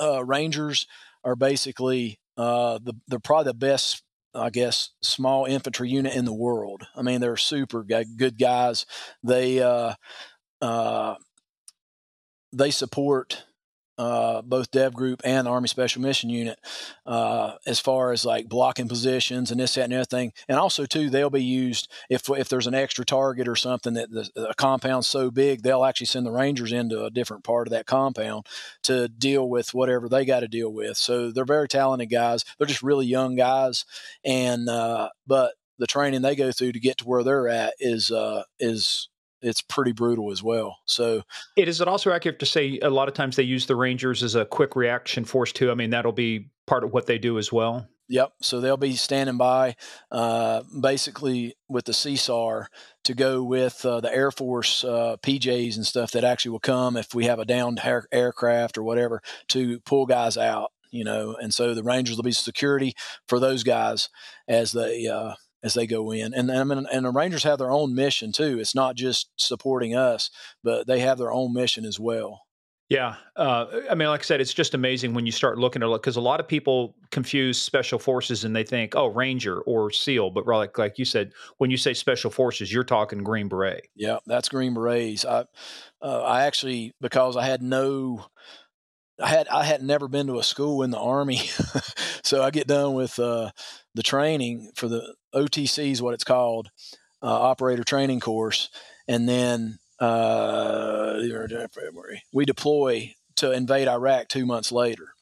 [0.00, 0.86] uh, Rangers
[1.24, 4.02] are basically the they're probably the best
[4.34, 6.84] I guess, small infantry unit in the world.
[6.96, 8.86] I mean, they're super good guys.
[9.22, 9.94] They uh,
[10.60, 11.16] uh,
[12.52, 13.44] they support
[14.02, 16.58] uh, both Dev Group and the Army Special Mission Unit
[17.06, 20.32] uh, as far as like blocking positions and this, that, and everything.
[20.48, 24.10] And also, too, they'll be used if if there's an extra target or something that
[24.10, 27.72] the, a compound's so big, they'll actually send the Rangers into a different part of
[27.72, 28.46] that compound
[28.82, 30.96] to deal with whatever they got to deal with.
[30.96, 32.44] So they're very talented guys.
[32.58, 33.84] They're just really young guys,
[34.24, 38.10] and uh, but the training they go through to get to where they're at is
[38.10, 39.08] uh, is
[39.42, 40.78] it's pretty brutal as well.
[40.84, 41.22] So,
[41.56, 44.22] it is it also accurate to say a lot of times they use the Rangers
[44.22, 45.70] as a quick reaction force too.
[45.70, 47.88] I mean, that'll be part of what they do as well.
[48.08, 48.32] Yep.
[48.42, 49.76] So they'll be standing by,
[50.10, 52.66] uh, basically with the CSAR
[53.04, 56.96] to go with uh, the Air Force uh, PJs and stuff that actually will come
[56.96, 61.34] if we have a downed air- aircraft or whatever to pull guys out you know,
[61.40, 62.94] and so the Rangers will be security
[63.26, 64.10] for those guys
[64.46, 66.34] as they uh, as they go in.
[66.34, 68.58] And I mean, and the Rangers have their own mission too.
[68.58, 70.30] It's not just supporting us,
[70.62, 72.42] but they have their own mission as well.
[72.88, 75.88] Yeah, uh, I mean, like I said, it's just amazing when you start looking at
[75.88, 79.90] it because a lot of people confuse special forces and they think, oh, Ranger or
[79.90, 83.88] SEAL, but like like you said, when you say special forces, you're talking Green Beret.
[83.94, 85.24] Yeah, that's Green Berets.
[85.24, 85.46] I
[86.02, 88.26] uh, I actually because I had no
[89.18, 91.40] I had I had never been to a school in the army,
[92.22, 93.52] so I get done with uh,
[93.94, 96.70] the training for the OTC is what it's called,
[97.22, 98.68] uh, operator training course,
[99.08, 101.20] and then uh,
[102.32, 105.14] we deploy to invade Iraq two months later.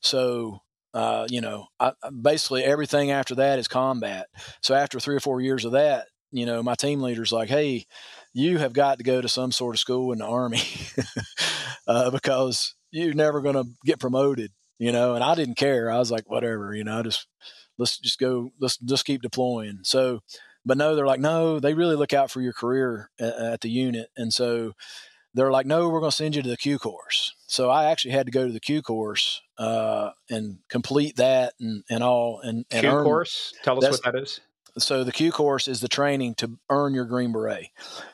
[0.00, 0.62] So
[0.94, 4.28] uh, you know, I, basically everything after that is combat.
[4.62, 7.86] So after three or four years of that, you know, my team leader's like, "Hey,
[8.32, 10.60] you have got to go to some sort of school in the army
[11.86, 15.14] uh, because you're never going to get promoted, you know.
[15.14, 15.90] And I didn't care.
[15.90, 17.26] I was like, whatever, you know, I just
[17.78, 19.80] let's just go, let's just keep deploying.
[19.82, 20.22] So,
[20.64, 23.70] but no, they're like, no, they really look out for your career at, at the
[23.70, 24.08] unit.
[24.16, 24.72] And so
[25.34, 27.34] they're like, no, we're going to send you to the Q course.
[27.46, 31.84] So I actually had to go to the Q course uh, and complete that and,
[31.90, 32.40] and all.
[32.40, 34.40] And, and Q earn, course, tell us what that is.
[34.78, 37.68] So the Q course is the training to earn your Green Beret.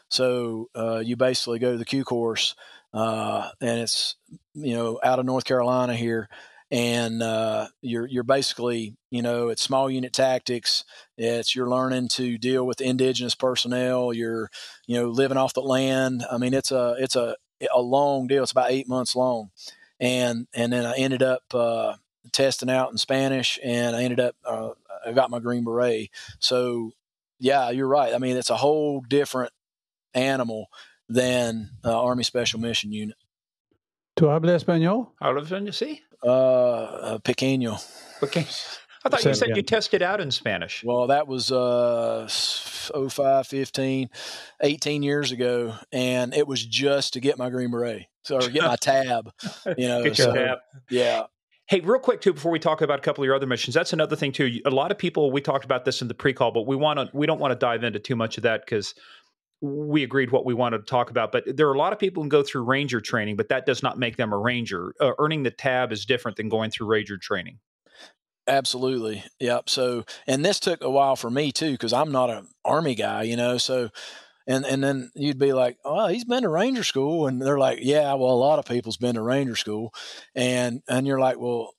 [0.09, 2.55] So uh, you basically go to the Q course
[2.95, 4.17] uh, and it's
[4.55, 6.29] you know out of North Carolina here,
[6.73, 10.85] and uh, you're you're basically you know it's small unit tactics.
[11.19, 14.15] It's you're learning to deal with indigenous personnel.
[14.15, 14.51] You're
[14.87, 16.25] you know living off the land.
[16.33, 17.37] I mean it's a it's a
[17.73, 18.43] a long deal.
[18.43, 19.51] It's about eight months long,
[20.01, 21.97] and and then I ended up uh,
[22.33, 24.71] testing out in Spanish, and I ended up uh,
[25.07, 26.09] I got my Green Beret.
[26.39, 26.93] So
[27.39, 28.15] yeah, you're right.
[28.15, 29.53] I mean it's a whole different
[30.15, 30.69] animal
[31.07, 33.17] than uh, Army Special Mission Unit.
[34.17, 35.09] ¿Tú hablas español?
[35.21, 35.75] ¿Hablas español?
[35.75, 36.01] Sí.
[36.25, 37.83] Uh, uh, pequeño.
[38.21, 38.79] Pequeño.
[39.05, 40.85] I thought you said you tested out in Spanish.
[40.85, 44.11] Well, that was uh, 05, 15,
[44.61, 48.63] 18 years ago, and it was just to get my Green Beret, so or get
[48.63, 49.33] my tab.
[49.77, 50.59] You know, get so, tab.
[50.89, 51.25] Yeah.
[51.67, 53.93] Hey, real quick too, before we talk about a couple of your other missions, that's
[53.93, 54.61] another thing too.
[54.67, 57.09] A lot of people we talked about this in the pre-call, but we want to
[57.17, 58.95] we don't want to dive into too much of that because
[59.63, 61.33] we agreed what we wanted to talk about.
[61.33, 63.83] But there are a lot of people who go through ranger training, but that does
[63.83, 64.93] not make them a ranger.
[65.01, 67.61] Uh, earning the tab is different than going through ranger training.
[68.49, 69.23] Absolutely.
[69.39, 69.71] Yep.
[69.71, 73.23] So, and this took a while for me too, because I'm not an army guy,
[73.23, 73.57] you know.
[73.57, 73.91] So,
[74.49, 77.79] and and then you'd be like, "Oh, he's been to Ranger school," and they're like,
[77.83, 79.95] "Yeah, well, a lot of people's been to Ranger school,"
[80.35, 81.75] and and you're like, "Well,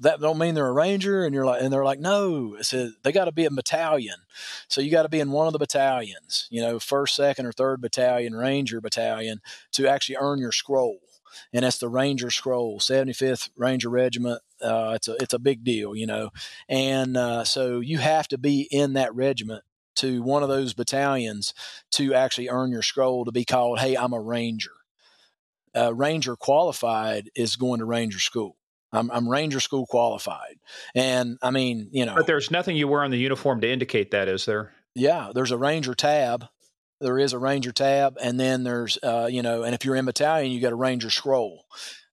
[0.00, 2.92] that don't mean they're a ranger and you're like and they're like no it said
[3.02, 4.16] they got to be a battalion.
[4.68, 7.52] So you got to be in one of the battalions you know first second or
[7.52, 9.40] third battalion ranger battalion
[9.72, 10.98] to actually earn your scroll.
[11.52, 15.94] And that's the ranger scroll 75th ranger regiment uh, it's a it's a big deal
[15.94, 16.30] you know.
[16.68, 19.64] And uh, so you have to be in that regiment
[19.96, 21.52] to one of those battalions
[21.92, 24.72] to actually earn your scroll to be called hey i'm a ranger.
[25.76, 28.56] Uh, ranger qualified is going to ranger school
[28.92, 30.56] I'm, I'm Ranger School qualified,
[30.94, 34.10] and I mean, you know, but there's nothing you wear on the uniform to indicate
[34.10, 34.72] that, is there?
[34.94, 36.46] Yeah, there's a Ranger tab.
[37.00, 40.04] There is a Ranger tab, and then there's, uh, you know, and if you're in
[40.04, 41.64] battalion, you got a Ranger scroll.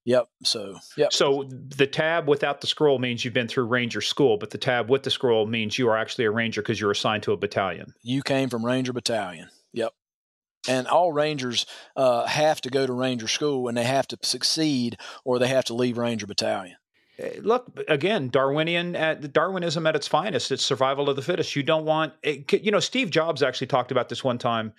[0.05, 0.29] Yep.
[0.43, 1.11] So, yep.
[1.11, 4.89] So the tab without the scroll means you've been through Ranger school, but the tab
[4.89, 7.93] with the scroll means you are actually a Ranger because you're assigned to a battalion.
[8.03, 9.49] You came from Ranger Battalion.
[9.73, 9.93] Yep
[10.67, 11.65] and all rangers
[11.95, 15.65] uh, have to go to ranger school and they have to succeed or they have
[15.65, 16.75] to leave ranger battalion.
[17.19, 21.55] Eh, look again darwinian at darwinism at its finest it's survival of the fittest.
[21.55, 24.73] You don't want it, you know steve jobs actually talked about this one time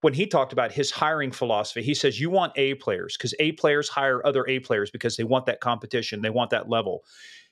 [0.00, 1.82] when he talked about his hiring philosophy.
[1.82, 5.24] He says you want a players because a players hire other a players because they
[5.24, 7.04] want that competition they want that level.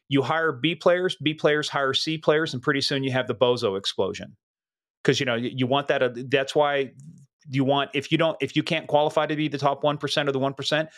[0.08, 3.34] You hire b players b players hire c players and pretty soon you have the
[3.34, 4.36] bozo explosion.
[5.02, 6.92] Because you know you want that uh, that's why
[7.50, 10.32] you want if you don't if you can't qualify to be the top 1% or
[10.32, 10.88] the 1%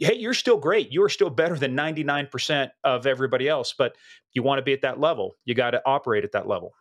[0.00, 0.90] hey you're still great.
[0.90, 3.96] You're still better than 99% of everybody else but
[4.32, 5.36] you want to be at that level.
[5.44, 6.72] You got to operate at that level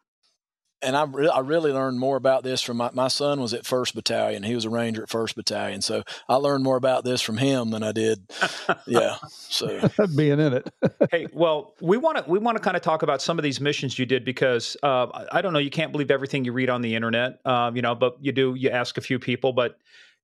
[0.82, 3.66] and I, re- I really learned more about this from my, my son was at
[3.66, 7.22] first battalion he was a ranger at first battalion so i learned more about this
[7.22, 8.24] from him than i did
[8.88, 10.74] yeah so being in it
[11.12, 13.62] hey well we want to we want to kind of talk about some of these
[13.62, 16.82] missions you did because uh, i don't know you can't believe everything you read on
[16.82, 19.78] the internet um, you know but you do you ask a few people but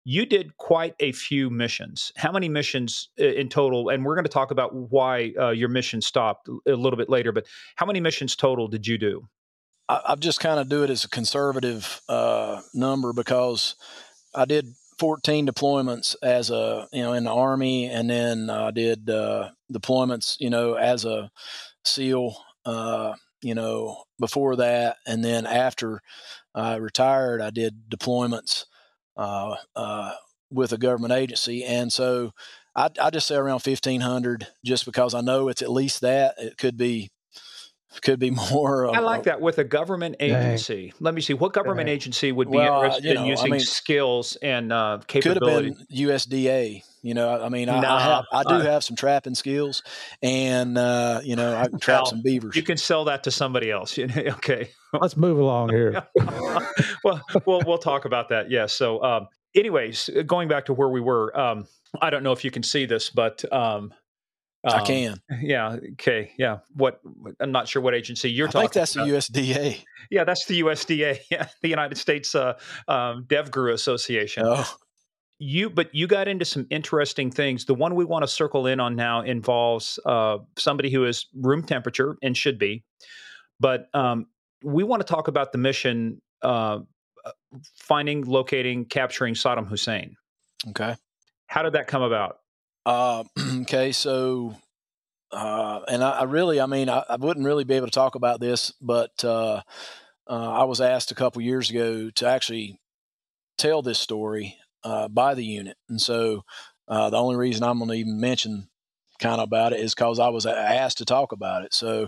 [0.10, 2.14] you did quite a few missions.
[2.16, 3.90] How many missions uh, in total?
[3.90, 7.34] And we're going to talk about why uh, your mission stopped a little bit later.
[7.34, 9.28] But how many missions total did you do?
[9.90, 13.76] I, have just kind of do it as a conservative uh, number because
[14.36, 19.10] I did 14 deployments as a you know in the army, and then I did
[19.10, 21.32] uh, deployments you know as a
[21.84, 22.38] SEAL.
[22.66, 26.02] Uh, you know before that, and then after
[26.56, 28.66] I retired, I did deployments
[29.16, 30.14] uh, uh,
[30.52, 32.34] with a government agency, and so
[32.76, 36.36] I, I just say around 1500, just because I know it's at least that.
[36.38, 37.10] It could be
[38.02, 38.94] could be more.
[38.94, 40.88] I like that with a government agency.
[40.88, 40.94] Dang.
[41.00, 41.96] Let me see what government dang.
[41.96, 45.70] agency would be well, interested you know, in using I mean, skills and uh, capability.
[45.72, 46.84] Could have been USDA.
[47.04, 49.84] You know, I mean, I, nah, I, have, I do uh, have some trapping skills,
[50.22, 52.56] and uh, you know, I can trap well, some beavers.
[52.56, 53.98] You can sell that to somebody else.
[54.18, 56.06] okay, let's move along here.
[57.04, 58.50] well, we'll we'll talk about that.
[58.50, 58.58] Yes.
[58.58, 61.68] Yeah, so, um, anyways, going back to where we were, um,
[62.02, 63.94] I don't know if you can see this, but um,
[64.73, 65.22] I um, can.
[65.41, 65.77] Yeah.
[65.94, 66.31] Okay.
[66.38, 66.60] Yeah.
[66.73, 66.99] What?
[67.39, 68.60] I'm not sure what agency you're I talking.
[68.60, 69.07] I think that's about.
[69.07, 69.84] the USDA.
[70.10, 71.19] Yeah, that's the USDA.
[71.31, 72.53] Yeah, the United States uh,
[72.88, 74.44] um, DevGru Association.
[74.45, 74.65] Oh.
[75.39, 77.65] You, but you got into some interesting things.
[77.65, 81.61] The one we want to circle in on now involves uh, somebody who is room
[81.61, 82.84] temperature and should be,
[83.60, 84.26] but um,
[84.64, 86.80] we want to talk about the mission uh,
[87.23, 87.31] uh
[87.76, 90.15] finding, locating, capturing Saddam Hussein.
[90.69, 90.95] Okay.
[91.48, 92.39] How did that come about?
[92.88, 93.26] Uh,
[93.64, 94.56] okay, so
[95.34, 98.16] uh, and I, I, really, I mean, I, I, wouldn't really be able to talk
[98.16, 99.62] about this, but uh,
[100.26, 102.80] uh I was asked a couple years ago to actually
[103.58, 104.56] tell this story
[104.86, 106.46] uh, by the unit, and so
[106.88, 108.70] the only reason I'm going to even mention
[109.20, 111.74] kind of about it is because I was asked to talk about it.
[111.74, 112.08] So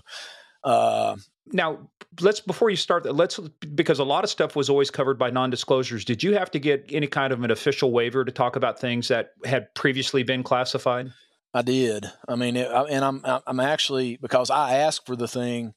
[1.51, 1.89] now
[2.21, 3.39] let's before you start let's
[3.75, 6.05] because a lot of stuff was always covered by non-disclosures.
[6.05, 9.07] Did you have to get any kind of an official waiver to talk about things
[9.07, 11.11] that had previously been classified?
[11.53, 12.05] I did.
[12.27, 15.73] I mean it, and i'm i'm actually because i asked for the thing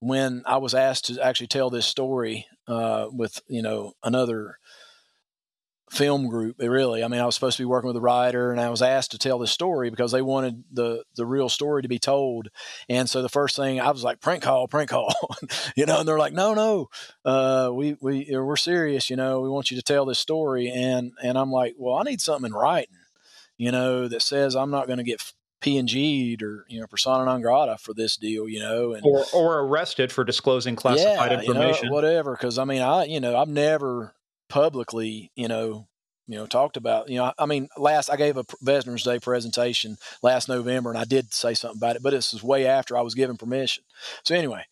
[0.00, 4.58] when i was asked to actually tell this story uh, with you know another
[5.94, 6.56] film group.
[6.58, 8.82] Really, I mean, I was supposed to be working with a writer, and I was
[8.82, 12.48] asked to tell this story because they wanted the the real story to be told.
[12.88, 15.14] And so the first thing I was like, prank call, prank call,
[15.76, 16.00] you know.
[16.00, 16.88] And they're like, no, no,
[17.24, 19.40] uh, we we we're serious, you know.
[19.40, 20.68] We want you to tell this story.
[20.68, 22.96] And and I'm like, well, I need something in writing,
[23.56, 25.22] you know, that says I'm not going to get
[25.64, 29.60] PNG'd or you know persona non grata for this deal, you know, and or, or
[29.60, 32.32] arrested for disclosing classified yeah, information, you know, whatever.
[32.32, 34.14] Because I mean, I you know I've never
[34.48, 35.88] publicly, you know,
[36.26, 39.98] you know, talked about, you know, I mean, last I gave a Veterans Day presentation
[40.22, 43.02] last November, and I did say something about it, but this was way after I
[43.02, 43.84] was given permission.
[44.22, 44.64] So anyway,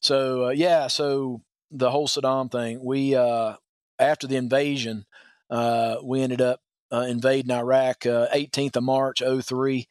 [0.00, 1.40] so uh, yeah, so
[1.70, 3.54] the whole Saddam thing, we uh,
[3.98, 5.06] after the invasion,
[5.50, 6.60] uh, we ended up
[6.92, 9.86] uh, invading Iraq 18th uh, of March 03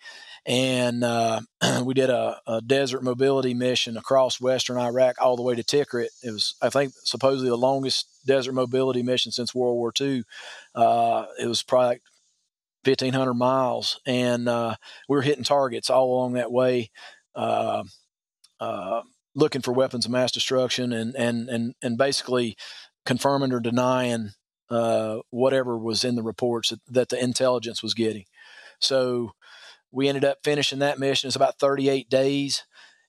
[0.47, 1.41] and uh,
[1.84, 6.07] we did a, a, desert mobility mission across western Iraq all the way to Tikrit.
[6.23, 10.23] It was, I think, supposedly the longest desert mobility mission since World War II.
[10.75, 12.01] Uh, it was probably like
[12.83, 14.75] 1,500 miles, and uh,
[15.09, 16.91] we were hitting targets all along that way,
[17.35, 17.83] uh,
[18.59, 19.01] uh,
[19.35, 22.55] looking for weapons of mass destruction, and and and and basically
[23.05, 24.31] confirming or denying
[24.69, 28.25] uh, whatever was in the reports that, that the intelligence was getting.
[28.79, 29.31] So
[29.91, 31.27] we ended up finishing that mission.
[31.27, 32.63] It's about 38 days,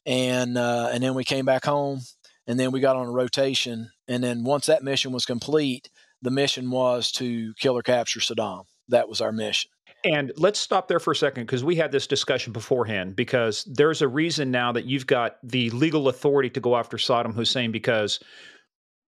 [0.07, 2.01] and uh, and then we came back home,
[2.49, 3.91] and then we got on a rotation.
[4.09, 5.91] And then once that mission was complete,
[6.23, 8.65] the mission was to kill or capture Saddam.
[8.89, 9.71] That was our mission.
[10.05, 13.15] And let's stop there for a second because we had this discussion beforehand.
[13.15, 17.35] Because there's a reason now that you've got the legal authority to go after Saddam
[17.35, 18.19] Hussein because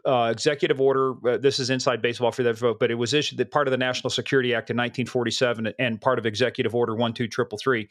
[0.06, 1.14] uh, executive order.
[1.26, 3.70] Uh, this is inside baseball for that vote, but it was issued that part of
[3.70, 7.88] the National Security Act in 1947 and part of Executive Order 12333.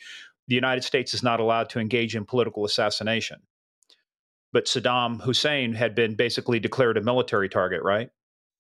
[0.48, 3.42] The United States is not allowed to engage in political assassination.
[4.52, 8.10] But Saddam Hussein had been basically declared a military target, right?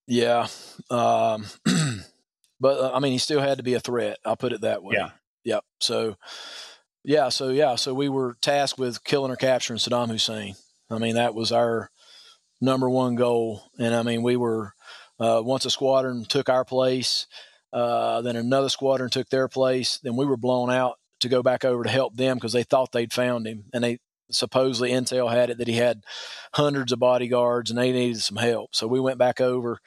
[0.07, 0.47] Yeah.
[0.89, 1.45] Um,
[2.59, 4.17] but uh, I mean, he still had to be a threat.
[4.25, 4.95] I'll put it that way.
[4.97, 5.09] Yeah.
[5.45, 5.63] Yep.
[5.79, 6.17] So,
[7.03, 7.29] yeah.
[7.29, 7.75] So, yeah.
[7.75, 10.55] So we were tasked with killing or capturing Saddam Hussein.
[10.91, 11.89] I mean, that was our
[12.61, 13.63] number one goal.
[13.79, 14.73] And I mean, we were
[15.19, 17.27] uh, once a squadron took our place,
[17.73, 19.99] uh, then another squadron took their place.
[20.01, 22.91] Then we were blown out to go back over to help them because they thought
[22.91, 23.99] they'd found him, and they
[24.31, 26.03] supposedly intel had it that he had
[26.53, 28.75] hundreds of bodyguards and they needed some help.
[28.75, 29.79] So we went back over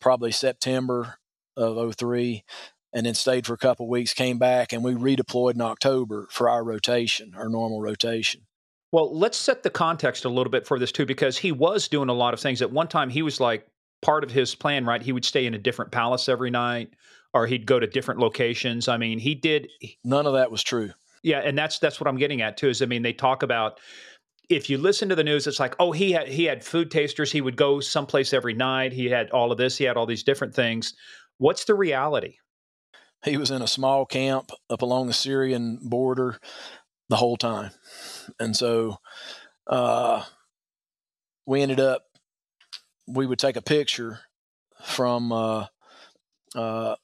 [0.00, 1.18] probably September
[1.56, 2.44] of 03
[2.92, 6.48] and then stayed for a couple weeks, came back, and we redeployed in October for
[6.48, 8.42] our rotation, our normal rotation.
[8.92, 12.08] Well, let's set the context a little bit for this too, because he was doing
[12.08, 12.60] a lot of things.
[12.60, 13.66] At one time, he was like
[14.02, 15.00] part of his plan, right?
[15.00, 16.94] He would stay in a different palace every night,
[17.32, 18.88] or he'd go to different locations.
[18.88, 19.68] I mean, he did.
[20.02, 20.90] None of that was true.
[21.22, 22.68] Yeah, and that's that's what I'm getting at too.
[22.68, 23.78] Is I mean, they talk about
[24.48, 27.30] if you listen to the news, it's like, oh, he had he had food tasters.
[27.30, 28.92] He would go someplace every night.
[28.92, 29.78] He had all of this.
[29.78, 30.94] He had all these different things.
[31.38, 32.36] What's the reality?
[33.24, 36.38] He was in a small camp up along the Syrian border
[37.08, 37.70] the whole time.
[38.38, 38.96] And so
[39.66, 40.24] uh,
[41.46, 42.04] we ended up,
[43.06, 44.20] we would take a picture
[44.82, 45.66] from uh,
[46.54, 46.94] uh,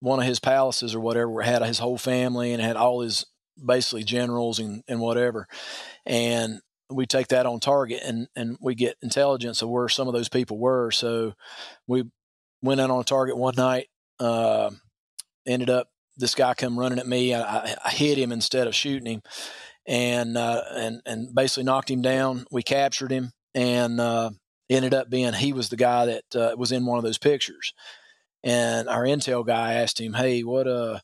[0.00, 3.26] one of his palaces or whatever, had his whole family and had all his
[3.64, 5.46] basically generals and, and whatever.
[6.06, 6.60] And
[6.90, 10.28] we take that on target and, and we get intelligence of where some of those
[10.28, 10.90] people were.
[10.90, 11.34] So
[11.86, 12.04] we
[12.62, 14.70] went out on a target one night, uh,
[15.46, 17.34] ended up this guy come running at me.
[17.34, 19.22] I, I hit him instead of shooting him
[19.86, 22.46] and, uh, and, and basically knocked him down.
[22.50, 24.30] We captured him and, uh,
[24.68, 27.72] ended up being, he was the guy that, uh, was in one of those pictures.
[28.42, 31.00] And our intel guy asked him, Hey, what, uh,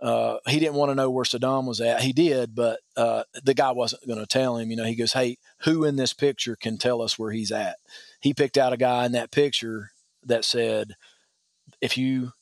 [0.00, 2.02] uh, he didn't want to know where Saddam was at.
[2.02, 4.70] He did, but uh, the guy wasn't going to tell him.
[4.70, 7.78] You know, he goes, "Hey, who in this picture can tell us where he's at?"
[8.20, 9.90] He picked out a guy in that picture
[10.24, 10.94] that said,
[11.80, 12.32] "If you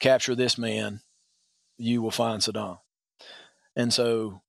[0.00, 1.02] capture this man,
[1.78, 2.78] you will find Saddam."
[3.76, 4.42] And so,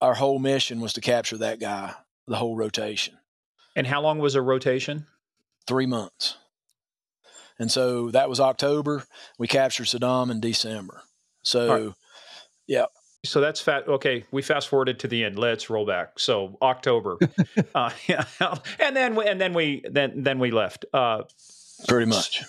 [0.00, 1.94] our whole mission was to capture that guy,
[2.28, 3.18] the whole rotation.
[3.74, 5.06] And how long was a rotation?
[5.66, 6.36] Three months.
[7.58, 9.04] And so that was October.
[9.38, 11.02] We captured Saddam in December.
[11.42, 11.94] So, right.
[12.66, 12.86] yeah.
[13.24, 13.88] So that's fat.
[13.88, 15.38] Okay, we fast forwarded to the end.
[15.38, 16.20] Let's roll back.
[16.20, 17.18] So October,
[17.74, 18.24] uh, yeah,
[18.78, 20.84] and then we, and then we then then we left.
[20.92, 21.22] Uh,
[21.88, 22.44] Pretty much.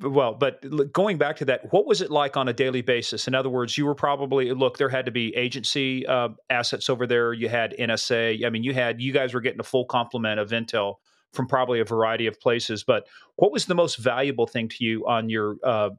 [0.00, 3.28] Well, but going back to that, what was it like on a daily basis?
[3.28, 4.78] In other words, you were probably look.
[4.78, 7.34] There had to be agency uh, assets over there.
[7.34, 8.44] You had NSA.
[8.44, 10.96] I mean, you had you guys were getting a full complement of intel
[11.32, 12.84] from probably a variety of places.
[12.84, 13.06] But
[13.36, 15.90] what was the most valuable thing to you on your uh,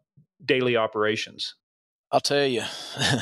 [0.43, 1.55] daily operations?
[2.11, 2.64] I'll tell you,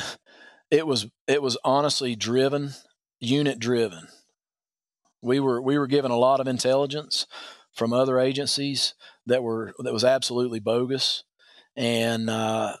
[0.70, 2.70] it was it was honestly driven,
[3.20, 4.08] unit driven.
[5.22, 7.26] We were we were given a lot of intelligence
[7.72, 8.94] from other agencies
[9.26, 11.24] that were that was absolutely bogus,
[11.74, 12.76] and uh,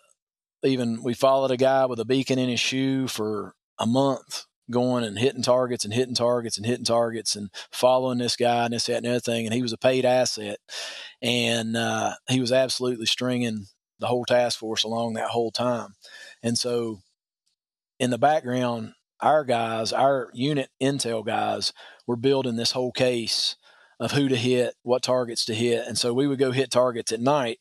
[0.62, 5.04] even we followed a guy with a beacon in his shoe for a month going
[5.04, 8.86] and hitting targets and hitting targets and hitting targets and following this guy and this,
[8.86, 9.46] that, and the other thing.
[9.46, 10.58] And he was a paid asset.
[11.22, 13.66] And uh, he was absolutely stringing
[14.00, 15.94] the whole task force along that whole time.
[16.42, 16.98] And so
[18.00, 21.72] in the background, our guys, our unit intel guys,
[22.06, 23.54] were building this whole case
[24.00, 25.86] of who to hit, what targets to hit.
[25.86, 27.60] And so we would go hit targets at night,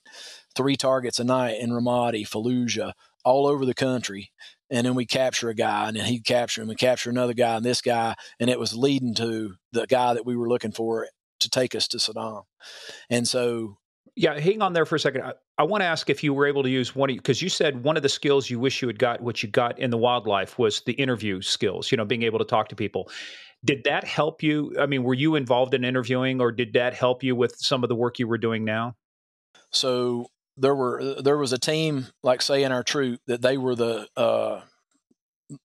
[0.56, 2.94] three targets a night in Ramadi, Fallujah,
[3.24, 4.32] all over the country.
[4.72, 7.58] And then we capture a guy, and then he'd capture him, and capture another guy,
[7.58, 11.08] and this guy, and it was leading to the guy that we were looking for
[11.42, 12.44] to take us to Saddam.
[13.10, 13.78] And so
[14.16, 15.24] yeah, hang on there for a second.
[15.24, 17.50] I, I want to ask if you were able to use one of because you
[17.50, 19.98] said one of the skills you wish you had got, what you got in the
[19.98, 21.92] wildlife, was the interview skills.
[21.92, 23.10] You know, being able to talk to people.
[23.64, 24.76] Did that help you?
[24.80, 27.90] I mean, were you involved in interviewing, or did that help you with some of
[27.90, 28.96] the work you were doing now?
[29.72, 30.28] So
[30.62, 34.08] there were there was a team, like say in our troop, that they were the
[34.16, 34.62] uh,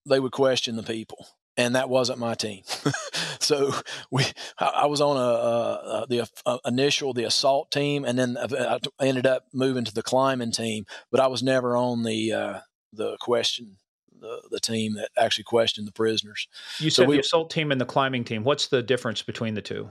[0.05, 2.61] they would question the people and that wasn't my team.
[3.39, 3.73] so
[4.11, 4.23] we,
[4.59, 8.79] I was on a, a, a the a, initial the assault team, and then I
[9.01, 10.85] ended up moving to the climbing team.
[11.11, 12.59] But I was never on the uh,
[12.93, 13.77] the question
[14.19, 16.47] the the team that actually questioned the prisoners.
[16.79, 18.43] You said so we, the assault team and the climbing team.
[18.43, 19.89] What's the difference between the two?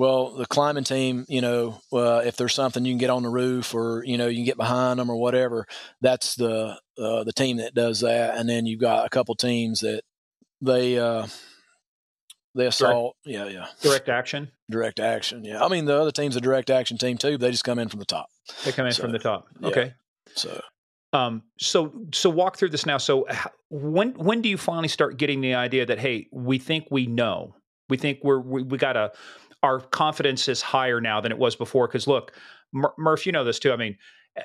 [0.00, 3.28] Well, the climbing team, you know, uh, if there's something you can get on the
[3.28, 5.66] roof or you know you can get behind them or whatever,
[6.00, 8.38] that's the uh, the team that does that.
[8.38, 10.00] And then you've got a couple teams that
[10.62, 11.26] they uh
[12.54, 13.14] they assault.
[13.26, 13.66] Direct, yeah yeah.
[13.82, 14.50] direct action?
[14.70, 15.62] Direct action yeah.
[15.62, 17.98] I mean the other team's a direct action team too they just come in from
[17.98, 18.28] the top.
[18.64, 19.48] They come in so, from the top.
[19.62, 19.92] okay.
[20.28, 20.32] Yeah.
[20.34, 20.60] so.
[21.12, 22.96] Um so so walk through this now.
[22.96, 23.26] So
[23.68, 27.54] when when do you finally start getting the idea that hey we think we know?
[27.90, 29.12] We think we're we, we got a
[29.62, 32.32] our confidence is higher now than it was before because look
[32.72, 33.96] Mur- murph you know this too i mean
[34.36, 34.42] eh,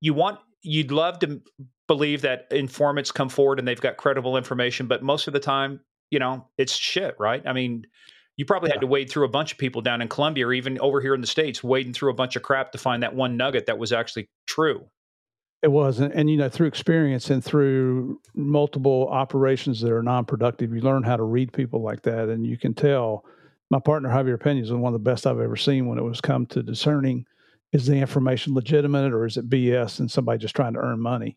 [0.00, 1.40] you want you'd love to
[1.86, 5.80] believe that informants come forward and they've got credible information, but most of the time,
[6.10, 7.42] you know, it's shit, right?
[7.46, 7.86] I mean,
[8.36, 8.74] you probably yeah.
[8.74, 11.14] had to wade through a bunch of people down in Colombia or even over here
[11.14, 13.78] in the States, wading through a bunch of crap to find that one nugget that
[13.78, 14.84] was actually true.
[15.62, 16.00] It was.
[16.00, 20.80] And, and, you know, through experience and through multiple operations that are non productive, you
[20.80, 22.28] learn how to read people like that.
[22.28, 23.24] And you can tell
[23.70, 26.20] my partner, Javier Pena, is one of the best I've ever seen when it was
[26.20, 27.26] come to discerning
[27.72, 31.36] is the information legitimate or is it BS and somebody just trying to earn money?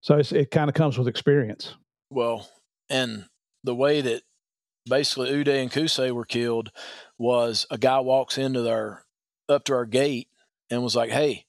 [0.00, 1.74] So it kind of comes with experience.
[2.10, 2.48] Well,
[2.88, 3.24] and
[3.64, 4.22] the way that
[4.88, 6.70] basically Uday and Qusay were killed
[7.18, 9.04] was a guy walks into our
[9.48, 10.28] up to our gate
[10.70, 11.46] and was like, "Hey,"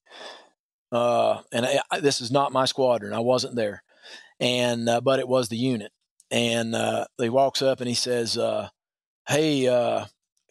[0.92, 3.14] uh, and I, this is not my squadron.
[3.14, 3.84] I wasn't there,
[4.40, 5.92] and uh, but it was the unit.
[6.30, 8.68] And uh, he walks up and he says, uh,
[9.28, 10.06] "Hey, uh,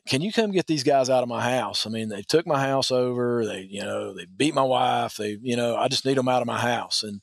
[0.06, 1.84] can you come get these guys out of my house?
[1.84, 3.44] I mean, they took my house over.
[3.44, 5.16] They, you know, they beat my wife.
[5.16, 7.02] They, you know, I just need them out of my house.
[7.02, 7.22] And,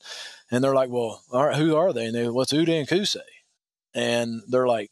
[0.50, 2.06] and they're like, well, all right, who are they?
[2.06, 3.16] And they, what's Uday and Qusay?
[3.94, 4.90] And they're like,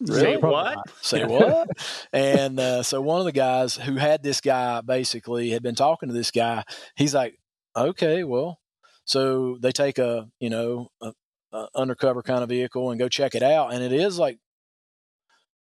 [0.00, 0.20] really?
[0.20, 0.78] Say what?
[1.02, 1.68] Say what?
[2.12, 6.08] and uh, so one of the guys who had this guy basically had been talking
[6.08, 6.64] to this guy.
[6.94, 7.38] He's like,
[7.76, 8.60] okay, well,
[9.04, 11.12] so they take a, you know, a,
[11.52, 13.74] a undercover kind of vehicle and go check it out.
[13.74, 14.38] And it is like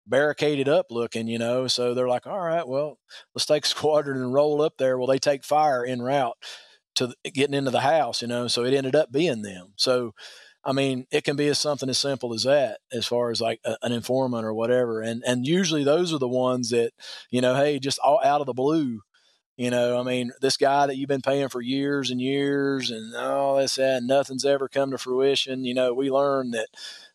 [0.08, 1.68] barricaded up looking, you know.
[1.68, 3.00] So they're like, all right, well,
[3.36, 4.98] let's take squadron and roll up there.
[4.98, 6.38] Well, they take fire en route
[6.96, 8.48] to getting into the house, you know.
[8.48, 9.74] So it ended up being them.
[9.76, 10.14] So,
[10.66, 13.60] I mean, it can be as something as simple as that, as far as like
[13.66, 15.02] a, an informant or whatever.
[15.02, 16.92] And and usually those are the ones that,
[17.30, 19.02] you know, hey, just all out of the blue.
[19.58, 23.16] You know, I mean, this guy that you've been paying for years and years and
[23.16, 25.66] all this, that, and nothing's ever come to fruition.
[25.66, 26.68] You know, we learned that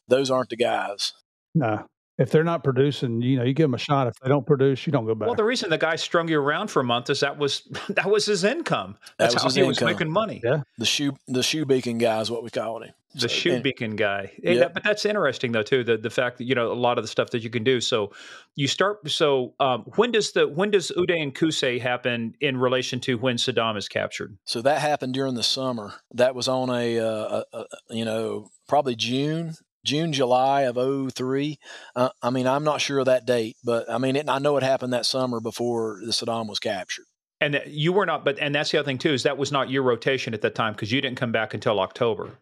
[0.09, 1.13] those aren't the guys.
[1.55, 1.87] No,
[2.19, 4.07] if they're not producing, you know, you give them a shot.
[4.07, 5.27] If they don't produce, you don't go back.
[5.27, 8.11] Well, the reason the guy strung you around for a month is that was that
[8.11, 8.97] was his income.
[9.19, 9.69] That's how he income.
[9.69, 10.41] was making money.
[10.45, 12.93] Yeah, the shoe the shoe beacon guy is what we called him.
[13.15, 14.33] The so, shoe and, beacon guy.
[14.43, 14.59] Hey, yep.
[14.59, 15.85] that, but that's interesting though too.
[15.85, 17.81] The the fact that you know a lot of the stuff that you can do.
[17.81, 18.13] So
[18.57, 19.11] you start.
[19.11, 23.37] So um, when does the when does Uday and Qusay happen in relation to when
[23.37, 24.37] Saddam is captured?
[24.45, 25.95] So that happened during the summer.
[26.15, 30.77] That was on a, uh, a, a you know probably June June, July of
[31.15, 31.59] 03.
[31.97, 34.57] Uh, I mean, I'm not sure of that date, but I mean, it, I know
[34.57, 37.07] it happened that summer before the Saddam was captured.
[37.41, 39.69] And you were not, but and that's the other thing too is that was not
[39.69, 42.39] your rotation at that time because you didn't come back until October.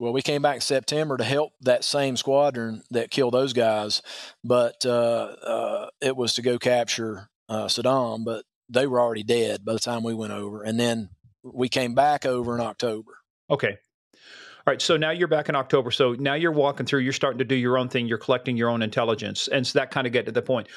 [0.00, 4.02] Well, we came back in September to help that same squadron that killed those guys,
[4.42, 8.24] but uh, uh, it was to go capture uh, Saddam.
[8.24, 11.10] But they were already dead by the time we went over, and then
[11.44, 13.12] we came back over in October.
[13.50, 13.78] Okay,
[14.66, 15.90] all right, so now you're back in October.
[15.90, 18.68] So now you're walking through, you're starting to do your own thing, you're collecting your
[18.68, 19.48] own intelligence.
[19.48, 20.68] And so that kind of get to the point.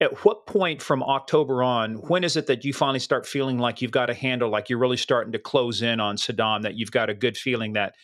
[0.00, 3.82] At what point from October on, when is it that you finally start feeling like
[3.82, 6.90] you've got a handle, like you're really starting to close in on Saddam, that you've
[6.90, 7.94] got a good feeling that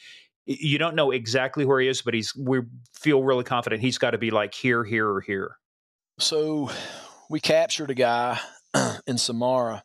[0.46, 2.60] you don't know exactly where he is, but he's we
[2.94, 5.56] feel really confident he's got to be like here, here, or here.
[6.18, 6.70] So
[7.28, 8.38] we captured a guy
[9.06, 9.82] in Samarra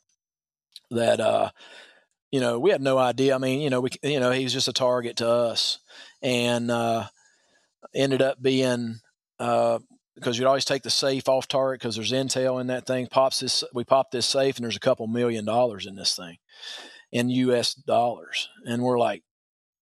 [0.91, 1.49] that uh
[2.31, 3.35] you know, we had no idea.
[3.35, 5.79] I mean, you know, we, you know, he was just a target to us,
[6.21, 7.05] and uh,
[7.93, 8.99] ended up being
[9.39, 9.79] uh,
[10.15, 13.07] because you'd always take the safe off target because there's intel in that thing.
[13.07, 16.37] Pops this, we pop this safe, and there's a couple million dollars in this thing,
[17.11, 17.73] in U.S.
[17.73, 19.23] dollars, and we're like,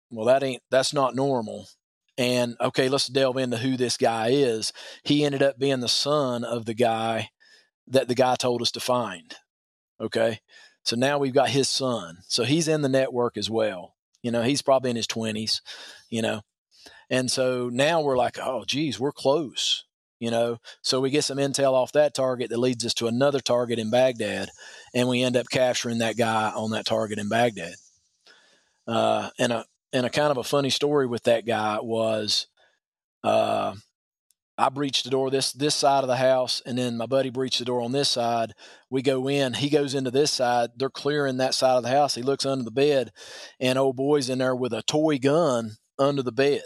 [0.10, 1.68] well, that ain't that's not normal.
[2.18, 4.72] And okay, let's delve into who this guy is.
[5.04, 7.30] He ended up being the son of the guy
[7.88, 9.34] that the guy told us to find.
[10.00, 10.40] Okay.
[10.84, 12.20] So now we've got his son.
[12.28, 13.96] So he's in the network as well.
[14.22, 15.62] You know, he's probably in his 20s,
[16.10, 16.42] you know.
[17.10, 19.86] And so now we're like, oh, geez, we're close,
[20.20, 20.58] you know.
[20.82, 23.90] So we get some intel off that target that leads us to another target in
[23.90, 24.50] Baghdad,
[24.94, 27.76] and we end up capturing that guy on that target in Baghdad.
[28.88, 32.48] Uh, and a and a kind of a funny story with that guy was,
[33.24, 33.76] uh,
[34.58, 37.60] I breached the door this this side of the house, and then my buddy breached
[37.60, 38.54] the door on this side.
[38.90, 40.72] We go in, he goes into this side.
[40.76, 42.16] They're clearing that side of the house.
[42.16, 43.12] He looks under the bed,
[43.60, 46.64] and old boy's in there with a toy gun under the bed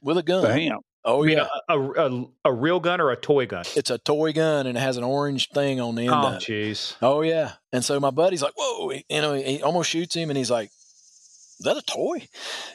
[0.00, 0.44] with a gun.
[0.44, 0.80] Damn.
[1.04, 3.64] Oh yeah, a, a, a, real gun or a toy gun?
[3.74, 6.12] It's a toy gun, and it has an orange thing on the end.
[6.12, 6.94] Oh jeez.
[7.02, 7.52] Oh yeah.
[7.72, 10.68] And so my buddy's like, "Whoa!" you know, he almost shoots him, and he's like,
[10.68, 12.28] "Is that a toy?"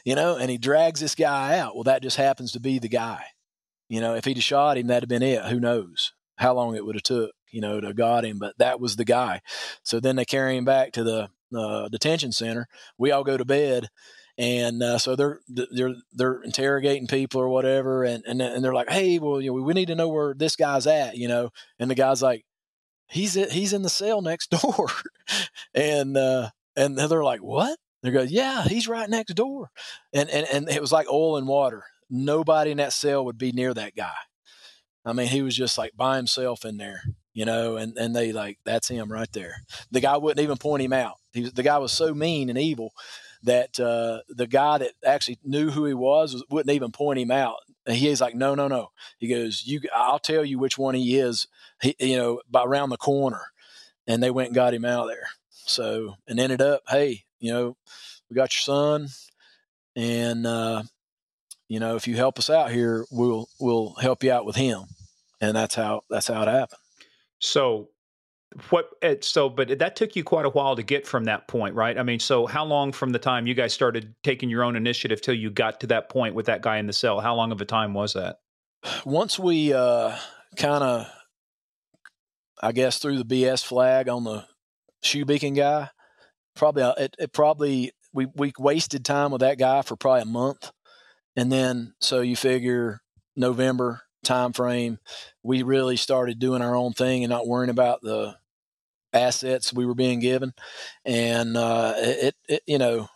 [0.03, 1.75] You know, and he drags this guy out.
[1.75, 3.23] Well, that just happens to be the guy.
[3.89, 5.45] You know, if he'd have shot him, that'd have been it.
[5.45, 8.37] Who knows how long it would have took, you know, to got him.
[8.39, 9.41] But that was the guy.
[9.83, 12.67] So then they carry him back to the uh, detention center.
[12.97, 13.87] We all go to bed,
[14.37, 18.89] and uh, so they're they're they're interrogating people or whatever, and and and they're like,
[18.89, 21.49] hey, well, you know, we need to know where this guy's at, you know.
[21.79, 22.45] And the guy's like,
[23.07, 24.87] he's he's in the cell next door,
[25.73, 27.77] and uh, and they're like, what?
[28.03, 29.69] They go, yeah, he's right next door,
[30.13, 33.51] and and and it was like oil and water nobody in that cell would be
[33.51, 34.13] near that guy.
[35.05, 37.01] I mean, he was just like by himself in there,
[37.33, 39.55] you know, and, and they like, that's him right there.
[39.89, 41.15] The guy wouldn't even point him out.
[41.31, 42.91] He, the guy was so mean and evil
[43.43, 47.31] that uh, the guy that actually knew who he was, was wouldn't even point him
[47.31, 47.57] out.
[47.85, 48.89] And he's like, no, no, no.
[49.17, 51.47] He goes, you, I'll tell you which one he is,
[51.81, 53.41] he, you know, by around the corner.
[54.07, 55.27] And they went and got him out there.
[55.49, 57.77] So, and ended up, hey, you know,
[58.29, 59.07] we got your son
[59.95, 60.83] and, uh,
[61.67, 64.83] you know, if you help us out here, we'll we'll help you out with him,
[65.41, 66.79] and that's how that's how it happened.
[67.39, 67.89] So,
[68.69, 68.89] what?
[69.01, 71.97] It, so, but that took you quite a while to get from that point, right?
[71.97, 75.21] I mean, so how long from the time you guys started taking your own initiative
[75.21, 77.19] till you got to that point with that guy in the cell?
[77.19, 78.37] How long of a time was that?
[79.05, 80.15] Once we uh,
[80.55, 81.07] kind of
[82.61, 84.45] I guess threw the BS flag on the
[85.03, 85.89] shoe beacon guy.
[86.55, 90.25] Probably uh, it, it probably we we wasted time with that guy for probably a
[90.25, 90.71] month,
[91.37, 92.99] and then so you figure
[93.37, 94.99] November time frame,
[95.43, 98.35] we really started doing our own thing and not worrying about the
[99.13, 100.53] assets we were being given,
[101.05, 103.07] and uh, it, it you know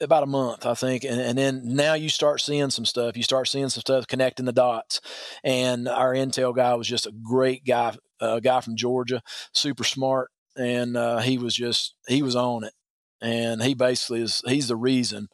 [0.00, 3.16] about a month, I think, and, and then now you start seeing some stuff.
[3.16, 5.00] You start seeing some stuff connecting the dots,
[5.42, 9.20] and our intel guy was just a great guy, a guy from Georgia,
[9.52, 12.72] super smart, and uh, he was just he was on it,
[13.20, 15.28] and he basically is he's the reason.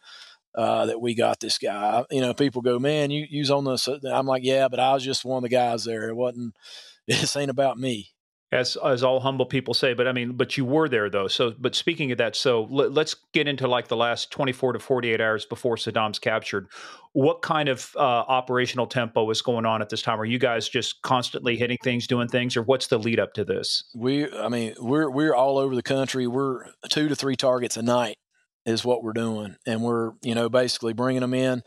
[0.55, 2.05] Uh, that we got this guy.
[2.13, 3.89] You know, people go, man, you use on this.
[3.89, 6.09] I'm like, yeah, but I was just one of the guys there.
[6.09, 6.57] It wasn't.
[7.07, 8.15] This ain't about me
[8.55, 11.53] as as all humble people say but i mean but you were there though so
[11.59, 15.21] but speaking of that so let, us get into like the last 24 to 48
[15.21, 16.69] hours before saddam's captured
[17.13, 20.69] what kind of uh, operational tempo is going on at this time are you guys
[20.69, 24.49] just constantly hitting things doing things or what's the lead up to this we i
[24.49, 28.17] mean we're we're all over the country we're two to three targets a night
[28.67, 31.63] is what we're doing and we're you know basically bringing them in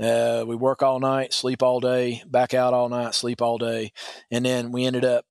[0.00, 3.92] uh, we work all night sleep all day back out all night sleep all day
[4.30, 5.24] and then we ended up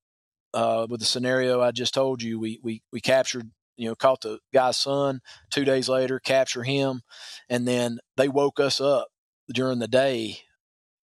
[0.53, 4.21] uh, with the scenario I just told you, we we we captured you know caught
[4.21, 5.21] the guy's son
[5.51, 7.01] two days later, capture him,
[7.49, 9.09] and then they woke us up
[9.53, 10.39] during the day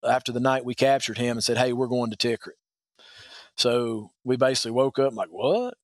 [0.04, 2.58] after the night we captured him and said, "Hey, we're going to Tikrit."
[3.56, 5.74] So we basically woke up like, "What?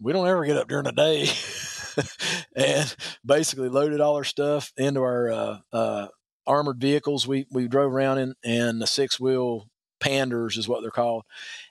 [0.00, 1.28] We don't ever get up during the day."
[2.56, 6.08] and basically loaded all our stuff into our uh, uh,
[6.46, 7.26] armored vehicles.
[7.26, 9.68] We we drove around in and the six wheel
[10.00, 11.24] Pandurs is what they're called,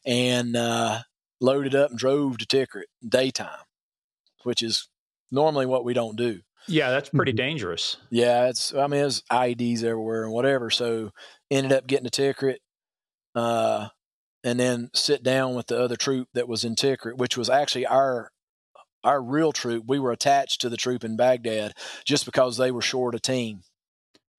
[0.06, 1.02] and uh,
[1.40, 3.60] loaded up and drove to Tikrit daytime,
[4.44, 4.90] which is
[5.32, 6.42] normally what we don't do.
[6.68, 7.38] Yeah, that's pretty mm-hmm.
[7.38, 7.98] dangerous.
[8.10, 10.70] Yeah, it's I mean there's IEDs everywhere and whatever.
[10.70, 11.12] So
[11.52, 12.58] ended up getting to Tikrit,
[13.36, 13.90] uh,
[14.44, 17.86] and then sit down with the other troop that was in Tikrit, which was actually
[17.86, 18.32] our
[19.06, 19.86] our real troop.
[19.88, 21.74] We were attached to the troop in Baghdad
[22.04, 23.62] just because they were short a team.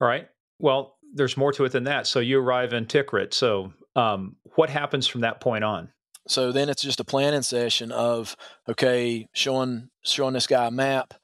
[0.01, 0.29] All right.
[0.59, 2.07] Well, there's more to it than that.
[2.07, 3.33] So you arrive in Tikrit.
[3.33, 5.91] So um, what happens from that point on?
[6.29, 8.37] So then it's just a planning session of
[8.69, 11.15] okay, showing showing this guy a map,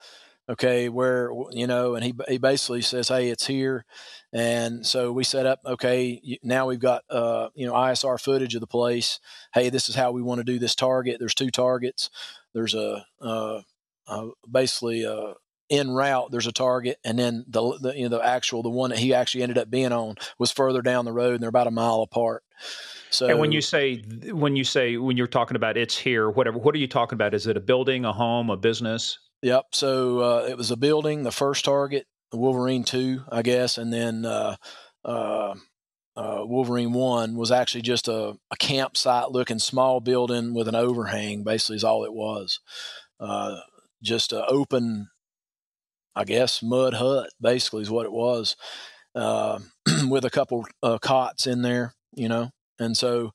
[0.49, 3.85] okay, where you know, and he he basically says, hey, it's here,
[4.33, 6.39] and so we set up okay.
[6.45, 9.19] Now we've got uh, you know ISR footage of the place.
[9.53, 11.17] Hey, this is how we want to do this target.
[11.19, 12.09] There's two targets.
[12.55, 13.63] There's a, uh,
[14.07, 15.35] uh, basically a
[15.73, 18.91] in route there's a target and then the, the, you know the actual the one
[18.91, 21.67] that he actually ended up being on was further down the road and they're about
[21.67, 22.45] a mile apart.
[23.09, 24.03] So and when you say
[24.33, 27.33] when you say when you're talking about it's here whatever what are you talking about?
[27.33, 29.19] Is it a building a home a business?
[29.41, 33.93] Yep so uh, it was a building the first target wolverine 2 i guess and
[33.93, 34.57] then uh,
[35.05, 35.55] uh,
[36.17, 41.43] uh Wolverine One was actually just a, a, campsite looking small building with an overhang,
[41.43, 42.61] basically, is all it was.
[43.19, 43.57] Uh,
[44.03, 45.09] just an open
[46.15, 48.57] I guess, mud hut, basically, is what it was,
[49.15, 49.61] uh,
[50.09, 52.51] with a couple uh, cots in there, you know.
[52.79, 53.33] And so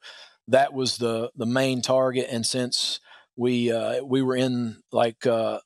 [0.48, 2.28] that was the the main target.
[2.30, 3.00] And since
[3.36, 5.60] we uh, we were in like uh,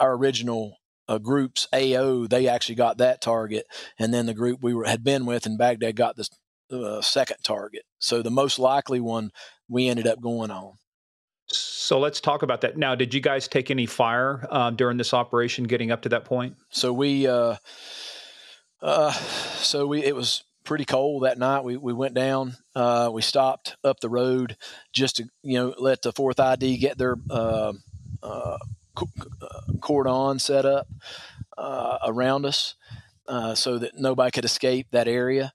[0.00, 0.78] our original
[1.08, 3.66] uh, group's AO, they actually got that target,
[3.98, 6.28] and then the group we were, had been with in Baghdad got the
[6.70, 7.82] uh, second target.
[7.98, 9.30] So the most likely one
[9.68, 10.74] we ended up going on.
[11.48, 12.94] So let's talk about that now.
[12.94, 16.56] Did you guys take any fire uh, during this operation, getting up to that point?
[16.70, 17.56] So we, uh,
[18.82, 21.62] uh, so we it was pretty cold that night.
[21.62, 22.56] We we went down.
[22.74, 24.56] Uh, we stopped up the road
[24.92, 27.74] just to you know let the fourth ID get their uh,
[28.24, 28.58] uh,
[29.80, 30.88] cordon set up
[32.04, 32.74] around us
[33.54, 35.52] so that nobody could escape that area.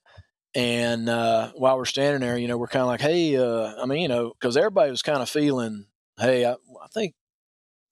[0.54, 3.86] And uh, while we're standing there, you know, we're kind of like, hey, uh, I
[3.86, 5.86] mean, you know, because everybody was kind of feeling,
[6.18, 7.14] hey, I, I, think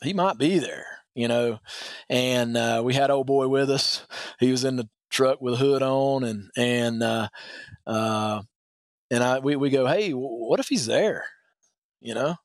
[0.02, 1.58] he might be there, you know.
[2.10, 4.06] And uh, we had old boy with us.
[4.38, 7.28] He was in the truck with a hood on, and and uh,
[7.86, 8.42] uh,
[9.10, 11.24] and I we we go, hey, what if he's there,
[12.00, 12.36] you know?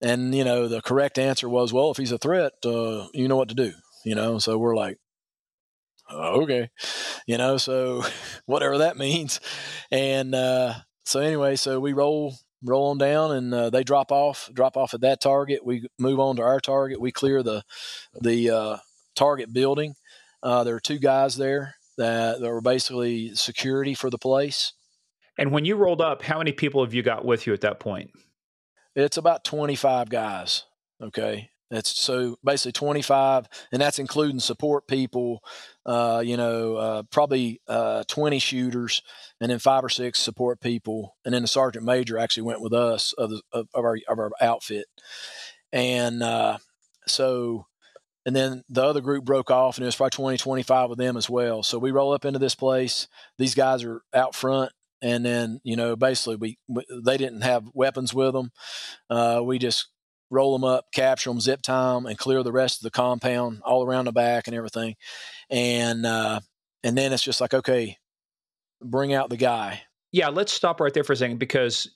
[0.00, 3.36] And you know, the correct answer was, well, if he's a threat, uh, you know
[3.36, 3.72] what to do,
[4.04, 4.38] you know.
[4.38, 4.98] So we're like,
[6.12, 6.70] okay,
[7.26, 8.04] you know, so
[8.46, 9.40] whatever that means.
[9.90, 10.74] And uh,
[11.04, 12.34] so anyway, so we roll
[12.64, 15.64] roll them down and uh, they drop off drop off at that target.
[15.64, 17.00] We move on to our target.
[17.00, 17.62] We clear the
[18.20, 18.76] the uh,
[19.14, 19.94] target building.
[20.42, 24.72] Uh, there are two guys there that, that were basically security for the place.
[25.38, 27.80] And when you rolled up how many people have you got with you at that
[27.80, 28.10] point?
[28.94, 30.64] It's about 25 guys
[31.02, 31.50] okay?
[31.70, 35.42] That's so basically 25, and that's including support people,
[35.84, 39.02] uh, you know, uh, probably uh, 20 shooters,
[39.40, 42.72] and then five or six support people, and then the sergeant major actually went with
[42.72, 44.86] us of, the, of, of our of our outfit,
[45.72, 46.58] and uh,
[47.06, 47.66] so,
[48.24, 51.16] and then the other group broke off, and it was probably 20, 25 of them
[51.16, 51.62] as well.
[51.62, 53.08] So we roll up into this place.
[53.38, 54.72] These guys are out front
[55.02, 58.52] and then you know basically we, we, they didn't have weapons with them
[59.10, 59.88] uh, we just
[60.32, 63.60] roll them up, capture them, zip tie them, and clear the rest of the compound
[63.64, 64.96] all around the back and everything.
[65.50, 66.40] And uh,
[66.82, 67.98] and then it's just like, okay,
[68.82, 69.82] bring out the guy.
[70.10, 71.88] Yeah, let's stop right there for a second because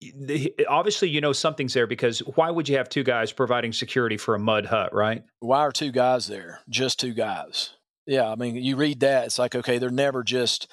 [0.00, 4.16] the, obviously you know something's there because why would you have two guys providing security
[4.16, 5.22] for a mud hut, right?
[5.40, 6.60] Why are two guys there?
[6.68, 7.74] Just two guys.
[8.06, 10.68] Yeah, I mean, you read that, it's like, okay, they're never just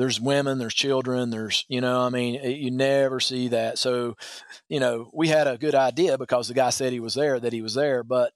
[0.00, 3.76] there's women, there's children, there's, you know, I mean, you never see that.
[3.76, 4.16] So,
[4.66, 7.52] you know, we had a good idea because the guy said he was there, that
[7.52, 8.02] he was there.
[8.02, 8.32] But,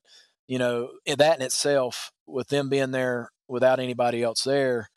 [0.47, 4.91] you know, that in itself, with them being there without anybody else there,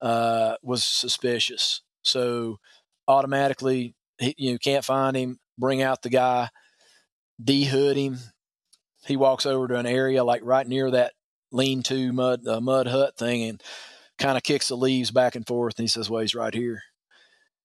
[0.00, 1.82] uh, was suspicious.
[2.02, 2.60] So
[3.08, 6.50] automatically, you can't find him, bring out the guy,
[7.42, 8.18] dehood him.
[9.06, 11.14] He walks over to an area like right near that
[11.50, 13.62] lean to mud, uh, mud hut thing and
[14.22, 16.82] kind of kicks the leaves back and forth and he says, Well, he's right here.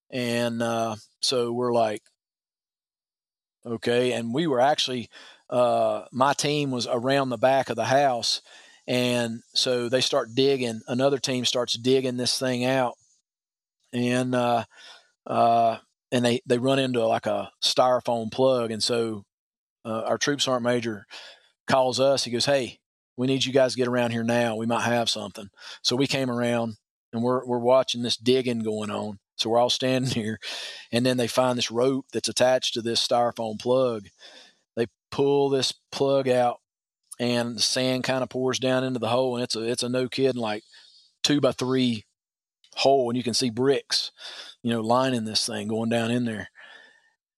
[0.09, 2.01] And uh, so we're like,
[3.65, 4.13] okay.
[4.13, 5.09] And we were actually,
[5.49, 8.41] uh, my team was around the back of the house.
[8.87, 10.81] And so they start digging.
[10.87, 12.93] Another team starts digging this thing out.
[13.93, 14.63] And, uh,
[15.25, 15.77] uh,
[16.11, 18.71] and they, they run into like a styrofoam plug.
[18.71, 19.25] And so
[19.83, 21.05] uh, our troop sergeant major
[21.67, 22.23] calls us.
[22.23, 22.79] He goes, Hey,
[23.17, 24.55] we need you guys to get around here now.
[24.55, 25.49] We might have something.
[25.81, 26.77] So we came around
[27.11, 29.19] and we're, we're watching this digging going on.
[29.35, 30.39] So we're all standing here.
[30.91, 34.07] And then they find this rope that's attached to this styrofoam plug.
[34.75, 36.61] They pull this plug out
[37.19, 39.35] and the sand kind of pours down into the hole.
[39.35, 40.63] And it's a, it's a no kidding like
[41.23, 42.05] two by three
[42.75, 43.09] hole.
[43.09, 44.11] And you can see bricks,
[44.61, 46.49] you know, lining this thing going down in there.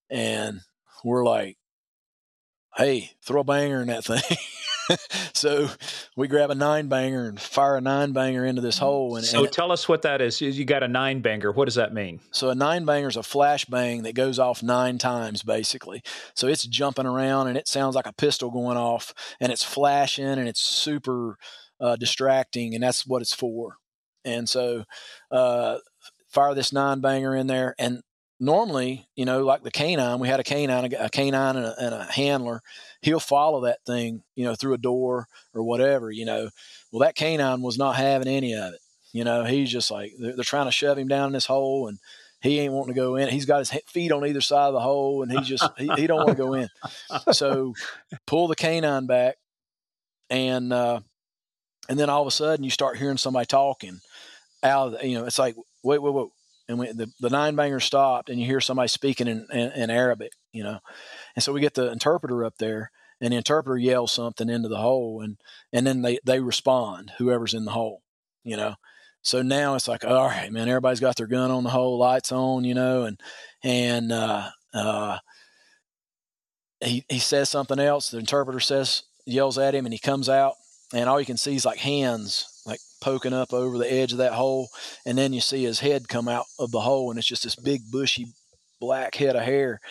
[0.10, 0.60] And
[1.06, 1.57] we're like,
[2.76, 4.38] hey, throw a banger in that thing.
[5.34, 5.70] so
[6.16, 9.16] we grab a nine banger and fire a nine banger into this hole.
[9.16, 10.41] And, so and tell us what that is.
[10.41, 11.52] You got a nine banger.
[11.52, 12.20] What does that mean?
[12.32, 16.03] So a nine banger is a flash bang that goes off nine times, basically.
[16.34, 20.26] So it's jumping around and it sounds like a pistol going off, and it's flashing
[20.26, 21.38] and it's super
[21.80, 23.78] uh, distracting, and that's what it's for.
[24.26, 24.84] And so,
[25.32, 25.78] uh,
[26.28, 28.02] fire this nine banger in there, and
[28.40, 31.95] normally, you know, like the canine, we had a canine, a canine and a, and
[31.95, 32.61] a, handler.
[33.02, 36.49] He'll follow that thing, you know, through a door or whatever, you know.
[36.91, 38.80] Well, that canine was not having any of it.
[39.11, 41.88] You know, he's just like, they're, they're trying to shove him down in this hole
[41.88, 41.99] and
[42.41, 43.30] he ain't wanting to go in.
[43.30, 46.07] He's got his feet on either side of the hole and he just, he, he
[46.07, 46.70] don't want to go in.
[47.32, 47.74] So
[48.26, 49.38] pull the canine back
[50.30, 51.02] and, uh,
[51.90, 53.99] and then all of a sudden you start hearing somebody talking
[54.64, 56.28] out of the, you know, it's like, wait, wait, wait,
[56.70, 59.90] and we, the, the nine banger stopped and you hear somebody speaking in, in, in,
[59.90, 60.80] Arabic, you know.
[61.36, 64.78] And so we get the interpreter up there and the interpreter yells something into the
[64.78, 65.38] hole and,
[65.74, 68.04] and then they, they respond, whoever's in the hole,
[68.44, 68.76] you know.
[69.24, 72.32] So now it's like, all right, man, everybody's got their gun on the hole, lights
[72.32, 73.20] on, you know, and,
[73.64, 75.18] and, uh, uh,
[76.82, 78.12] he, he says something else.
[78.12, 80.54] The interpreter says, yells at him and he comes out
[80.94, 84.20] and all you can see is like hands like poking up over the edge of
[84.20, 84.70] that hole,
[85.06, 87.56] and then you see his head come out of the hole, and it's just this
[87.56, 88.28] big bushy
[88.80, 89.82] black head of hair,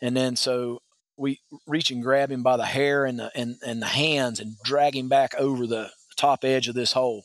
[0.00, 0.80] and then so
[1.16, 4.56] we reach and grab him by the hair and the and, and the hands and
[4.62, 7.24] drag him back over the top edge of this hole,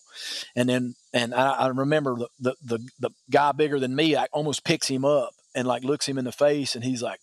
[0.56, 4.28] and then and I, I remember the, the the the guy bigger than me, I
[4.32, 7.20] almost picks him up and like looks him in the face, and he's like,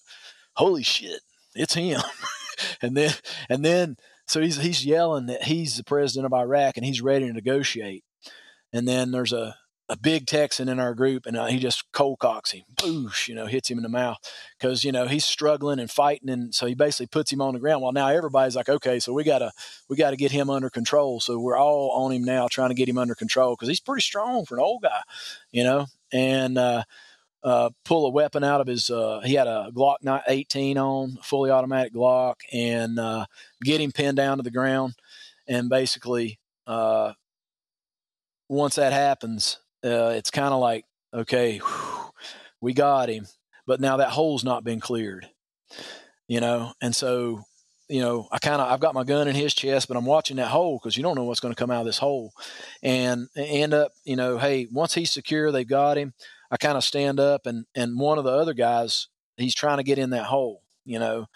[0.55, 1.20] "Holy shit,
[1.55, 2.01] it's him!"
[2.82, 3.12] and then
[3.48, 3.97] and then
[4.31, 8.05] so he's he's yelling that he's the president of Iraq and he's ready to negotiate.
[8.73, 9.57] And then there's a
[9.89, 13.35] a big Texan in our group, and uh, he just cold cocks him, boosh, you
[13.35, 14.19] know, hits him in the mouth
[14.57, 17.61] because you know he's struggling and fighting, and so he basically puts him on the
[17.61, 17.82] ground.
[17.82, 19.51] Well, now everybody's like, okay, so we gotta
[19.89, 21.19] we gotta get him under control.
[21.19, 24.02] So we're all on him now, trying to get him under control because he's pretty
[24.02, 25.01] strong for an old guy,
[25.51, 25.86] you know.
[26.12, 26.85] And uh,
[27.42, 28.90] uh, pull a weapon out of his.
[28.90, 33.26] Uh, he had a Glock 18 on, fully automatic Glock, and uh,
[33.62, 34.94] get him pinned down to the ground.
[35.46, 37.12] And basically, uh,
[38.48, 40.84] once that happens, uh, it's kind of like,
[41.14, 42.10] okay, whew,
[42.60, 43.26] we got him,
[43.66, 45.28] but now that hole's not been cleared,
[46.28, 46.72] you know.
[46.82, 47.44] And so,
[47.88, 50.36] you know, I kind of I've got my gun in his chest, but I'm watching
[50.36, 52.32] that hole because you don't know what's going to come out of this hole,
[52.82, 56.12] and end up, you know, hey, once he's secure, they've got him
[56.51, 59.85] I kind of stand up and and one of the other guys he's trying to
[59.85, 61.27] get in that hole, you know,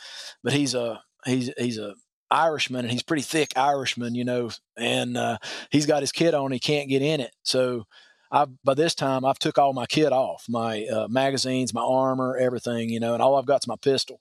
[0.43, 1.95] but he's a he's he's a
[2.31, 5.39] Irishman, and he's pretty thick Irishman, you know, and uh,
[5.71, 6.53] he's got his kit on.
[6.53, 7.85] He can't get in it, so.
[8.33, 12.37] I, by this time, I've took all my kit off, my uh, magazines, my armor,
[12.37, 14.21] everything, you know, and all I've got's my pistol.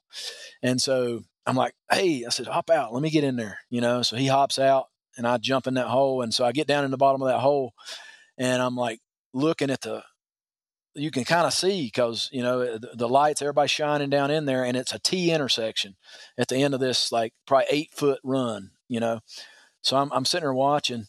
[0.62, 3.82] And so I'm like, hey, I said, hop out, let me get in there, you
[3.82, 4.04] know.
[4.04, 4.86] So he hops out,
[5.18, 7.28] and I jump in that hole, and so I get down in the bottom of
[7.28, 7.74] that hole,
[8.38, 9.00] and I'm like
[9.34, 10.04] looking at the
[10.96, 14.46] you can kind of see because you know eh, the, lights everybody's shining down in
[14.46, 15.96] there and it's a t intersection
[16.38, 19.20] at the end of this like probably eight foot run you know
[19.82, 21.08] so i'm, I'm sitting there watching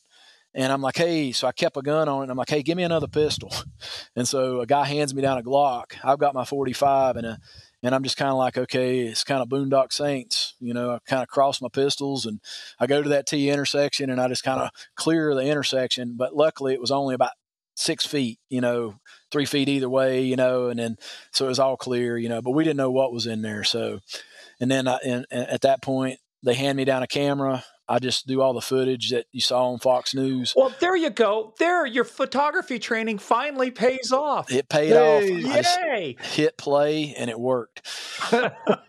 [0.54, 2.76] and i'm like hey so i kept a gun on it i'm like hey give
[2.76, 3.52] me another pistol
[4.16, 7.38] and so a guy hands me down a glock i've got my 45 and a
[7.84, 10.92] and I'm just kind of like, okay, it's kind of Boondock Saints, you know.
[10.92, 12.40] I kind of cross my pistols and
[12.80, 16.14] I go to that T intersection and I just kind of clear the intersection.
[16.16, 17.32] But luckily, it was only about
[17.74, 18.94] six feet, you know,
[19.30, 20.96] three feet either way, you know, and then
[21.32, 23.64] so it was all clear, you know, but we didn't know what was in there.
[23.64, 24.00] So,
[24.60, 27.64] and then I, and, and at that point, they hand me down a camera.
[27.86, 30.54] I just do all the footage that you saw on Fox News.
[30.56, 31.52] Well, there you go.
[31.58, 34.50] There, your photography training finally pays off.
[34.50, 35.44] It paid Yay.
[35.44, 35.66] off.
[35.82, 36.16] Yay!
[36.22, 37.86] hit play and it worked.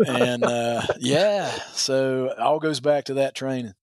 [0.08, 3.74] and uh, yeah, so all goes back to that training.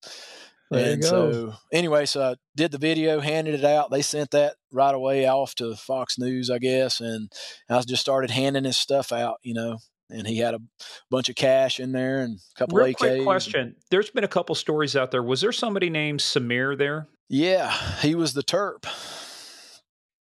[0.72, 3.90] There and so anyway, so I did the video, handed it out.
[3.90, 7.30] They sent that right away off to Fox News, I guess, and
[7.68, 9.78] I just started handing his stuff out, you know.
[10.10, 10.60] And he had a
[11.10, 12.96] bunch of cash in there and a couple Real AKs.
[12.96, 15.22] quick question: There's been a couple stories out there.
[15.22, 17.08] Was there somebody named Samir there?
[17.28, 18.84] Yeah, he was the Terp.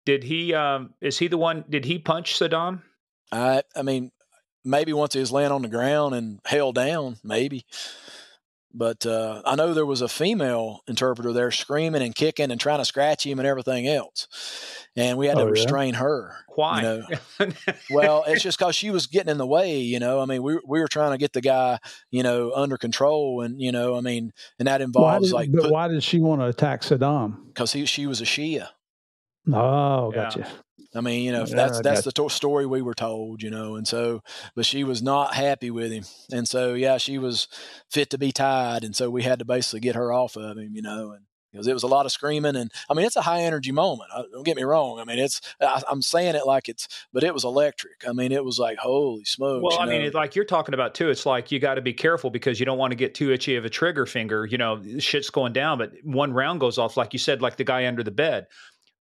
[0.04, 0.52] Did he?
[0.52, 1.64] Um, is he the one?
[1.68, 2.82] Did he punch Saddam?
[3.30, 4.10] I, I mean,
[4.64, 7.64] maybe once he was laying on the ground and held down, maybe.
[8.74, 12.78] But uh, I know there was a female interpreter there screaming and kicking and trying
[12.78, 14.26] to scratch him and everything else.
[14.96, 16.34] And we had to oh, restrain her.
[16.54, 16.82] Why?
[16.82, 17.52] You know?
[17.90, 20.20] well, it's just because she was getting in the way, you know.
[20.20, 21.78] I mean, we, we were trying to get the guy,
[22.10, 23.42] you know, under control.
[23.42, 25.52] And, you know, I mean, and that involves did, like.
[25.52, 27.46] But put, why did she want to attack Saddam?
[27.48, 28.68] Because she was a Shia.
[29.52, 30.40] Oh, gotcha.
[30.40, 30.48] Yeah.
[30.94, 33.76] I mean, you know, yeah, that's that's the to- story we were told, you know,
[33.76, 34.22] and so,
[34.54, 37.48] but she was not happy with him, and so yeah, she was
[37.90, 40.74] fit to be tied, and so we had to basically get her off of him,
[40.74, 43.22] you know, and because it was a lot of screaming, and I mean, it's a
[43.22, 44.10] high energy moment.
[44.14, 44.98] Uh, don't get me wrong.
[44.98, 48.04] I mean, it's I, am saying it like it's, but it was electric.
[48.08, 49.62] I mean, it was like holy smokes.
[49.62, 49.92] Well, I know?
[49.92, 51.10] mean, it's like you're talking about too.
[51.10, 53.56] It's like you got to be careful because you don't want to get too itchy
[53.56, 54.46] of a trigger finger.
[54.46, 57.64] You know, shit's going down, but one round goes off, like you said, like the
[57.64, 58.46] guy under the bed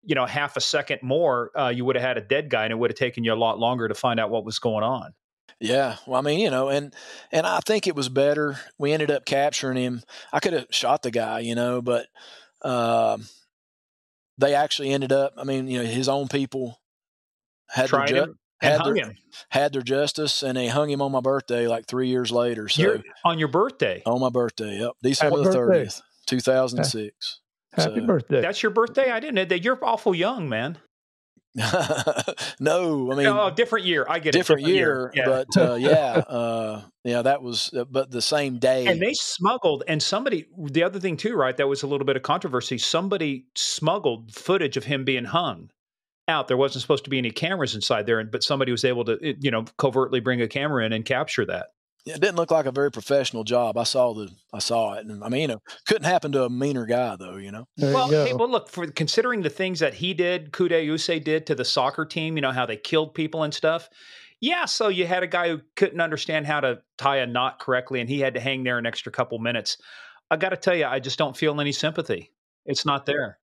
[0.05, 2.73] you know half a second more uh, you would have had a dead guy and
[2.73, 5.13] it would have taken you a lot longer to find out what was going on.
[5.61, 6.95] Yeah well i mean you know and
[7.31, 10.03] and i think it was better we ended up capturing him.
[10.33, 12.07] I could have shot the guy you know but
[12.63, 13.19] uh,
[14.39, 16.81] they actually ended up i mean you know his own people
[17.69, 19.15] had Tried their ju- had their,
[19.51, 22.83] had their justice and they hung him on my birthday like three years later so
[22.83, 24.03] You're, on your birthday?
[24.07, 27.41] On my birthday yep december the 30th 2006
[27.73, 28.41] Happy so, birthday.
[28.41, 29.11] That's your birthday?
[29.11, 29.63] I didn't know that.
[29.63, 30.79] You're awful young, man.
[32.61, 34.07] no, I mean, oh, different year.
[34.09, 34.67] I get different, it.
[34.67, 35.25] Different year, yeah.
[35.27, 35.91] but uh, yeah,
[36.29, 38.87] uh, yeah, that was, uh, but the same day.
[38.87, 41.57] And they smuggled, and somebody, the other thing too, right?
[41.57, 42.79] That was a little bit of controversy.
[42.79, 45.71] Somebody smuggled footage of him being hung
[46.29, 46.47] out.
[46.47, 49.51] There wasn't supposed to be any cameras inside there, but somebody was able to, you
[49.51, 51.71] know, covertly bring a camera in and capture that
[52.07, 53.77] it didn't look like a very professional job.
[53.77, 56.51] I saw the I saw it, and I mean, you know, couldn't happen to a
[56.51, 57.37] meaner guy though.
[57.37, 57.67] You know.
[57.77, 61.07] There well, you hey, well, look for considering the things that he did, Kude Use
[61.07, 62.37] did to the soccer team.
[62.37, 63.89] You know how they killed people and stuff.
[64.41, 68.01] Yeah, so you had a guy who couldn't understand how to tie a knot correctly,
[68.01, 69.77] and he had to hang there an extra couple minutes.
[70.31, 72.33] I got to tell you, I just don't feel any sympathy.
[72.65, 73.39] It's not there.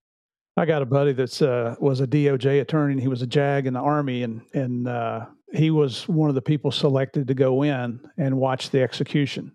[0.55, 3.67] I got a buddy that's uh, was a DOJ attorney, and he was a JAG
[3.67, 7.63] in the army, and and uh, he was one of the people selected to go
[7.63, 9.53] in and watch the execution.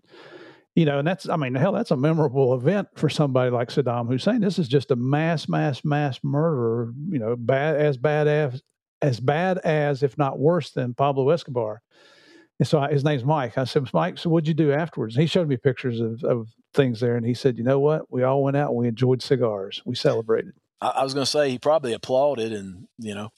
[0.75, 4.09] You know, and that's I mean, hell, that's a memorable event for somebody like Saddam
[4.09, 4.41] Hussein.
[4.41, 6.93] This is just a mass, mass, mass murderer.
[7.11, 8.63] You know, bad as bad as
[9.03, 11.83] as bad as, if not worse than Pablo Escobar.
[12.59, 13.59] And so I, his name's Mike.
[13.59, 15.17] I said, Mike, so what'd you do afterwards?
[15.17, 18.11] And he showed me pictures of, of things there, and he said, you know what?
[18.11, 19.83] We all went out and we enjoyed cigars.
[19.85, 20.53] We celebrated.
[20.81, 23.31] I, I was going to say he probably applauded and you know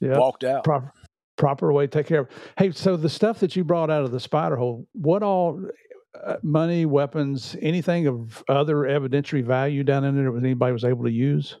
[0.00, 0.16] yep.
[0.16, 0.64] walked out.
[0.64, 0.92] Proper,
[1.40, 2.28] proper way to take care of.
[2.58, 5.60] Hey, so the stuff that you brought out of the spider hole, what all?
[6.26, 11.04] Uh, money, weapons, anything of other evidentiary value down in there that anybody was able
[11.04, 11.56] to use?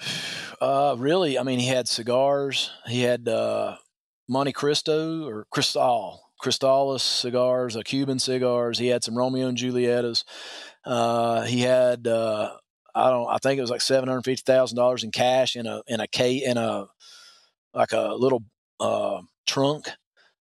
[0.60, 2.72] Uh, really, I mean, he had cigars.
[2.88, 3.76] He had uh,
[4.28, 8.80] Monte Cristo or Cristal, Cristalis cigars, uh, Cuban cigars.
[8.80, 10.24] He had some Romeo and Julietas.
[10.84, 12.56] Uh, he had uh,
[12.92, 13.28] I don't.
[13.28, 16.00] I think it was like seven hundred fifty thousand dollars in cash in a in
[16.00, 16.86] a K in a
[17.72, 18.42] like a little
[18.80, 19.88] uh, trunk,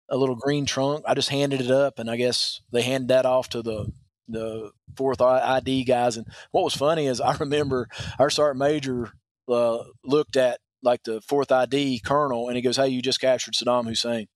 [0.08, 1.04] a little green trunk.
[1.06, 3.92] I just handed it up, and I guess they handed that off to the
[4.28, 6.16] the fourth ID guys.
[6.16, 7.88] And what was funny is I remember
[8.18, 9.12] our sergeant major
[9.48, 13.54] uh, looked at like the fourth ID colonel and he goes, "Hey, you just captured
[13.54, 14.28] Saddam Hussein,"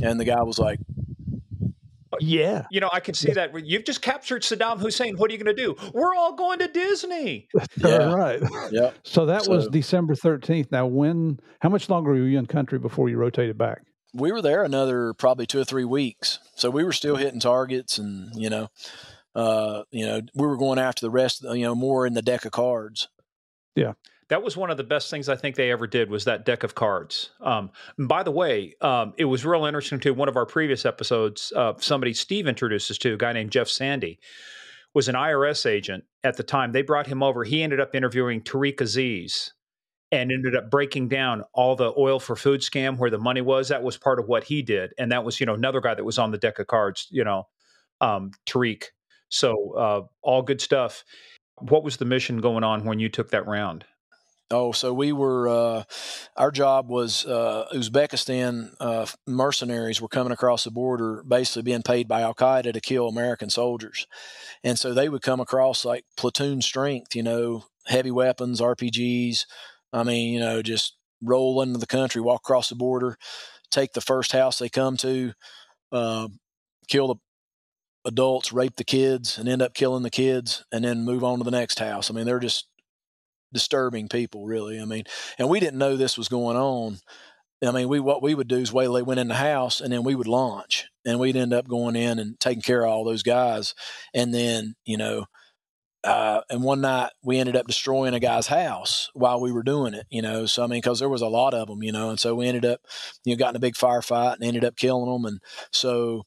[0.00, 0.80] and the guy was like,
[2.20, 2.66] yeah.
[2.70, 3.50] You know, I can see that.
[3.66, 5.16] You've just captured Saddam Hussein.
[5.16, 5.76] What are you going to do?
[5.92, 7.48] We're all going to Disney.
[7.76, 8.12] yeah.
[8.12, 8.40] right.
[8.70, 8.90] Yeah.
[9.04, 10.70] So that so, was December 13th.
[10.70, 13.82] Now, when, how much longer were you in country before you rotated back?
[14.14, 16.38] We were there another probably two or three weeks.
[16.54, 18.68] So we were still hitting targets and, you know,
[19.34, 22.44] uh, you know, we were going after the rest, you know, more in the deck
[22.44, 23.08] of cards.
[23.74, 23.92] Yeah
[24.28, 26.62] that was one of the best things I think they ever did was that deck
[26.62, 27.30] of cards.
[27.40, 30.14] Um, by the way, um, it was real interesting too.
[30.14, 33.68] One of our previous episodes, uh, somebody Steve introduced us to a guy named Jeff
[33.68, 34.18] Sandy,
[34.94, 36.72] was an IRS agent at the time.
[36.72, 37.44] They brought him over.
[37.44, 39.52] He ended up interviewing Tariq Aziz
[40.10, 43.68] and ended up breaking down all the oil for food scam where the money was.
[43.68, 46.04] That was part of what he did, and that was you know another guy that
[46.04, 47.06] was on the deck of cards.
[47.10, 47.48] You know,
[48.00, 48.84] um, Tariq.
[49.30, 51.04] So uh, all good stuff.
[51.60, 53.84] What was the mission going on when you took that round?
[54.50, 55.48] Oh, so we were.
[55.48, 55.84] Uh,
[56.36, 62.08] our job was uh, Uzbekistan uh, mercenaries were coming across the border, basically being paid
[62.08, 64.06] by Al Qaeda to kill American soldiers,
[64.64, 69.44] and so they would come across like platoon strength, you know, heavy weapons, RPGs.
[69.92, 73.18] I mean, you know, just roll into the country, walk across the border,
[73.70, 75.32] take the first house they come to,
[75.92, 76.28] uh,
[76.88, 77.16] kill the
[78.04, 81.44] adults, rape the kids, and end up killing the kids, and then move on to
[81.44, 82.10] the next house.
[82.10, 82.68] I mean, they're just
[83.52, 84.80] disturbing people, really.
[84.80, 85.04] I mean,
[85.38, 86.98] and we didn't know this was going on.
[87.64, 89.92] I mean, we what we would do is wait they went in the house, and
[89.92, 93.04] then we would launch, and we'd end up going in and taking care of all
[93.04, 93.74] those guys,
[94.14, 95.26] and then you know.
[96.04, 99.94] Uh, and one night we ended up destroying a guy's house while we were doing
[99.94, 100.46] it, you know.
[100.46, 102.46] So I mean, because there was a lot of them, you know, and so we
[102.46, 102.80] ended up,
[103.24, 105.24] you know, got in a big firefight and ended up killing them.
[105.24, 105.40] And
[105.72, 106.22] so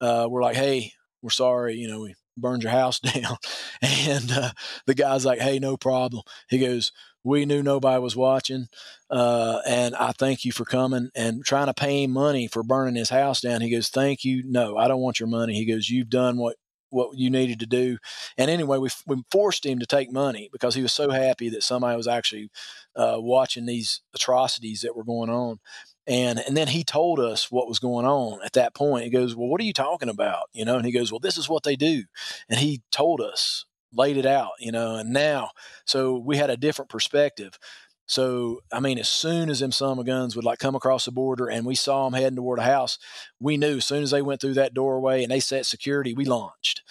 [0.00, 0.92] uh, we're like, hey,
[1.22, 3.36] we're sorry, you know, we burned your house down.
[3.80, 4.50] And uh,
[4.86, 6.22] the guy's like, hey, no problem.
[6.48, 6.92] He goes,
[7.24, 8.66] we knew nobody was watching.
[9.10, 12.96] Uh, and I thank you for coming and trying to pay him money for burning
[12.96, 13.60] his house down.
[13.60, 14.42] He goes, thank you.
[14.44, 15.54] No, I don't want your money.
[15.54, 16.56] He goes, you've done what,
[16.90, 17.98] what you needed to do.
[18.36, 21.62] And anyway, we, we forced him to take money because he was so happy that
[21.62, 22.50] somebody was actually
[22.96, 25.58] uh, watching these atrocities that were going on.
[26.06, 29.04] And and then he told us what was going on at that point.
[29.04, 30.44] He goes, Well, what are you talking about?
[30.52, 32.04] You know, and he goes, Well, this is what they do.
[32.48, 33.64] And he told us,
[33.94, 35.50] laid it out, you know, and now
[35.84, 37.58] so we had a different perspective.
[38.06, 41.48] So I mean, as soon as them summer guns would like come across the border
[41.48, 42.98] and we saw them heading toward a house,
[43.38, 46.24] we knew as soon as they went through that doorway and they set security, we
[46.24, 46.82] launched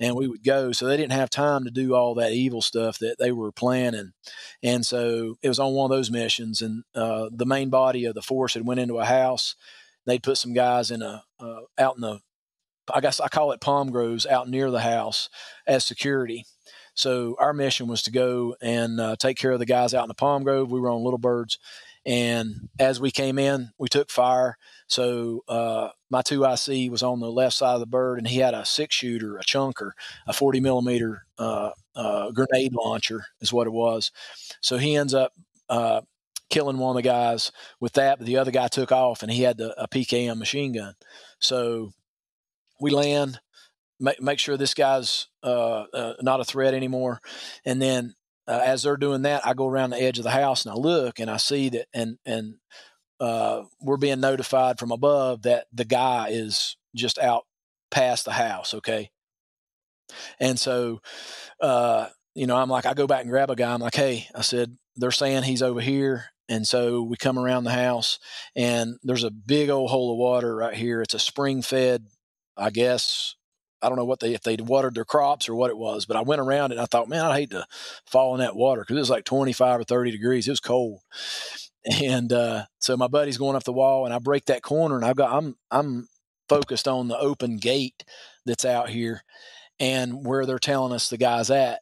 [0.00, 0.72] and we would go.
[0.72, 4.12] So they didn't have time to do all that evil stuff that they were planning.
[4.62, 8.14] And so it was on one of those missions, and uh, the main body of
[8.14, 9.54] the force had went into a house.
[10.06, 12.20] They'd put some guys in a uh, out in the,
[12.92, 15.28] I guess I call it palm groves out near the house
[15.66, 16.46] as security.
[16.94, 20.08] So our mission was to go and uh, take care of the guys out in
[20.08, 20.72] the palm grove.
[20.72, 21.58] We were on Little Birds,
[22.06, 24.56] and as we came in, we took fire.
[24.90, 28.54] So uh, my 2IC was on the left side of the bird, and he had
[28.54, 29.92] a six shooter, a chunker,
[30.26, 34.10] a 40 millimeter uh, uh, grenade launcher, is what it was.
[34.60, 35.32] So he ends up
[35.68, 36.00] uh,
[36.50, 39.44] killing one of the guys with that, but the other guy took off, and he
[39.44, 40.94] had the, a PKM machine gun.
[41.38, 41.92] So
[42.80, 43.38] we land,
[44.00, 47.20] make, make sure this guy's uh, uh, not a threat anymore,
[47.64, 48.14] and then
[48.48, 50.76] uh, as they're doing that, I go around the edge of the house and I
[50.76, 52.56] look and I see that, and and
[53.20, 57.44] uh, we're being notified from above that the guy is just out
[57.90, 58.74] past the house.
[58.74, 59.10] Okay,
[60.38, 61.00] and so,
[61.60, 63.72] uh, you know, I'm like, I go back and grab a guy.
[63.72, 66.26] I'm like, hey, I said they're saying he's over here.
[66.48, 68.18] And so we come around the house,
[68.56, 71.00] and there's a big old hole of water right here.
[71.00, 72.06] It's a spring fed,
[72.56, 73.36] I guess,
[73.82, 76.16] I don't know what they if they watered their crops or what it was, but
[76.16, 77.66] I went around it and I thought, man, I hate to
[78.06, 80.46] fall in that water because it was like 25 or 30 degrees.
[80.46, 81.00] It was cold,
[82.02, 85.04] and uh, so my buddy's going up the wall, and I break that corner, and
[85.04, 86.08] I've got I'm I'm
[86.48, 88.04] focused on the open gate
[88.46, 89.22] that's out here,
[89.78, 91.80] and where they're telling us the guy's at,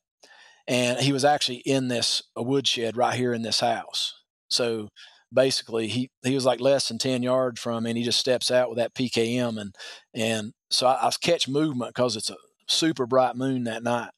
[0.67, 4.15] and he was actually in this a woodshed right here in this house.
[4.49, 4.89] So
[5.33, 8.51] basically he he was like less than 10 yards from me and he just steps
[8.51, 9.75] out with that pkm and
[10.15, 14.11] and so i, I catch movement because it's a super bright moon that night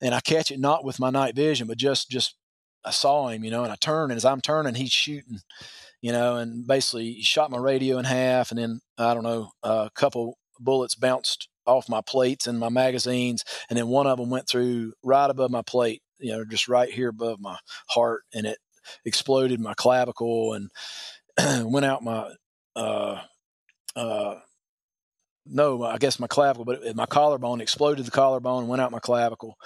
[0.00, 2.34] and i catch it not with my night vision but just just
[2.84, 5.38] i saw him you know and i turn and as i'm turning he's shooting
[6.00, 9.50] you know and basically he shot my radio in half and then i don't know
[9.62, 14.30] a couple bullets bounced off my plates and my magazines and then one of them
[14.30, 17.56] went through right above my plate you know just right here above my
[17.88, 18.58] heart and it
[19.04, 20.70] exploded my clavicle and
[21.70, 22.30] went out my
[22.74, 23.20] uh,
[23.96, 24.36] uh,
[25.50, 29.56] no, I guess my clavicle, but my collarbone exploded the collarbone went ought my clavicle,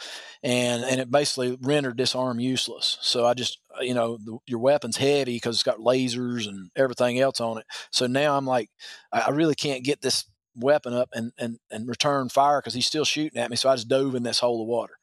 [0.42, 2.98] and and it basically rendered this arm useless.
[3.00, 6.70] So I just uh, you know the, your weapon's heavy because it's got lasers and
[6.76, 7.66] everything else on it.
[7.90, 8.70] So now I'm like,
[9.12, 10.24] I really can't get this
[10.56, 13.56] weapon up and and and return fire because he's still shooting at me.
[13.56, 14.94] So I just dove in this hole of water.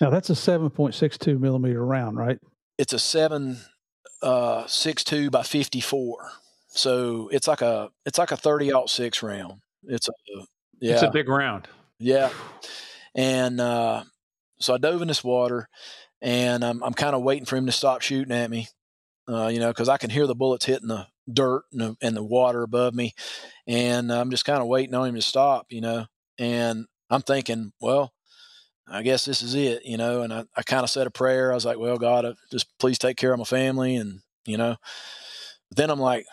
[0.00, 2.38] Now that's a seven point six two millimeter round, right?
[2.78, 3.58] It's a seven
[4.22, 6.32] uh, six two by fifty four.
[6.68, 9.60] So it's like a it's like a thirty out six round.
[9.84, 10.12] It's a
[10.80, 10.94] yeah.
[10.94, 11.68] It's a big round.
[11.98, 12.30] Yeah.
[13.14, 14.04] And uh,
[14.60, 15.68] so I dove in this water,
[16.22, 18.68] and I'm I'm kind of waiting for him to stop shooting at me,
[19.28, 22.16] uh, you know, because I can hear the bullets hitting the dirt and the, and
[22.16, 23.14] the water above me,
[23.66, 26.06] and I'm just kind of waiting on him to stop, you know.
[26.38, 28.12] And I'm thinking, well,
[28.88, 30.22] I guess this is it, you know.
[30.22, 31.50] And I, I kind of said a prayer.
[31.50, 34.76] I was like, well, God, just please take care of my family, and you know.
[35.68, 36.26] But then I'm like,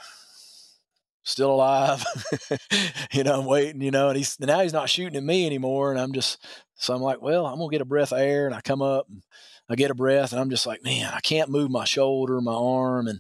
[1.28, 2.06] still alive.
[3.12, 5.92] you know, I'm waiting, you know, and he's now he's not shooting at me anymore.
[5.92, 6.44] And I'm just,
[6.76, 8.46] so I'm like, well, I'm going to get a breath of air.
[8.46, 9.22] And I come up and
[9.70, 12.54] I get a breath and I'm just like, man, I can't move my shoulder, my
[12.54, 13.08] arm.
[13.08, 13.20] And,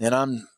[0.00, 0.48] and I'm,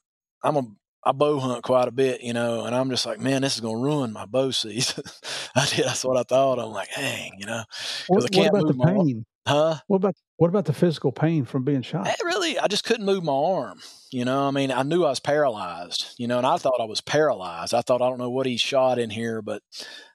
[0.43, 0.63] I'm a,
[1.05, 3.61] I bow hunt quite a bit, you know, and I'm just like, man, this is
[3.61, 5.05] going to ruin my bow season.
[5.57, 5.87] I did.
[5.87, 6.59] That's what I thought.
[6.59, 7.65] I'm like, hang, you know,
[8.09, 9.25] because I can't move my pain?
[9.49, 9.77] Huh?
[9.87, 12.07] What about what about the physical pain from being shot?
[12.07, 13.81] It really, I just couldn't move my arm.
[14.11, 16.15] You know, I mean, I knew I was paralyzed.
[16.19, 17.73] You know, and I thought I was paralyzed.
[17.73, 19.63] I thought I don't know what he shot in here, but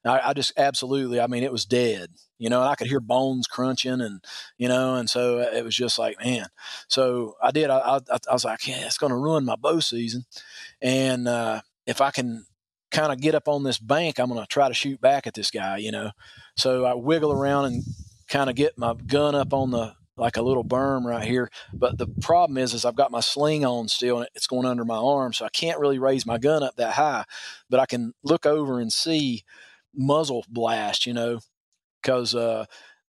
[0.05, 1.19] I, I just absolutely.
[1.19, 2.11] I mean, it was dead.
[2.37, 4.23] You know, and I could hear bones crunching, and
[4.59, 6.45] you know, and so it was just like, man.
[6.87, 7.71] So I did.
[7.71, 7.99] I, I,
[8.29, 10.25] I was like, yeah, it's going to ruin my bow season,
[10.79, 12.45] and uh, if I can
[12.91, 15.33] kind of get up on this bank, I'm going to try to shoot back at
[15.33, 15.77] this guy.
[15.77, 16.11] You know,
[16.55, 17.83] so I wiggle around and
[18.27, 21.49] kind of get my gun up on the like a little berm right here.
[21.73, 24.85] But the problem is, is I've got my sling on still, and it's going under
[24.85, 27.25] my arm, so I can't really raise my gun up that high.
[27.69, 29.43] But I can look over and see
[29.95, 31.39] muzzle blast, you know,
[32.01, 32.65] because uh,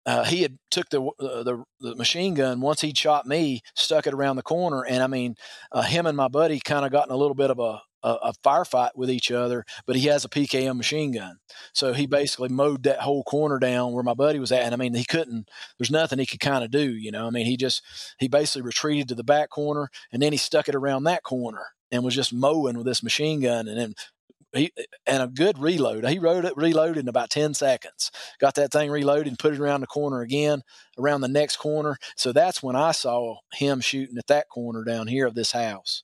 [0.06, 4.08] uh, he had took the, uh, the, the machine gun once he shot me, stuck
[4.08, 5.36] it around the corner, and I mean,
[5.72, 8.10] uh, him and my buddy kind of got in a little bit of a a,
[8.10, 11.38] a, firefight with each other, but he has a PKM machine gun.
[11.74, 12.12] So he mm-hmm.
[12.12, 14.64] basically mowed that whole corner down where my buddy was at.
[14.64, 17.28] And I mean, he couldn't, there's nothing he could kind of do, you know.
[17.28, 17.84] I mean, he just,
[18.20, 21.66] he basically retreated to the back corner and then he stuck it around that corner
[21.92, 23.68] and was just mowing with this machine gun.
[23.68, 23.94] And then
[24.54, 24.72] he,
[25.06, 26.08] and a good reload.
[26.08, 28.12] He wrote it, reloaded in about 10 seconds.
[28.40, 30.64] Got that thing reloaded and put it around the corner again,
[30.98, 31.98] around the next corner.
[32.16, 36.04] So that's when I saw him shooting at that corner down here of this house.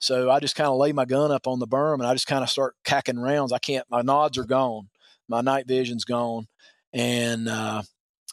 [0.00, 2.26] So I just kind of lay my gun up on the berm and I just
[2.26, 3.52] kind of start cacking rounds.
[3.52, 4.88] I can't, my nods are gone,
[5.28, 6.48] my night vision's gone,
[6.92, 7.82] and uh,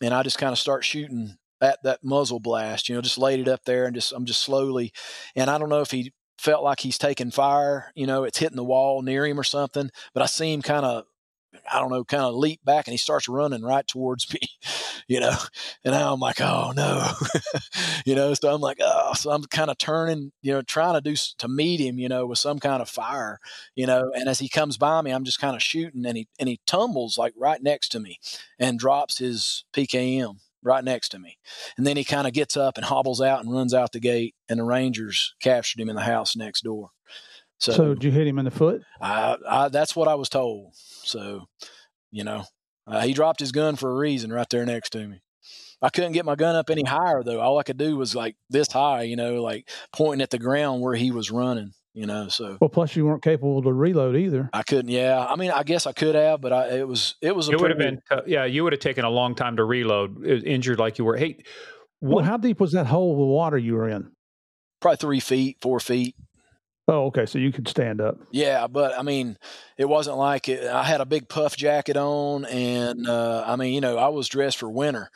[0.02, 2.88] and I just kind of start shooting at that muzzle blast.
[2.88, 4.94] You know, just laid it up there and just I'm just slowly,
[5.36, 7.92] and I don't know if he felt like he's taking fire.
[7.96, 10.86] You know, it's hitting the wall near him or something, but I see him kind
[10.86, 11.06] of
[11.72, 14.40] I don't know, kind of leap back and he starts running right towards me,
[15.08, 15.36] you know.
[15.84, 17.12] And I'm like, oh no,
[18.06, 18.34] you know.
[18.34, 21.48] So I'm like, oh, so I'm kind of turning, you know, trying to do to
[21.48, 23.40] meet him, you know, with some kind of fire,
[23.76, 24.12] you know.
[24.14, 26.60] And as he comes by me, I'm just kind of shooting, and he and he
[26.66, 28.20] tumbles like right next to me
[28.60, 31.38] and drops his PKM right next to me.
[31.78, 34.36] And then he kind of gets up and hobbles out and runs out the gate,
[34.50, 36.92] and the Rangers captured him in the house next door.
[37.60, 38.84] So, so did you hit him in the foot?
[39.02, 40.74] I, I, that's what I was told.
[40.76, 41.46] So,
[42.12, 42.46] you know,
[42.86, 45.22] uh, he dropped his gun for a reason right there next to me.
[45.82, 47.40] I couldn't get my gun up any higher though.
[47.40, 50.82] All I could do was like this high, you know, like pointing at the ground
[50.82, 52.30] where he was running, you know.
[52.30, 54.50] So well, plus you weren't capable to reload either.
[54.54, 54.90] I couldn't.
[54.90, 57.50] Yeah, I mean, I guess I could have, but I, it was it was.
[57.50, 58.46] it would have been yeah.
[58.46, 61.16] You would have taken a long time to reload, injured like you were.
[61.16, 61.44] Hey,
[62.00, 64.12] what, well, how deep was that hole of water you were in?
[64.80, 66.16] Probably three feet, four feet.
[66.90, 67.26] Oh, okay.
[67.26, 68.18] So you could stand up.
[68.32, 69.38] Yeah, but I mean,
[69.78, 73.74] it wasn't like it, I had a big puff jacket on, and uh, I mean,
[73.74, 75.10] you know, I was dressed for winter,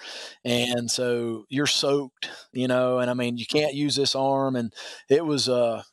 [0.44, 4.74] and so you're soaked, you know, and I mean, you can't use this arm, and
[5.08, 5.84] it was, uh,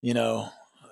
[0.00, 0.48] you know,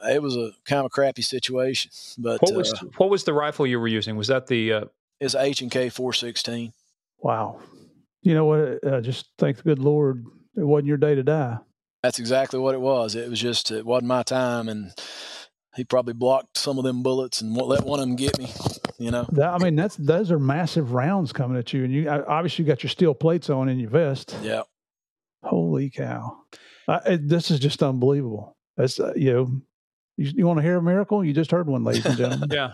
[0.06, 1.90] it was a kind of a crappy situation.
[2.18, 4.16] But what was uh, what was the rifle you were using?
[4.16, 4.72] Was that the?
[4.72, 4.84] Uh...
[5.18, 6.74] It's H and K four sixteen.
[7.20, 7.60] Wow.
[8.22, 8.84] You know what?
[8.84, 10.26] Uh, just thank the good Lord,
[10.56, 11.56] it wasn't your day to die.
[12.02, 13.14] That's exactly what it was.
[13.14, 14.92] It was just it wasn't my time, and
[15.76, 18.52] he probably blocked some of them bullets and let one of them get me.
[18.98, 22.08] You know, that, I mean that's those are massive rounds coming at you, and you
[22.08, 24.36] obviously you got your steel plates on in your vest.
[24.42, 24.62] Yeah.
[25.42, 26.42] Holy cow!
[27.06, 28.56] it, this is just unbelievable.
[28.76, 29.62] That's uh, you know,
[30.16, 31.24] you, you want to hear a miracle?
[31.24, 32.50] You just heard one, ladies and gentlemen.
[32.52, 32.72] yeah.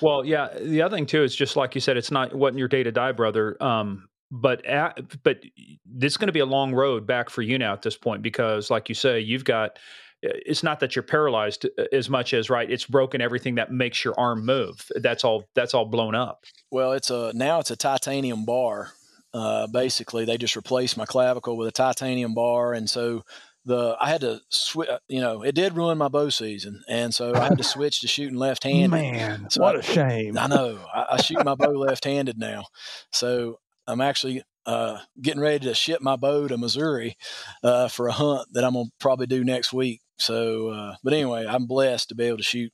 [0.00, 0.48] Well, yeah.
[0.58, 2.92] The other thing too is just like you said, it's not wasn't your day to
[2.92, 3.56] die, brother.
[3.62, 5.42] Um, but at, but
[5.84, 8.22] this is going to be a long road back for you now at this point
[8.22, 9.78] because, like you say, you've got.
[10.22, 12.70] It's not that you're paralyzed uh, as much as right.
[12.70, 14.86] It's broken everything that makes your arm move.
[14.96, 15.48] That's all.
[15.54, 16.44] That's all blown up.
[16.70, 18.92] Well, it's a now it's a titanium bar.
[19.32, 23.22] Uh, basically, they just replaced my clavicle with a titanium bar, and so
[23.64, 24.88] the I had to switch.
[24.88, 28.00] Uh, you know, it did ruin my bow season, and so I had to switch
[28.00, 28.90] to shooting left handed.
[28.90, 30.36] Man, so what I, a shame!
[30.36, 30.78] I know.
[30.94, 32.64] I, I shoot my bow left handed now,
[33.10, 33.58] so
[33.90, 37.16] I'm actually uh, getting ready to ship my bow to Missouri
[37.62, 40.00] uh, for a hunt that I'm gonna probably do next week.
[40.18, 42.72] So, uh, but anyway, I'm blessed to be able to shoot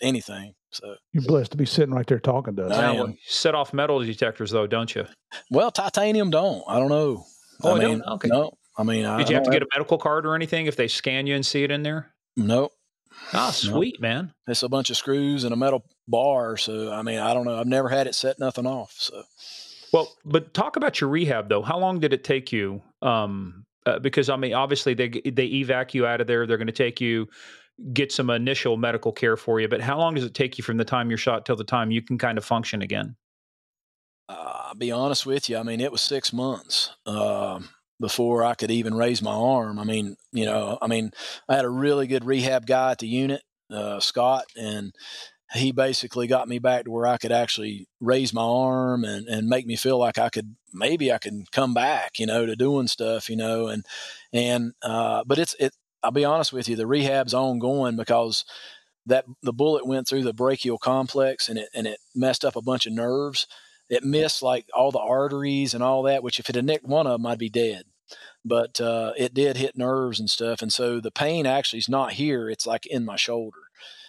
[0.00, 0.54] anything.
[0.70, 2.70] So you're blessed to be sitting right there talking to us.
[2.70, 5.06] Now, set off metal detectors though, don't you?
[5.50, 6.62] Well, titanium don't.
[6.66, 7.24] I don't know.
[7.62, 8.28] Oh, I mean, okay.
[8.28, 10.76] No, I mean, did I, you have to get a medical card or anything if
[10.76, 12.14] they scan you and see it in there?
[12.36, 12.72] Nope.
[13.34, 14.00] Oh, sweet nope.
[14.00, 14.34] man!
[14.46, 16.56] It's a bunch of screws and a metal bar.
[16.56, 17.58] So I mean, I don't know.
[17.58, 18.94] I've never had it set nothing off.
[18.96, 19.22] So.
[19.92, 21.62] Well, but talk about your rehab though.
[21.62, 22.82] How long did it take you?
[23.02, 26.46] Um, uh, because I mean, obviously they they evac you out of there.
[26.46, 27.28] They're going to take you,
[27.92, 29.68] get some initial medical care for you.
[29.68, 31.90] But how long does it take you from the time you're shot till the time
[31.90, 33.16] you can kind of function again?
[34.28, 35.58] Uh, I'll be honest with you.
[35.58, 36.90] I mean, it was six months.
[37.06, 37.68] Um,
[38.02, 39.78] before I could even raise my arm.
[39.78, 41.12] I mean, you know, I mean,
[41.48, 44.92] I had a really good rehab guy at the unit, uh, Scott, and
[45.54, 49.48] he basically got me back to where I could actually raise my arm and, and
[49.48, 52.88] make me feel like I could maybe I could come back, you know, to doing
[52.88, 53.84] stuff, you know, and
[54.32, 55.74] and uh, but it's it.
[56.02, 58.44] I'll be honest with you, the rehab's ongoing because
[59.06, 62.62] that the bullet went through the brachial complex and it and it messed up a
[62.62, 63.46] bunch of nerves.
[63.88, 67.06] It missed like all the arteries and all that, which if it had nicked one
[67.06, 67.84] of them, I'd be dead
[68.44, 70.62] but uh, it did hit nerves and stuff.
[70.62, 73.58] And so the pain actually is not here; it's like in my shoulder.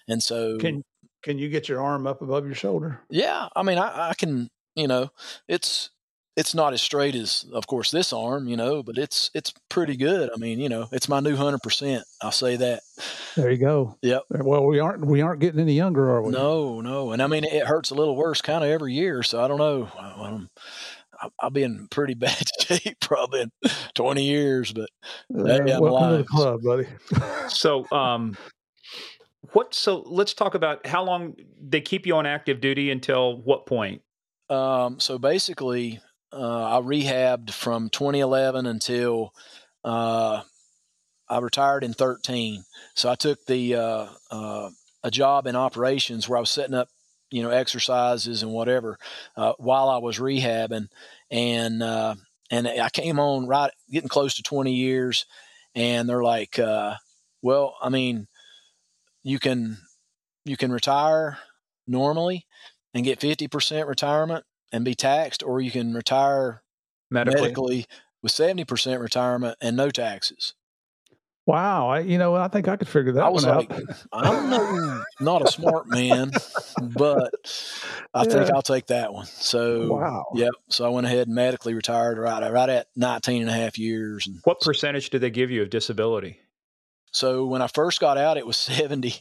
[0.07, 0.83] And so, can
[1.23, 2.99] can you get your arm up above your shoulder?
[3.09, 4.49] Yeah, I mean, I, I can.
[4.75, 5.09] You know,
[5.47, 5.91] it's
[6.35, 9.95] it's not as straight as, of course, this arm, you know, but it's it's pretty
[9.95, 10.29] good.
[10.33, 12.03] I mean, you know, it's my new hundred percent.
[12.21, 12.81] I'll say that.
[13.35, 13.97] There you go.
[14.01, 14.23] Yep.
[14.29, 16.31] Well, we aren't we aren't getting any younger, are we?
[16.31, 17.11] No, no.
[17.11, 19.21] And I mean, it hurts a little worse kind of every year.
[19.21, 19.89] So I don't know.
[19.99, 20.49] Um,
[21.39, 23.51] I'll be in pretty bad shape probably in
[23.93, 24.89] 20 years, but
[25.29, 26.11] hey, uh, welcome alive.
[26.11, 26.87] to the club, buddy.
[27.47, 28.35] so, um,
[29.53, 29.73] what?
[29.73, 34.01] So let's talk about how long they keep you on active duty until what point?
[34.49, 35.99] Um, so basically,
[36.31, 39.33] uh, I rehabbed from 2011 until
[39.83, 40.41] uh,
[41.29, 42.63] I retired in 13.
[42.95, 44.69] So I took the uh, uh,
[45.03, 46.89] a job in operations where I was setting up
[47.31, 48.97] you know exercises and whatever
[49.35, 50.87] uh, while I was rehabbing,
[51.31, 52.15] and uh,
[52.51, 55.25] and I came on right getting close to 20 years,
[55.75, 56.59] and they're like,
[57.41, 58.27] well, I mean,
[59.23, 59.77] you can
[60.45, 61.39] you can retire
[61.87, 62.45] normally
[62.93, 66.63] and get 50% retirement and be taxed, or you can retire
[67.09, 67.85] medically, medically
[68.21, 70.53] with 70% retirement and no taxes.
[71.45, 73.81] Wow, I, you know, I think I could figure that I was one like, out.
[74.13, 76.31] I'm no, not a smart man,
[76.81, 77.33] but
[78.13, 78.29] I yeah.
[78.29, 79.25] think I'll take that one.
[79.25, 80.25] So, wow.
[80.35, 80.53] Yep.
[80.69, 84.25] So I went ahead and medically retired right, right at 19 and a half years.
[84.25, 86.39] And what percentage did they give you of disability?
[87.13, 89.15] So when I first got out, it was 70.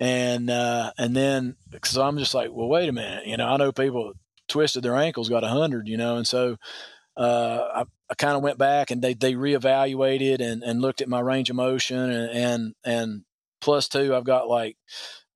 [0.00, 3.56] And, uh, and then, cause I'm just like, well, wait a minute, you know, I
[3.56, 4.12] know people
[4.48, 6.56] twisted their ankles, got a hundred, you know, and so,
[7.16, 11.08] uh, I, I kind of went back and they, they reevaluated and, and looked at
[11.08, 13.24] my range of motion and, and, and
[13.60, 14.76] plus two, I've got like,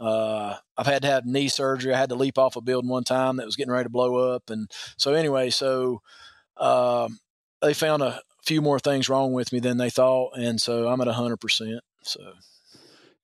[0.01, 1.93] uh, I've had to have knee surgery.
[1.95, 4.33] I had to leap off a building one time that was getting ready to blow
[4.35, 4.51] up.
[4.51, 6.03] And so anyway, so,
[6.57, 7.09] uh,
[7.63, 10.37] they found a few more things wrong with me than they thought.
[10.37, 11.81] And so I'm at hundred percent.
[12.03, 12.21] So.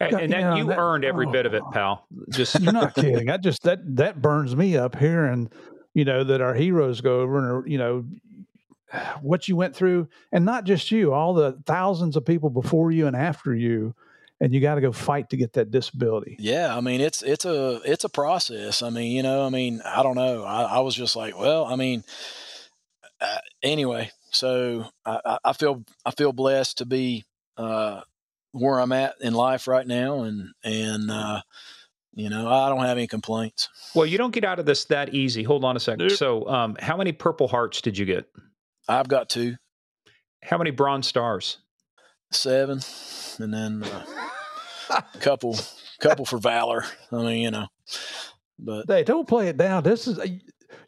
[0.00, 2.06] And, and that, you, know, you that, earned every oh, bit of it, pal.
[2.30, 3.30] Just you're not kidding.
[3.30, 5.48] I just that that burns me up here, and
[5.94, 8.04] you know that our heroes go over and are, you know
[9.22, 13.06] what you went through, and not just you, all the thousands of people before you
[13.06, 13.94] and after you,
[14.40, 16.36] and you got to go fight to get that disability.
[16.40, 18.82] Yeah, I mean it's it's a it's a process.
[18.82, 20.42] I mean, you know, I mean, I don't know.
[20.42, 22.04] I, I was just like, well, I mean,
[23.20, 24.10] uh, anyway.
[24.30, 27.24] So I, I, feel I feel blessed to be
[27.56, 28.00] uh,
[28.54, 31.42] where I'm at in life right now, and and uh,
[32.14, 33.68] you know I don't have any complaints.
[33.94, 35.42] Well, you don't get out of this that easy.
[35.42, 36.06] Hold on a second.
[36.06, 36.16] Nope.
[36.16, 38.26] So, um, how many Purple Hearts did you get?
[38.88, 39.56] I've got two.
[40.42, 41.58] How many Bronze Stars?
[42.30, 42.80] Seven,
[43.38, 44.04] and then uh,
[44.90, 45.56] a couple,
[46.00, 46.84] couple for valor.
[47.12, 47.66] I mean, you know,
[48.58, 49.82] but they don't play it down.
[49.82, 50.28] This is a,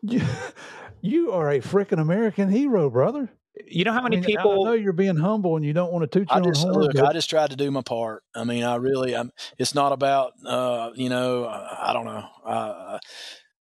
[0.02, 0.22] you,
[1.00, 3.30] you are a freaking American hero, brother.
[3.64, 4.66] You know how many I mean, people?
[4.66, 6.72] I know you're being humble and you don't want to toot your I just, own
[6.72, 6.84] horn.
[6.84, 7.06] Look, but...
[7.06, 8.22] I just tried to do my part.
[8.34, 12.28] I mean, I really, I'm, it's not about, uh, you know, I, I don't know.
[12.44, 12.98] Uh,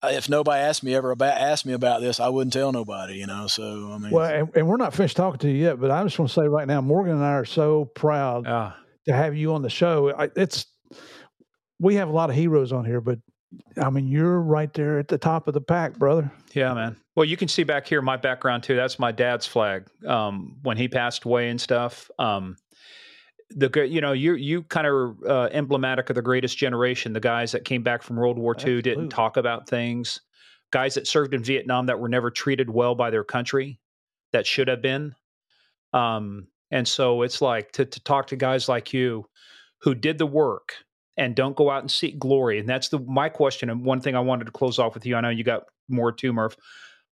[0.05, 3.27] if nobody asked me ever about asked me about this, I wouldn't tell nobody, you
[3.27, 3.47] know.
[3.47, 6.03] So I mean, well, and, and we're not finished talking to you yet, but I
[6.03, 8.73] just want to say right now, Morgan and I are so proud uh,
[9.07, 10.13] to have you on the show.
[10.13, 10.67] I, it's
[11.79, 13.19] we have a lot of heroes on here, but
[13.81, 16.31] I mean, you're right there at the top of the pack, brother.
[16.55, 16.97] Yeah, man.
[17.15, 18.77] Well, you can see back here my background too.
[18.77, 19.89] That's my dad's flag.
[20.07, 22.11] Um, when he passed away and stuff.
[22.19, 22.57] Um,
[23.57, 27.12] the you know you you kind of uh, emblematic of the greatest generation.
[27.12, 28.83] The guys that came back from World War II Absolutely.
[28.83, 30.20] didn't talk about things.
[30.70, 33.79] Guys that served in Vietnam that were never treated well by their country,
[34.33, 35.15] that should have been.
[35.93, 39.27] Um, and so it's like to to talk to guys like you,
[39.81, 40.73] who did the work
[41.17, 42.59] and don't go out and seek glory.
[42.59, 43.71] And that's the my question.
[43.71, 45.17] And one thing I wanted to close off with you.
[45.17, 46.57] I know you got more too, Murph,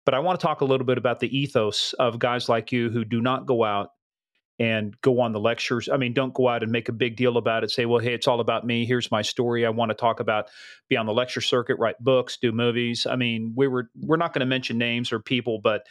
[0.05, 2.89] but I want to talk a little bit about the ethos of guys like you
[2.89, 3.89] who do not go out
[4.59, 5.89] and go on the lectures.
[5.91, 7.71] I mean, don't go out and make a big deal about it.
[7.71, 8.85] Say, well, hey, it's all about me.
[8.85, 9.65] Here's my story.
[9.65, 10.49] I want to talk about,
[10.87, 13.07] be on the lecture circuit, write books, do movies.
[13.09, 15.83] I mean, we were we're not going to mention names or people, but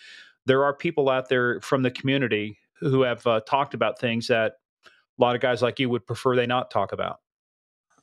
[0.47, 4.53] there are people out there from the community who have uh, talked about things that
[4.87, 7.19] a lot of guys like you would prefer they not talk about.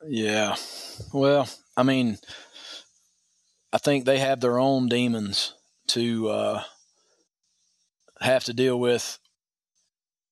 [0.05, 0.55] Yeah.
[1.13, 2.17] Well, I mean,
[3.71, 5.53] I think they have their own demons
[5.87, 6.63] to uh,
[8.21, 9.19] have to deal with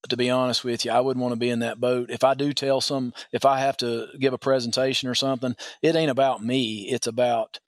[0.10, 2.10] to be honest with you, I wouldn't want to be in that boat.
[2.12, 5.96] If I do tell some, if I have to give a presentation or something, it
[5.96, 6.88] ain't about me.
[6.90, 7.60] It's about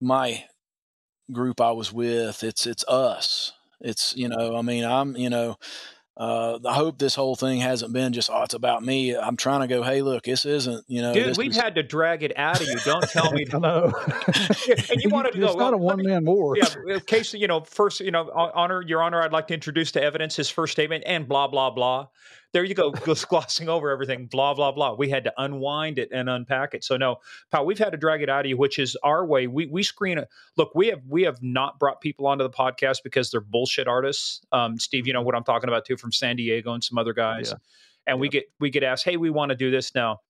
[0.00, 0.44] my
[1.32, 2.44] group I was with.
[2.44, 3.52] It's it's us.
[3.80, 5.56] It's you know, I mean, I'm you know,
[6.16, 9.16] uh, I hope this whole thing hasn't been just oh, it's about me.
[9.16, 11.36] I'm trying to go, hey, look, this isn't, you know, dude.
[11.36, 12.76] We've had to drag it out of you.
[12.84, 13.46] Don't tell me.
[13.52, 13.92] I know.
[14.28, 15.46] and you wanted to go.
[15.46, 16.56] It's not well, a one man war.
[16.56, 16.94] Yeah.
[16.94, 19.22] In case you know, first, you know, honor your honor.
[19.22, 22.06] I'd like to introduce to evidence his first statement and blah blah blah
[22.54, 24.94] there you go, just glossing over everything, blah, blah, blah.
[24.94, 26.84] We had to unwind it and unpack it.
[26.84, 27.16] So no,
[27.50, 29.48] pal, we've had to drag it out of you, which is our way.
[29.48, 30.28] We we screen it.
[30.56, 34.40] Look, we have we have not brought people onto the podcast because they're bullshit artists.
[34.52, 37.12] Um, Steve, you know what I'm talking about too from San Diego and some other
[37.12, 37.48] guys.
[37.50, 37.56] Yeah.
[38.06, 38.20] And yeah.
[38.20, 40.20] we get we get asked, hey, we want to do this now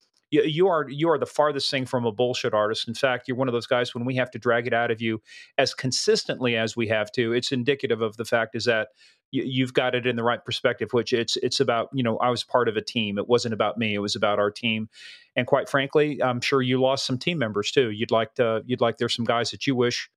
[0.42, 2.88] you are you are the farthest thing from a bullshit artist.
[2.88, 5.00] In fact, you're one of those guys when we have to drag it out of
[5.00, 5.22] you
[5.58, 7.32] as consistently as we have to.
[7.32, 8.88] It's indicative of the fact is that
[9.30, 12.44] you've got it in the right perspective which it's it's about you know i was
[12.44, 13.18] part of a team.
[13.18, 13.94] It wasn't about me.
[13.94, 14.88] It was about our team.
[15.36, 17.90] And quite frankly i'm sure you lost some team members too.
[17.90, 20.08] You'd like to you'd like there's some guys that you wish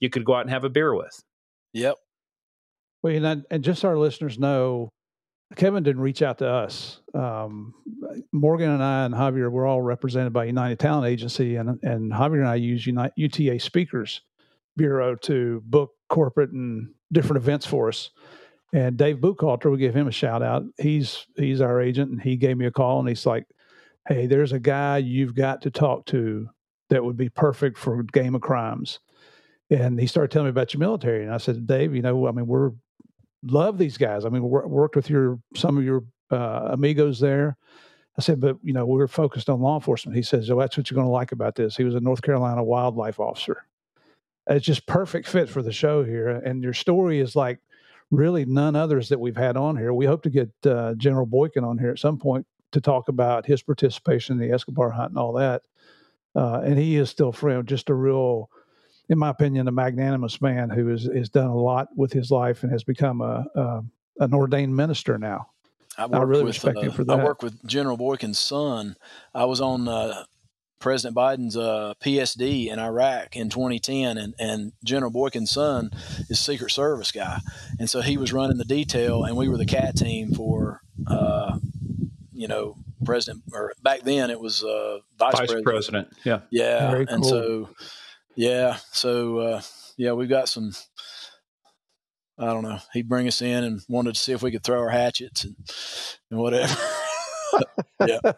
[0.00, 1.22] you could go out and have a beer with.
[1.72, 1.96] Yep.
[3.02, 4.90] Well and, and just so our listeners know
[5.54, 7.72] kevin didn't reach out to us um,
[8.32, 12.40] morgan and i and javier were all represented by united talent agency and, and javier
[12.40, 14.22] and i use United, uta speakers
[14.76, 18.10] bureau to book corporate and different events for us
[18.72, 20.64] and Dave Buchalter, we give him a shout out.
[20.78, 23.46] He's he's our agent, and he gave me a call, and he's like,
[24.08, 26.48] "Hey, there's a guy you've got to talk to
[26.90, 28.98] that would be perfect for Game of Crimes."
[29.70, 32.32] And he started telling me about your military, and I said, "Dave, you know, I
[32.32, 32.72] mean, we're
[33.52, 34.24] love these guys.
[34.24, 37.56] I mean, we worked with your some of your uh, amigos there."
[38.18, 40.90] I said, "But you know, we're focused on law enforcement." He says, "Oh, that's what
[40.90, 43.66] you're going to like about this." He was a North Carolina wildlife officer.
[44.48, 47.58] It's just perfect fit for the show here, and your story is like
[48.10, 49.92] really none others that we've had on here.
[49.92, 53.46] We hope to get uh, General Boykin on here at some point to talk about
[53.46, 55.62] his participation in the Escobar hunt and all that.
[56.34, 58.50] Uh, and he is still friend, just a real,
[59.08, 62.62] in my opinion, a magnanimous man who has, has done a lot with his life
[62.62, 63.82] and has become a, a
[64.18, 65.48] an ordained minister now.
[65.98, 67.20] I, I really with, respect uh, him for that.
[67.20, 68.96] I work with General Boykin's son.
[69.34, 70.24] I was on uh,
[70.78, 75.90] President Biden's uh, PSD in Iraq in 2010, and, and General Boykin's son
[76.28, 77.40] is Secret Service guy,
[77.78, 81.58] and so he was running the detail, and we were the cat team for, uh,
[82.32, 85.64] you know, President or back then it was uh, Vice, Vice President.
[85.64, 86.08] President.
[86.24, 87.14] Yeah, yeah, cool.
[87.14, 87.68] and so
[88.36, 89.62] yeah, so uh,
[89.96, 90.72] yeah, we've got some.
[92.38, 92.78] I don't know.
[92.92, 95.56] He'd bring us in and wanted to see if we could throw our hatchets and,
[96.30, 96.76] and whatever.
[98.06, 98.20] yeah.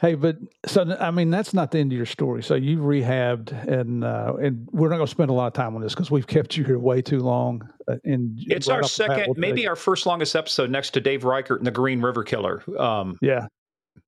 [0.00, 2.42] Hey, but so I mean that's not the end of your story.
[2.42, 5.76] So you've rehabbed, and uh, and we're not going to spend a lot of time
[5.76, 7.68] on this because we've kept you here way too long.
[7.86, 11.60] Uh, and it's right our second, maybe our first longest episode, next to Dave Reichert
[11.60, 12.62] and the Green River Killer.
[12.80, 13.48] Um, yeah,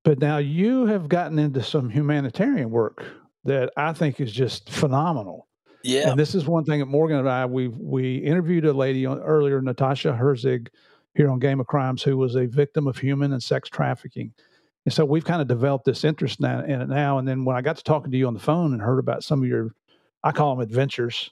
[0.03, 3.05] but now you have gotten into some humanitarian work
[3.45, 5.47] that I think is just phenomenal.
[5.83, 9.05] Yeah, and this is one thing that Morgan and I we we interviewed a lady
[9.05, 10.69] on, earlier, Natasha Herzig,
[11.15, 14.33] here on Game of Crimes, who was a victim of human and sex trafficking
[14.85, 17.17] and so we've kind of developed this interest now, in it now.
[17.17, 19.23] And then when I got to talking to you on the phone and heard about
[19.23, 19.73] some of your,
[20.23, 21.31] I call them adventures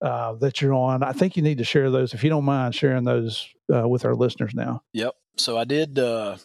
[0.00, 2.74] uh, that you're on, I think you need to share those if you don't mind
[2.74, 4.82] sharing those uh, with our listeners now.
[4.92, 5.14] Yep.
[5.36, 5.98] So I did.
[5.98, 6.36] Uh,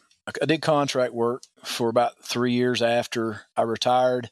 [0.41, 4.30] I did contract work for about three years after I retired.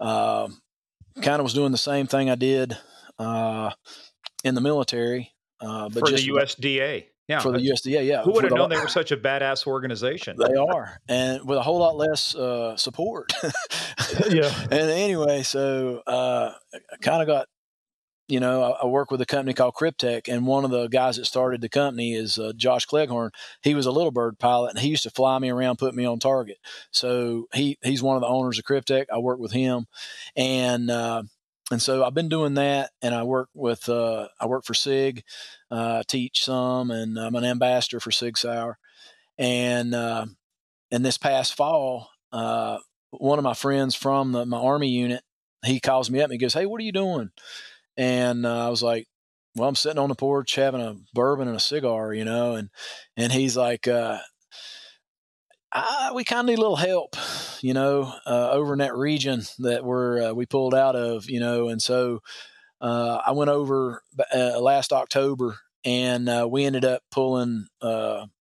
[0.00, 0.60] Um,
[1.22, 2.76] kind of was doing the same thing I did
[3.18, 3.70] uh,
[4.42, 7.04] in the military, uh, but for just the USDA.
[7.26, 8.04] Yeah, for the USDA.
[8.06, 10.36] Yeah, who would have the- known they were such a badass organization?
[10.38, 13.32] They are, and with a whole lot less uh, support.
[14.30, 14.52] Yeah.
[14.70, 17.46] And anyway, so uh, I kind of got,
[18.34, 21.18] you know, I, I work with a company called Cryptech, and one of the guys
[21.18, 23.30] that started the company is uh, Josh Cleghorn.
[23.62, 26.04] He was a little bird pilot, and he used to fly me around, put me
[26.04, 26.58] on target.
[26.90, 29.06] So he he's one of the owners of Cryptech.
[29.12, 29.86] I work with him,
[30.34, 31.22] and uh,
[31.70, 35.22] and so I've been doing that, and I work with uh, I work for Sig,
[35.70, 38.78] uh, teach some, and I'm an ambassador for Sig Sauer,
[39.38, 40.26] and uh,
[40.90, 42.78] and this past fall, uh,
[43.12, 45.22] one of my friends from the, my army unit,
[45.64, 47.30] he calls me up and he goes, "Hey, what are you doing?"
[47.96, 49.06] And uh, I was like,
[49.54, 52.70] "Well, I'm sitting on the porch having a bourbon and a cigar, you know." And
[53.16, 54.18] and he's like, uh,
[55.72, 57.16] I, "We kind of need a little help,
[57.60, 61.40] you know, uh, over in that region that we're uh, we pulled out of, you
[61.40, 62.20] know." And so
[62.80, 64.02] uh, I went over
[64.34, 67.66] uh, last October, and uh, we ended up pulling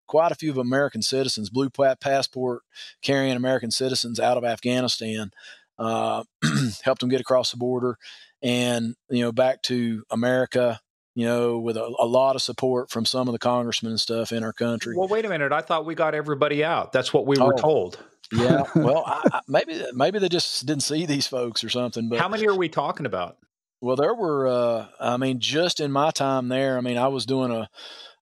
[0.07, 1.69] quite a few of American citizens, blue
[2.01, 2.63] passport
[3.03, 5.31] carrying American citizens out of Afghanistan,
[5.79, 7.99] helped them get across the border
[8.43, 10.81] and, you know, back to America,
[11.15, 14.33] you know, with a, a lot of support from some of the congressmen and stuff
[14.33, 14.97] in our country.
[14.97, 15.53] Well, wait a minute.
[15.53, 16.93] I thought we got everybody out.
[16.93, 17.57] That's what we were Oh.
[17.57, 17.99] told.
[18.33, 18.63] yeah.
[18.75, 22.29] Well, I, I, maybe, maybe they just didn't see these folks or something, but How
[22.29, 23.37] many are we talking about?
[23.81, 24.49] Well, there were.
[24.49, 27.69] Uh, I mean, just in my time there, I mean, I was doing a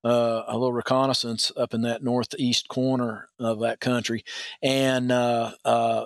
[0.05, 4.23] uh, a little reconnaissance up in that northeast corner of that country,
[4.63, 6.05] and uh, uh,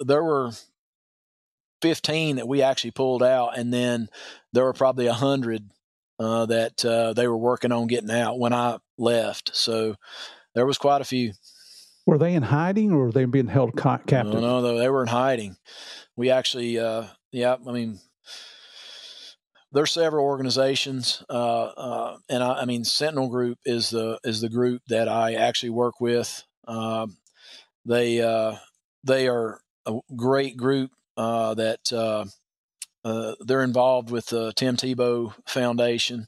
[0.00, 0.50] there were
[1.84, 4.08] fifteen that we actually pulled out, and then
[4.54, 5.68] there were probably a hundred
[6.18, 9.54] uh, that uh, they were working on getting out when I left.
[9.54, 9.96] So
[10.54, 11.32] there was quite a few.
[12.06, 14.40] Were they in hiding or were they being held ca- captive?
[14.40, 15.56] No, no, they were in hiding.
[16.16, 17.98] We actually, uh, yeah, I mean,
[19.72, 24.48] there's several organizations, uh, uh, and I, I mean, Sentinel Group is the is the
[24.48, 26.44] group that I actually work with.
[26.66, 27.18] Um,
[27.84, 28.56] they uh,
[29.02, 32.24] they are a great group uh, that uh,
[33.04, 36.26] uh, they're involved with the Tim Tebow Foundation,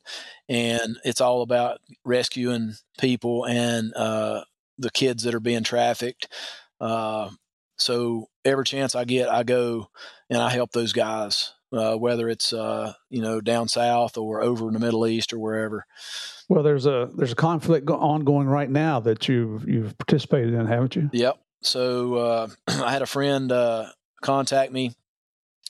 [0.48, 4.44] and it's all about rescuing people and uh,
[4.78, 6.28] the kids that are being trafficked.
[6.80, 7.30] Uh,
[7.78, 9.88] so every chance I get, I go
[10.28, 14.68] and I help those guys, uh, whether it's uh, you know down south or over
[14.68, 15.86] in the Middle East or wherever.
[16.48, 20.94] Well, there's a there's a conflict ongoing right now that you've you've participated in, haven't
[20.94, 21.08] you?
[21.12, 21.38] Yep.
[21.62, 23.86] So uh, I had a friend uh,
[24.22, 24.94] contact me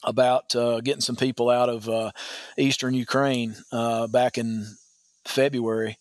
[0.03, 2.13] about uh, getting some people out of uh,
[2.57, 4.67] eastern Ukraine uh, back in
[5.27, 5.99] February,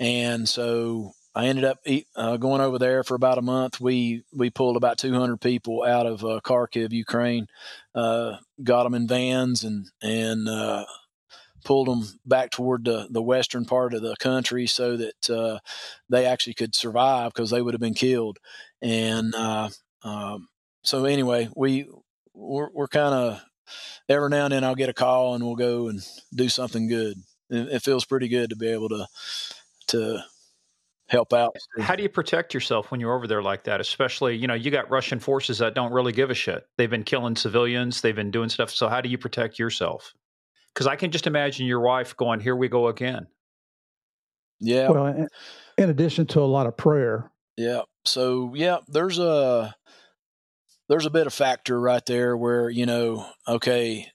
[0.00, 1.78] and so I ended up
[2.16, 3.80] uh, going over there for about a month.
[3.80, 7.46] We we pulled about 200 people out of uh, Kharkiv, Ukraine,
[7.94, 10.86] uh, got them in vans and and
[11.64, 15.60] pulled them back toward the, the western part of the country so that
[16.10, 18.38] they actually could survive because they would have been killed.
[18.82, 20.48] And um,
[20.84, 21.88] so anyway, we
[22.34, 23.42] we're, we're kind of
[24.08, 26.00] every now and then I'll get a call and we'll go and
[26.34, 27.16] do something good.
[27.50, 29.06] It, it feels pretty good to be able to
[29.88, 30.24] to
[31.08, 31.56] help out.
[31.78, 33.80] How do you protect yourself when you're over there like that?
[33.80, 36.66] Especially, you know, you got Russian forces that don't really give a shit.
[36.76, 38.70] They've been killing civilians, they've been doing stuff.
[38.70, 40.12] So, how do you protect yourself?
[40.72, 43.26] Because I can just imagine your wife going, Here we go again.
[44.60, 44.88] Yeah.
[44.90, 45.28] Well, in-
[45.76, 47.82] in addition to a lot of prayer, Yeah.
[48.04, 49.74] So yeah, there's a
[50.88, 54.08] there's a bit of factor right there where you know, okay,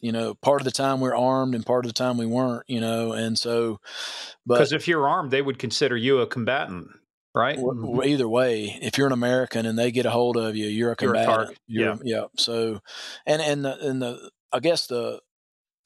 [0.00, 2.64] you know, part of the time we're armed and part of the time we weren't,
[2.68, 3.78] you know, and so,
[4.44, 6.88] but Because if you're armed, they would consider you a combatant,
[7.34, 7.56] right?
[7.56, 10.66] w- w- either way, if you're an American and they get a hold of you,
[10.66, 11.58] you're a You're a combatant.
[11.66, 12.24] You're- yeah.
[12.36, 12.80] So,
[13.24, 15.20] and and the, and the I guess the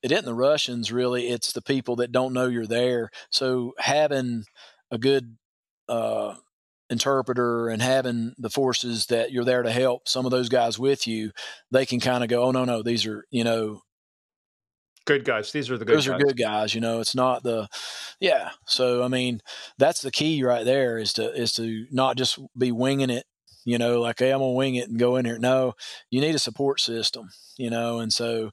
[0.03, 3.11] it isn't the Russians really; it's the people that don't know you're there.
[3.31, 4.45] So having
[4.91, 5.37] a good
[5.89, 6.35] uh,
[6.91, 11.07] interpreter and having the forces that you're there to help some of those guys with
[11.07, 11.31] you,
[11.71, 13.81] they can kind of go, "Oh no, no, these are you know
[15.07, 15.51] Good guys.
[15.51, 16.21] These are the good those guys.
[16.21, 17.67] are good guys you know it's not the
[18.21, 19.41] yeah so i mean
[19.79, 23.25] that's the key right there is to is to not just be winging it
[23.65, 25.73] you know like hey i'm gonna wing it and go in here no
[26.11, 28.51] you need a support system you know and so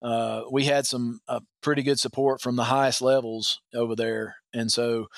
[0.00, 4.70] uh, we had some uh, pretty good support from the highest levels over there and
[4.70, 5.08] so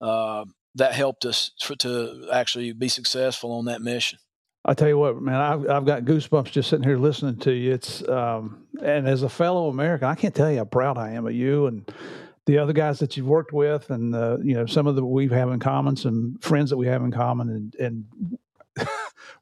[0.00, 0.44] uh,
[0.74, 4.18] that helped us for, to actually be successful on that mission
[4.66, 7.74] I tell you what, man, I've, I've got goosebumps just sitting here listening to you.
[7.74, 11.26] It's um, and as a fellow American, I can't tell you how proud I am
[11.26, 11.92] of you and
[12.46, 15.28] the other guys that you've worked with, and uh, you know some of the we
[15.28, 18.38] have in common, some friends that we have in common, and and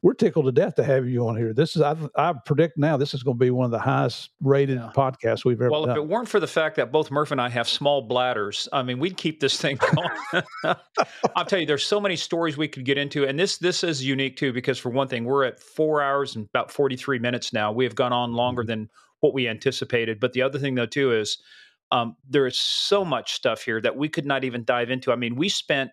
[0.02, 1.54] we're tickled to death to have you on here.
[1.54, 4.30] This is I, I predict now this is going to be one of the highest
[4.40, 4.90] rated yeah.
[4.94, 5.96] podcasts we've ever well, done.
[5.96, 8.82] if it weren't for the fact that both Murph and I have small bladders, I
[8.82, 10.76] mean, we'd keep this thing going.
[11.36, 14.04] I'll tell you, there's so many stories we could get into, and this this is
[14.04, 17.70] unique too because for one thing, we're at four hours and about 43 minutes now.
[17.70, 18.68] We have gone on longer mm-hmm.
[18.68, 18.90] than
[19.20, 20.18] what we anticipated.
[20.18, 21.38] But the other thing though too is
[21.92, 25.12] um, there is so much stuff here that we could not even dive into.
[25.12, 25.92] I mean, we spent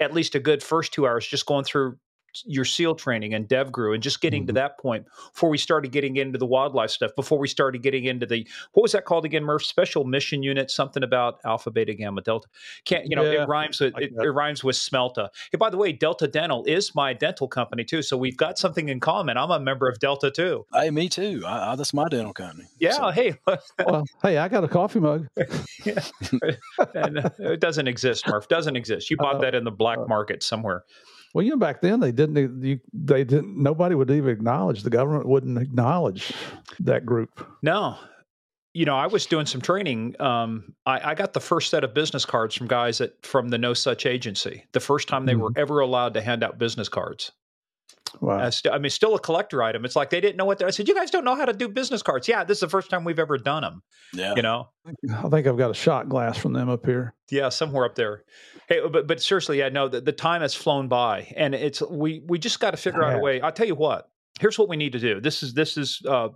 [0.00, 1.98] at least a good first two hours just going through
[2.44, 4.48] your SEAL training and DevGru and just getting mm-hmm.
[4.48, 8.04] to that point before we started getting into the wildlife stuff, before we started getting
[8.04, 9.64] into the what was that called again, Murph?
[9.64, 12.48] Special Mission Unit, something about Alpha, Beta, Gamma, Delta.
[12.84, 13.22] Can't you know?
[13.22, 15.28] Yeah, it rhymes with like it, it, rhymes with Smelta.
[15.50, 18.88] Hey, by the way, Delta Dental is my dental company too, so we've got something
[18.88, 19.36] in common.
[19.36, 20.66] I'm a member of Delta too.
[20.72, 21.42] Hey, me too.
[21.46, 22.68] I, I, that's my dental company.
[22.78, 22.92] Yeah.
[22.92, 23.10] So.
[23.10, 23.34] Hey.
[23.86, 25.28] well, hey, I got a coffee mug.
[25.84, 26.00] yeah.
[26.94, 28.48] and, uh, it doesn't exist, Murph.
[28.48, 29.10] Doesn't exist.
[29.10, 30.84] You bought uh, that in the black uh, market somewhere.
[31.34, 32.62] Well, you know, back then they didn't.
[32.62, 33.56] You, they didn't.
[33.56, 34.82] Nobody would even acknowledge.
[34.82, 36.32] The government wouldn't acknowledge
[36.80, 37.46] that group.
[37.62, 37.96] No,
[38.74, 40.16] you know, I was doing some training.
[40.20, 43.58] Um, I, I, got the first set of business cards from guys that from the
[43.58, 44.64] No Such Agency.
[44.72, 45.42] The first time they mm-hmm.
[45.42, 47.32] were ever allowed to hand out business cards.
[48.20, 48.50] Wow.
[48.50, 49.84] St- I mean, still a collector item.
[49.84, 50.62] It's like they didn't know what.
[50.62, 52.68] I said, "You guys don't know how to do business cards." Yeah, this is the
[52.68, 53.82] first time we've ever done them.
[54.12, 54.68] Yeah, you know.
[54.86, 57.14] I think I've got a shot glass from them up here.
[57.30, 58.24] Yeah, somewhere up there.
[58.68, 62.22] Hey, but but seriously, yeah, no, the, the time has flown by, and it's we
[62.26, 63.40] we just got to figure out a way.
[63.40, 64.08] I'll tell you what.
[64.40, 65.20] Here's what we need to do.
[65.20, 66.28] This is this is uh,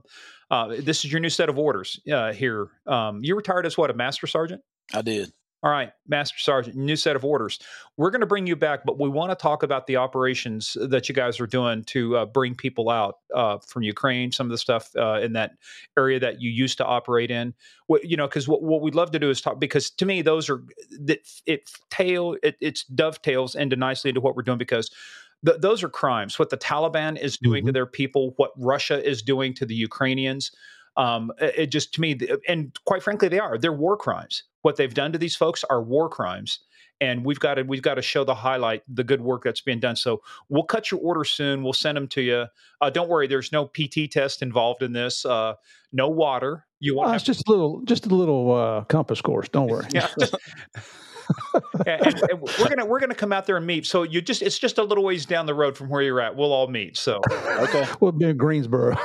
[0.50, 2.68] uh, this is your new set of orders uh, here.
[2.86, 4.62] Um, you retired as what a master sergeant?
[4.94, 5.32] I did.
[5.66, 7.58] All right, Master Sergeant, new set of orders.
[7.96, 11.08] We're going to bring you back, but we want to talk about the operations that
[11.08, 14.58] you guys are doing to uh, bring people out uh, from Ukraine, some of the
[14.58, 15.56] stuff uh, in that
[15.98, 17.52] area that you used to operate in.
[17.88, 20.22] What, you know, because what, what we'd love to do is talk, because to me,
[20.22, 20.62] those are,
[21.00, 24.92] that it tail, it it's dovetails into nicely into what we're doing because
[25.44, 26.38] th- those are crimes.
[26.38, 27.66] What the Taliban is doing mm-hmm.
[27.70, 30.52] to their people, what Russia is doing to the Ukrainians.
[30.96, 32.18] Um, it just to me,
[32.48, 33.58] and quite frankly, they are.
[33.58, 34.44] They're war crimes.
[34.62, 36.60] What they've done to these folks are war crimes
[37.00, 39.80] and we've got to we've got to show the highlight the good work that's being
[39.80, 39.96] done.
[39.96, 42.46] So we'll cut your order soon we'll send them to you
[42.80, 45.54] uh, don't worry there's no pt test involved in this uh,
[45.92, 46.66] no water.
[46.80, 49.86] You want it's just a little just a little uh, compass course don't worry.
[49.94, 50.08] Yeah,
[51.86, 53.86] and, and, we're gonna we're gonna come out there and meet.
[53.86, 56.36] So you just it's just a little ways down the road from where you're at.
[56.36, 56.96] We'll all meet.
[56.96, 58.96] So okay, we'll be in Greensboro.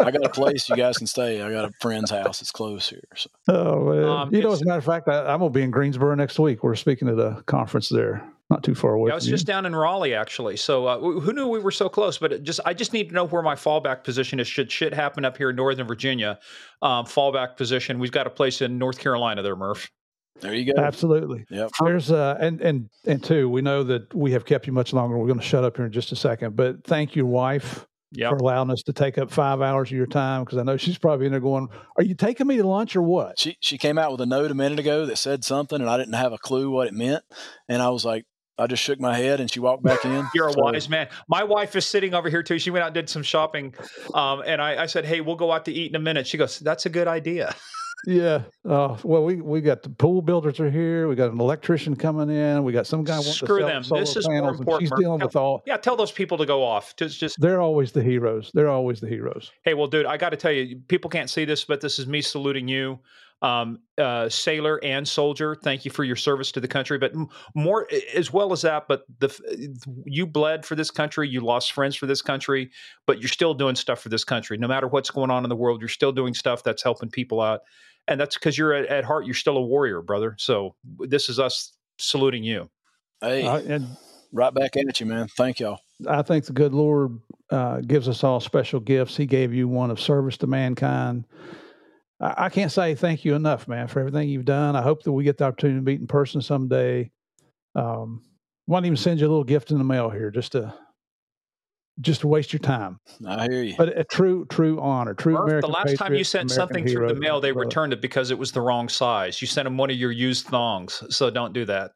[0.00, 1.42] I got a place you guys can stay.
[1.42, 2.40] I got a friend's house.
[2.40, 3.02] It's close here.
[3.16, 3.30] So.
[3.48, 5.70] Oh man, um, you know, as a matter of fact, I, am gonna be in
[5.70, 6.62] Greensboro next week.
[6.62, 9.08] We're speaking at a conference there not too far away.
[9.08, 9.52] Yeah, I was just you.
[9.52, 10.58] down in Raleigh actually.
[10.58, 12.18] So uh, who knew we were so close?
[12.18, 14.46] But just I just need to know where my fallback position is.
[14.46, 16.38] Should shit happen up here in Northern Virginia,
[16.82, 17.98] um, fallback position.
[17.98, 19.90] We've got a place in North Carolina there, Murph.
[20.40, 20.80] There you go.
[20.80, 21.44] Absolutely.
[21.50, 21.70] Yep.
[21.84, 25.16] There's uh and and and two, we know that we have kept you much longer.
[25.16, 28.30] We're going to shut up here in just a second, but thank your wife yep.
[28.30, 30.98] for allowing us to take up five hours of your time because I know she's
[30.98, 33.98] probably in there going, "Are you taking me to lunch or what?" She she came
[33.98, 36.38] out with a note a minute ago that said something, and I didn't have a
[36.38, 37.24] clue what it meant,
[37.68, 38.24] and I was like.
[38.58, 40.28] I just shook my head and she walked back in.
[40.34, 40.60] You're a so.
[40.60, 41.08] wise man.
[41.26, 42.58] My wife is sitting over here too.
[42.58, 43.74] She went out and did some shopping.
[44.12, 46.26] Um, and I, I said, Hey, we'll go out to eat in a minute.
[46.26, 47.56] She goes, That's a good idea.
[48.06, 48.42] yeah.
[48.68, 51.08] Uh, well, we we got the pool builders are here.
[51.08, 52.64] We got an electrician coming in.
[52.64, 53.82] We got some guy Screw to them.
[53.90, 54.80] This is more important.
[54.82, 55.62] She's dealing tell, with all.
[55.66, 56.96] Yeah, tell those people to go off.
[56.96, 58.50] Just, just they're always the heroes.
[58.54, 59.52] They're always the heroes.
[59.64, 62.06] Hey, well, dude, I got to tell you, people can't see this, but this is
[62.06, 62.98] me saluting you.
[63.42, 66.96] Um, uh, sailor and soldier, thank you for your service to the country.
[66.96, 67.12] But
[67.56, 71.96] more, as well as that, but the you bled for this country, you lost friends
[71.96, 72.70] for this country,
[73.04, 74.58] but you're still doing stuff for this country.
[74.58, 77.40] No matter what's going on in the world, you're still doing stuff that's helping people
[77.40, 77.62] out
[78.08, 80.34] and that's because you're at, at, heart you're still a warrior, brother.
[80.38, 82.70] So this is us saluting you.
[83.20, 83.86] Hey, uh, and
[84.32, 85.28] right back at you, man.
[85.36, 85.80] Thank y'all.
[86.08, 87.18] I think the good Lord
[87.50, 89.16] uh, gives us all special gifts.
[89.16, 91.26] He gave you one of service to mankind.
[92.20, 94.74] I, I can't say thank you enough, man, for everything you've done.
[94.74, 97.10] I hope that we get the opportunity to meet in person someday.
[97.74, 98.22] Um,
[98.66, 100.74] why don't even send you a little gift in the mail here just to
[102.00, 102.98] just to waste your time.
[103.26, 103.74] I hear you.
[103.76, 105.70] But a true, true honor, true Murph, American.
[105.70, 108.38] The last time you sent American something through the mail, they returned it because it
[108.38, 109.40] was the wrong size.
[109.40, 111.92] You sent them one of your used thongs, so don't do that.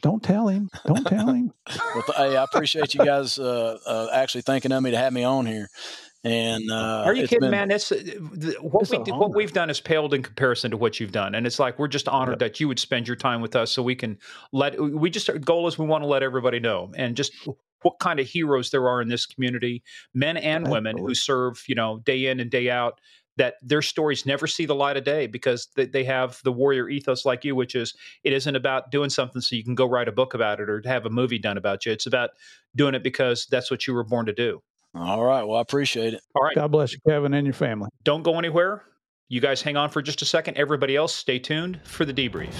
[0.00, 0.70] Don't tell him.
[0.86, 1.52] Don't tell him.
[1.94, 5.24] well, hey, I appreciate you guys uh, uh, actually thinking of me to have me
[5.24, 5.68] on here.
[6.24, 7.70] And uh, are you kidding, been, man?
[7.72, 7.96] It's uh,
[8.60, 11.58] what we what we've done is paled in comparison to what you've done, and it's
[11.58, 14.18] like we're just honored that you would spend your time with us, so we can
[14.52, 14.80] let.
[14.80, 17.32] We just our goal is we want to let everybody know, and just
[17.82, 19.82] what kind of heroes there are in this community,
[20.14, 23.00] men and women who serve, you know, day in and day out.
[23.38, 26.90] That their stories never see the light of day because they, they have the warrior
[26.90, 27.94] ethos like you, which is
[28.24, 30.82] it isn't about doing something so you can go write a book about it or
[30.84, 31.92] have a movie done about you.
[31.92, 32.30] It's about
[32.76, 34.62] doing it because that's what you were born to do.
[34.94, 35.42] All right.
[35.44, 36.20] Well, I appreciate it.
[36.34, 36.54] All right.
[36.54, 37.88] God bless you, Kevin, and your family.
[38.04, 38.84] Don't go anywhere.
[39.30, 40.58] You guys hang on for just a second.
[40.58, 42.52] Everybody else, stay tuned for the debrief.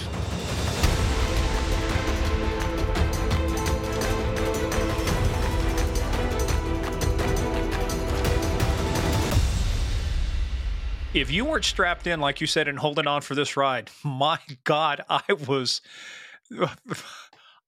[11.13, 14.39] If you weren't strapped in, like you said, and holding on for this ride, my
[14.63, 15.81] God, I was.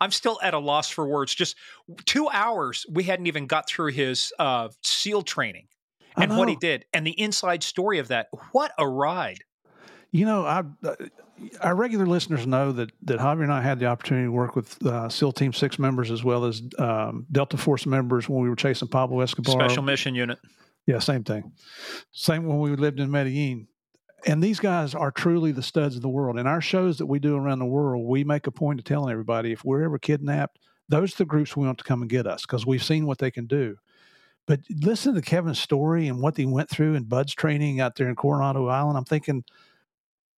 [0.01, 1.33] I'm still at a loss for words.
[1.33, 1.55] Just
[2.05, 5.67] two hours, we hadn't even got through his uh, SEAL training
[6.17, 8.27] and what he did and the inside story of that.
[8.51, 9.39] What a ride!
[10.11, 10.95] You know, I, uh,
[11.61, 14.85] our regular listeners know that that Javier and I had the opportunity to work with
[14.85, 18.55] uh, SEAL Team Six members as well as um, Delta Force members when we were
[18.55, 19.53] chasing Pablo Escobar.
[19.53, 20.39] Special Mission Unit.
[20.87, 21.51] Yeah, same thing.
[22.11, 23.67] Same when we lived in Medellin.
[24.27, 26.39] And these guys are truly the studs of the world.
[26.39, 29.11] In our shows that we do around the world, we make a point of telling
[29.11, 32.27] everybody if we're ever kidnapped, those are the groups we want to come and get
[32.27, 33.75] us because we've seen what they can do.
[34.47, 38.07] But listen to Kevin's story and what he went through in BUD/S training out there
[38.07, 38.97] in Coronado Island.
[38.97, 39.43] I'm thinking,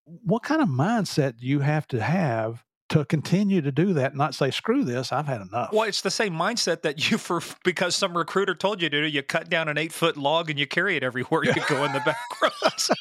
[0.06, 4.17] what kind of mindset do you have to have to continue to do that and
[4.17, 5.72] not say screw this i've had enough.
[5.72, 9.07] Well it's the same mindset that you for because some recruiter told you to do,
[9.07, 11.43] you cut down an eight foot log and you carry it everywhere.
[11.45, 12.91] You go in the back roads.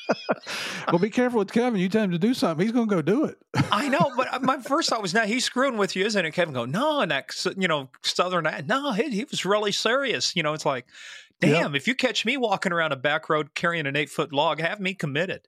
[0.88, 1.80] Well be careful with kevin.
[1.80, 3.38] You tell him to do something he's going to go do it.
[3.70, 6.32] I know but uh, my first thought was now he's screwing with you isn't it?
[6.32, 10.36] Kevin go no and that you know southern no he, he was really serious.
[10.36, 10.86] You know it's like
[11.40, 11.74] damn yep.
[11.74, 14.80] if you catch me walking around a back road carrying an eight foot log have
[14.80, 15.42] me committed.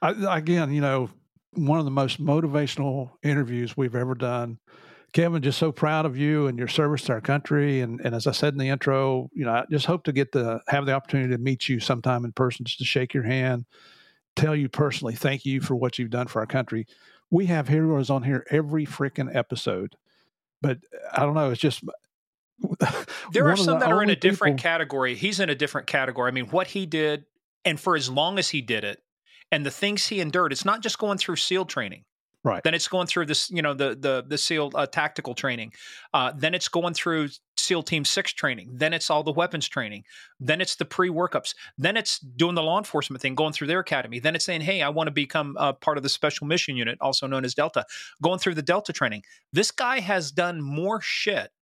[0.00, 1.10] I, again you know
[1.54, 4.58] one of the most motivational interviews we've ever done.
[5.12, 7.82] Kevin, just so proud of you and your service to our country.
[7.82, 10.32] And, and as I said in the intro, you know, I just hope to get
[10.32, 13.66] to have the opportunity to meet you sometime in person, just to shake your hand,
[14.36, 16.86] tell you personally, thank you for what you've done for our country.
[17.30, 19.96] We have heroes on here every freaking episode,
[20.62, 20.78] but
[21.12, 21.50] I don't know.
[21.50, 21.82] It's just
[23.32, 24.70] there are some that are in a different people...
[24.70, 25.14] category.
[25.14, 26.28] He's in a different category.
[26.28, 27.24] I mean, what he did,
[27.64, 29.02] and for as long as he did it,
[29.52, 30.50] and the things he endured.
[30.50, 32.04] It's not just going through SEAL training.
[32.44, 32.64] Right.
[32.64, 35.72] Then it's going through this, you know, the the the SEAL uh, tactical training.
[36.12, 38.70] Uh, then it's going through SEAL Team Six training.
[38.72, 40.02] Then it's all the weapons training.
[40.40, 41.54] Then it's the pre workups.
[41.78, 44.18] Then it's doing the law enforcement thing, going through their academy.
[44.18, 46.98] Then it's saying, "Hey, I want to become a part of the Special Mission Unit,
[47.00, 47.84] also known as Delta."
[48.20, 49.22] Going through the Delta training.
[49.52, 51.52] This guy has done more shit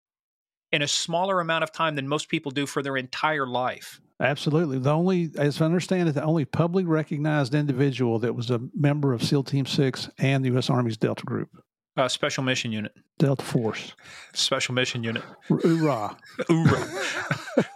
[0.72, 4.00] in a smaller amount of time than most people do for their entire life.
[4.20, 4.78] Absolutely.
[4.78, 9.14] The only, as I understand it, the only publicly recognized individual that was a member
[9.14, 10.68] of SEAL Team Six and the U.S.
[10.68, 11.48] Army's Delta Group.
[11.96, 12.92] Uh, Special Mission Unit.
[13.18, 13.94] Delta Force.
[14.34, 15.22] Special Mission Unit.
[15.48, 16.16] Hoorah.
[16.48, 16.88] Hoorah.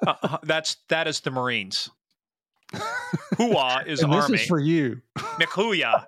[0.06, 1.90] uh, uh, that's, that is the Marines.
[3.34, 4.32] Hooah is and Army.
[4.32, 5.00] This is for you.
[5.16, 6.04] McHooyah.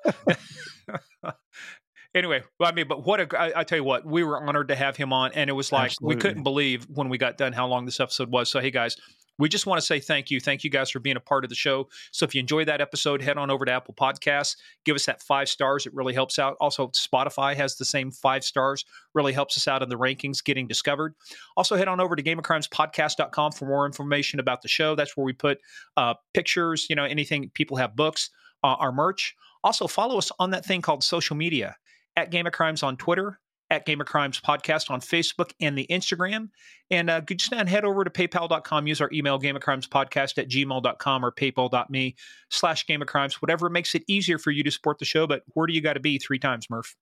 [2.14, 4.68] anyway, well, I mean, but what a, I, I tell you what, we were honored
[4.68, 6.16] to have him on, and it was like Absolutely.
[6.16, 8.48] we couldn't believe when we got done how long this episode was.
[8.48, 8.96] So, hey guys,
[9.38, 10.40] we just want to say thank you.
[10.40, 11.88] Thank you guys for being a part of the show.
[12.10, 15.22] So if you enjoyed that episode, head on over to Apple Podcasts, give us that
[15.22, 15.86] five stars.
[15.86, 16.56] It really helps out.
[16.60, 18.84] Also, Spotify has the same five stars,
[19.14, 21.14] really helps us out in the rankings getting discovered.
[21.56, 24.94] Also, head on over to gameofcrimespodcast.com for more information about the show.
[24.94, 25.58] That's where we put
[25.96, 28.30] uh, pictures, you know, anything people have books,
[28.64, 29.34] uh, our merch.
[29.62, 31.76] Also, follow us on that thing called social media
[32.16, 33.40] at Game of Crimes on Twitter,
[33.70, 36.48] at Game of Crimes Podcast on Facebook and the Instagram.
[36.90, 40.38] And uh, just now head over to paypal.com, use our email, Game of Crimes Podcast
[40.38, 42.14] at gmail.com or paypal.me
[42.50, 45.26] slash Game of Crimes, whatever makes it easier for you to support the show.
[45.26, 46.94] But where do you got to be three times, Murph?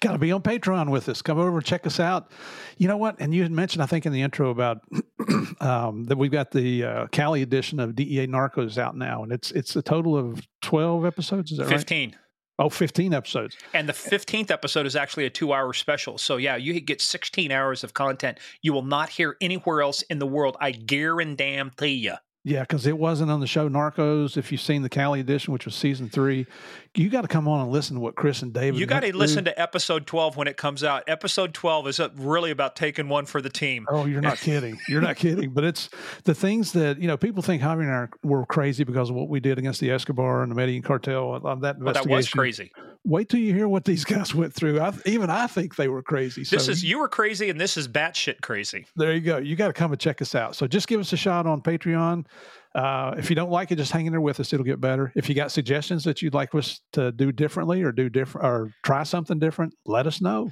[0.00, 1.22] got to be on Patreon with us.
[1.22, 2.30] Come over and check us out.
[2.78, 3.16] You know what?
[3.20, 4.78] And you had mentioned, I think, in the intro about
[5.60, 9.50] um, that we've got the uh, Cali edition of DEA Narcos out now, and it's
[9.52, 11.52] it's a total of twelve episodes.
[11.52, 11.70] Is that 15.
[11.70, 11.80] right?
[11.80, 12.16] Fifteen.
[12.60, 13.56] Oh, 15 episodes.
[13.72, 16.18] And the 15th episode is actually a two hour special.
[16.18, 20.18] So, yeah, you get 16 hours of content you will not hear anywhere else in
[20.18, 20.58] the world.
[20.60, 22.14] I guarantee you.
[22.42, 24.38] Yeah, because it wasn't on the show Narcos.
[24.38, 26.46] If you've seen the Cali edition, which was season three,
[26.94, 28.80] you got to come on and listen to what Chris and David.
[28.80, 31.04] You got to listen to episode twelve when it comes out.
[31.06, 33.86] Episode twelve is uh, really about taking one for the team.
[33.90, 34.78] Oh, you're not kidding.
[34.88, 35.50] You're not kidding.
[35.50, 35.90] But it's
[36.24, 37.18] the things that you know.
[37.18, 40.42] People think Javier and I were crazy because of what we did against the Escobar
[40.42, 41.84] and the Medellin cartel on that investigation.
[41.84, 42.72] Well, that was crazy.
[43.04, 44.78] Wait till you hear what these guys went through.
[44.78, 46.42] I, even I think they were crazy.
[46.42, 48.86] This so, is you were crazy, and this is batshit crazy.
[48.94, 49.38] There you go.
[49.38, 50.54] You got to come and check us out.
[50.54, 52.26] So just give us a shot on Patreon.
[52.74, 54.52] Uh, if you don't like it, just hang in there with us.
[54.52, 55.12] It'll get better.
[55.16, 58.70] If you got suggestions that you'd like us to do differently or do different or
[58.84, 60.50] try something different, let us know.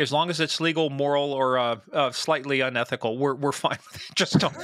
[0.00, 3.78] As long as it's legal, moral, or uh, uh, slightly unethical, we're we're fine.
[4.14, 4.54] just don't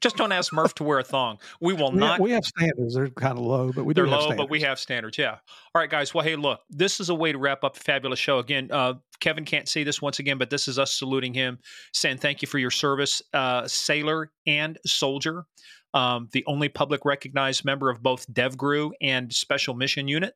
[0.00, 1.38] just don't ask Murph to wear a thong.
[1.60, 2.12] We will we not.
[2.12, 2.94] Have, we have standards.
[2.94, 5.16] They're kind of low, but we they're low, but we have standards.
[5.16, 5.38] Yeah.
[5.74, 6.12] All right, guys.
[6.12, 8.38] Well, hey, look, this is a way to wrap up a fabulous show.
[8.38, 11.58] Again, uh, Kevin can't see this once again, but this is us saluting him,
[11.92, 15.46] saying thank you for your service, uh, sailor and soldier.
[15.94, 20.34] Um, the only public recognized member of both DevGru and Special Mission Unit,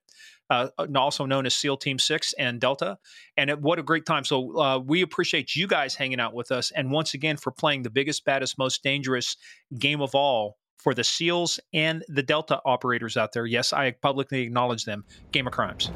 [0.51, 2.99] uh, also known as SEAL Team 6 and Delta.
[3.37, 4.25] And it, what a great time.
[4.25, 6.71] So uh, we appreciate you guys hanging out with us.
[6.71, 9.37] And once again, for playing the biggest, baddest, most dangerous
[9.79, 13.47] game of all for the SEALs and the Delta operators out there.
[13.47, 15.05] Yes, I publicly acknowledge them.
[15.33, 15.91] Game of Crimes.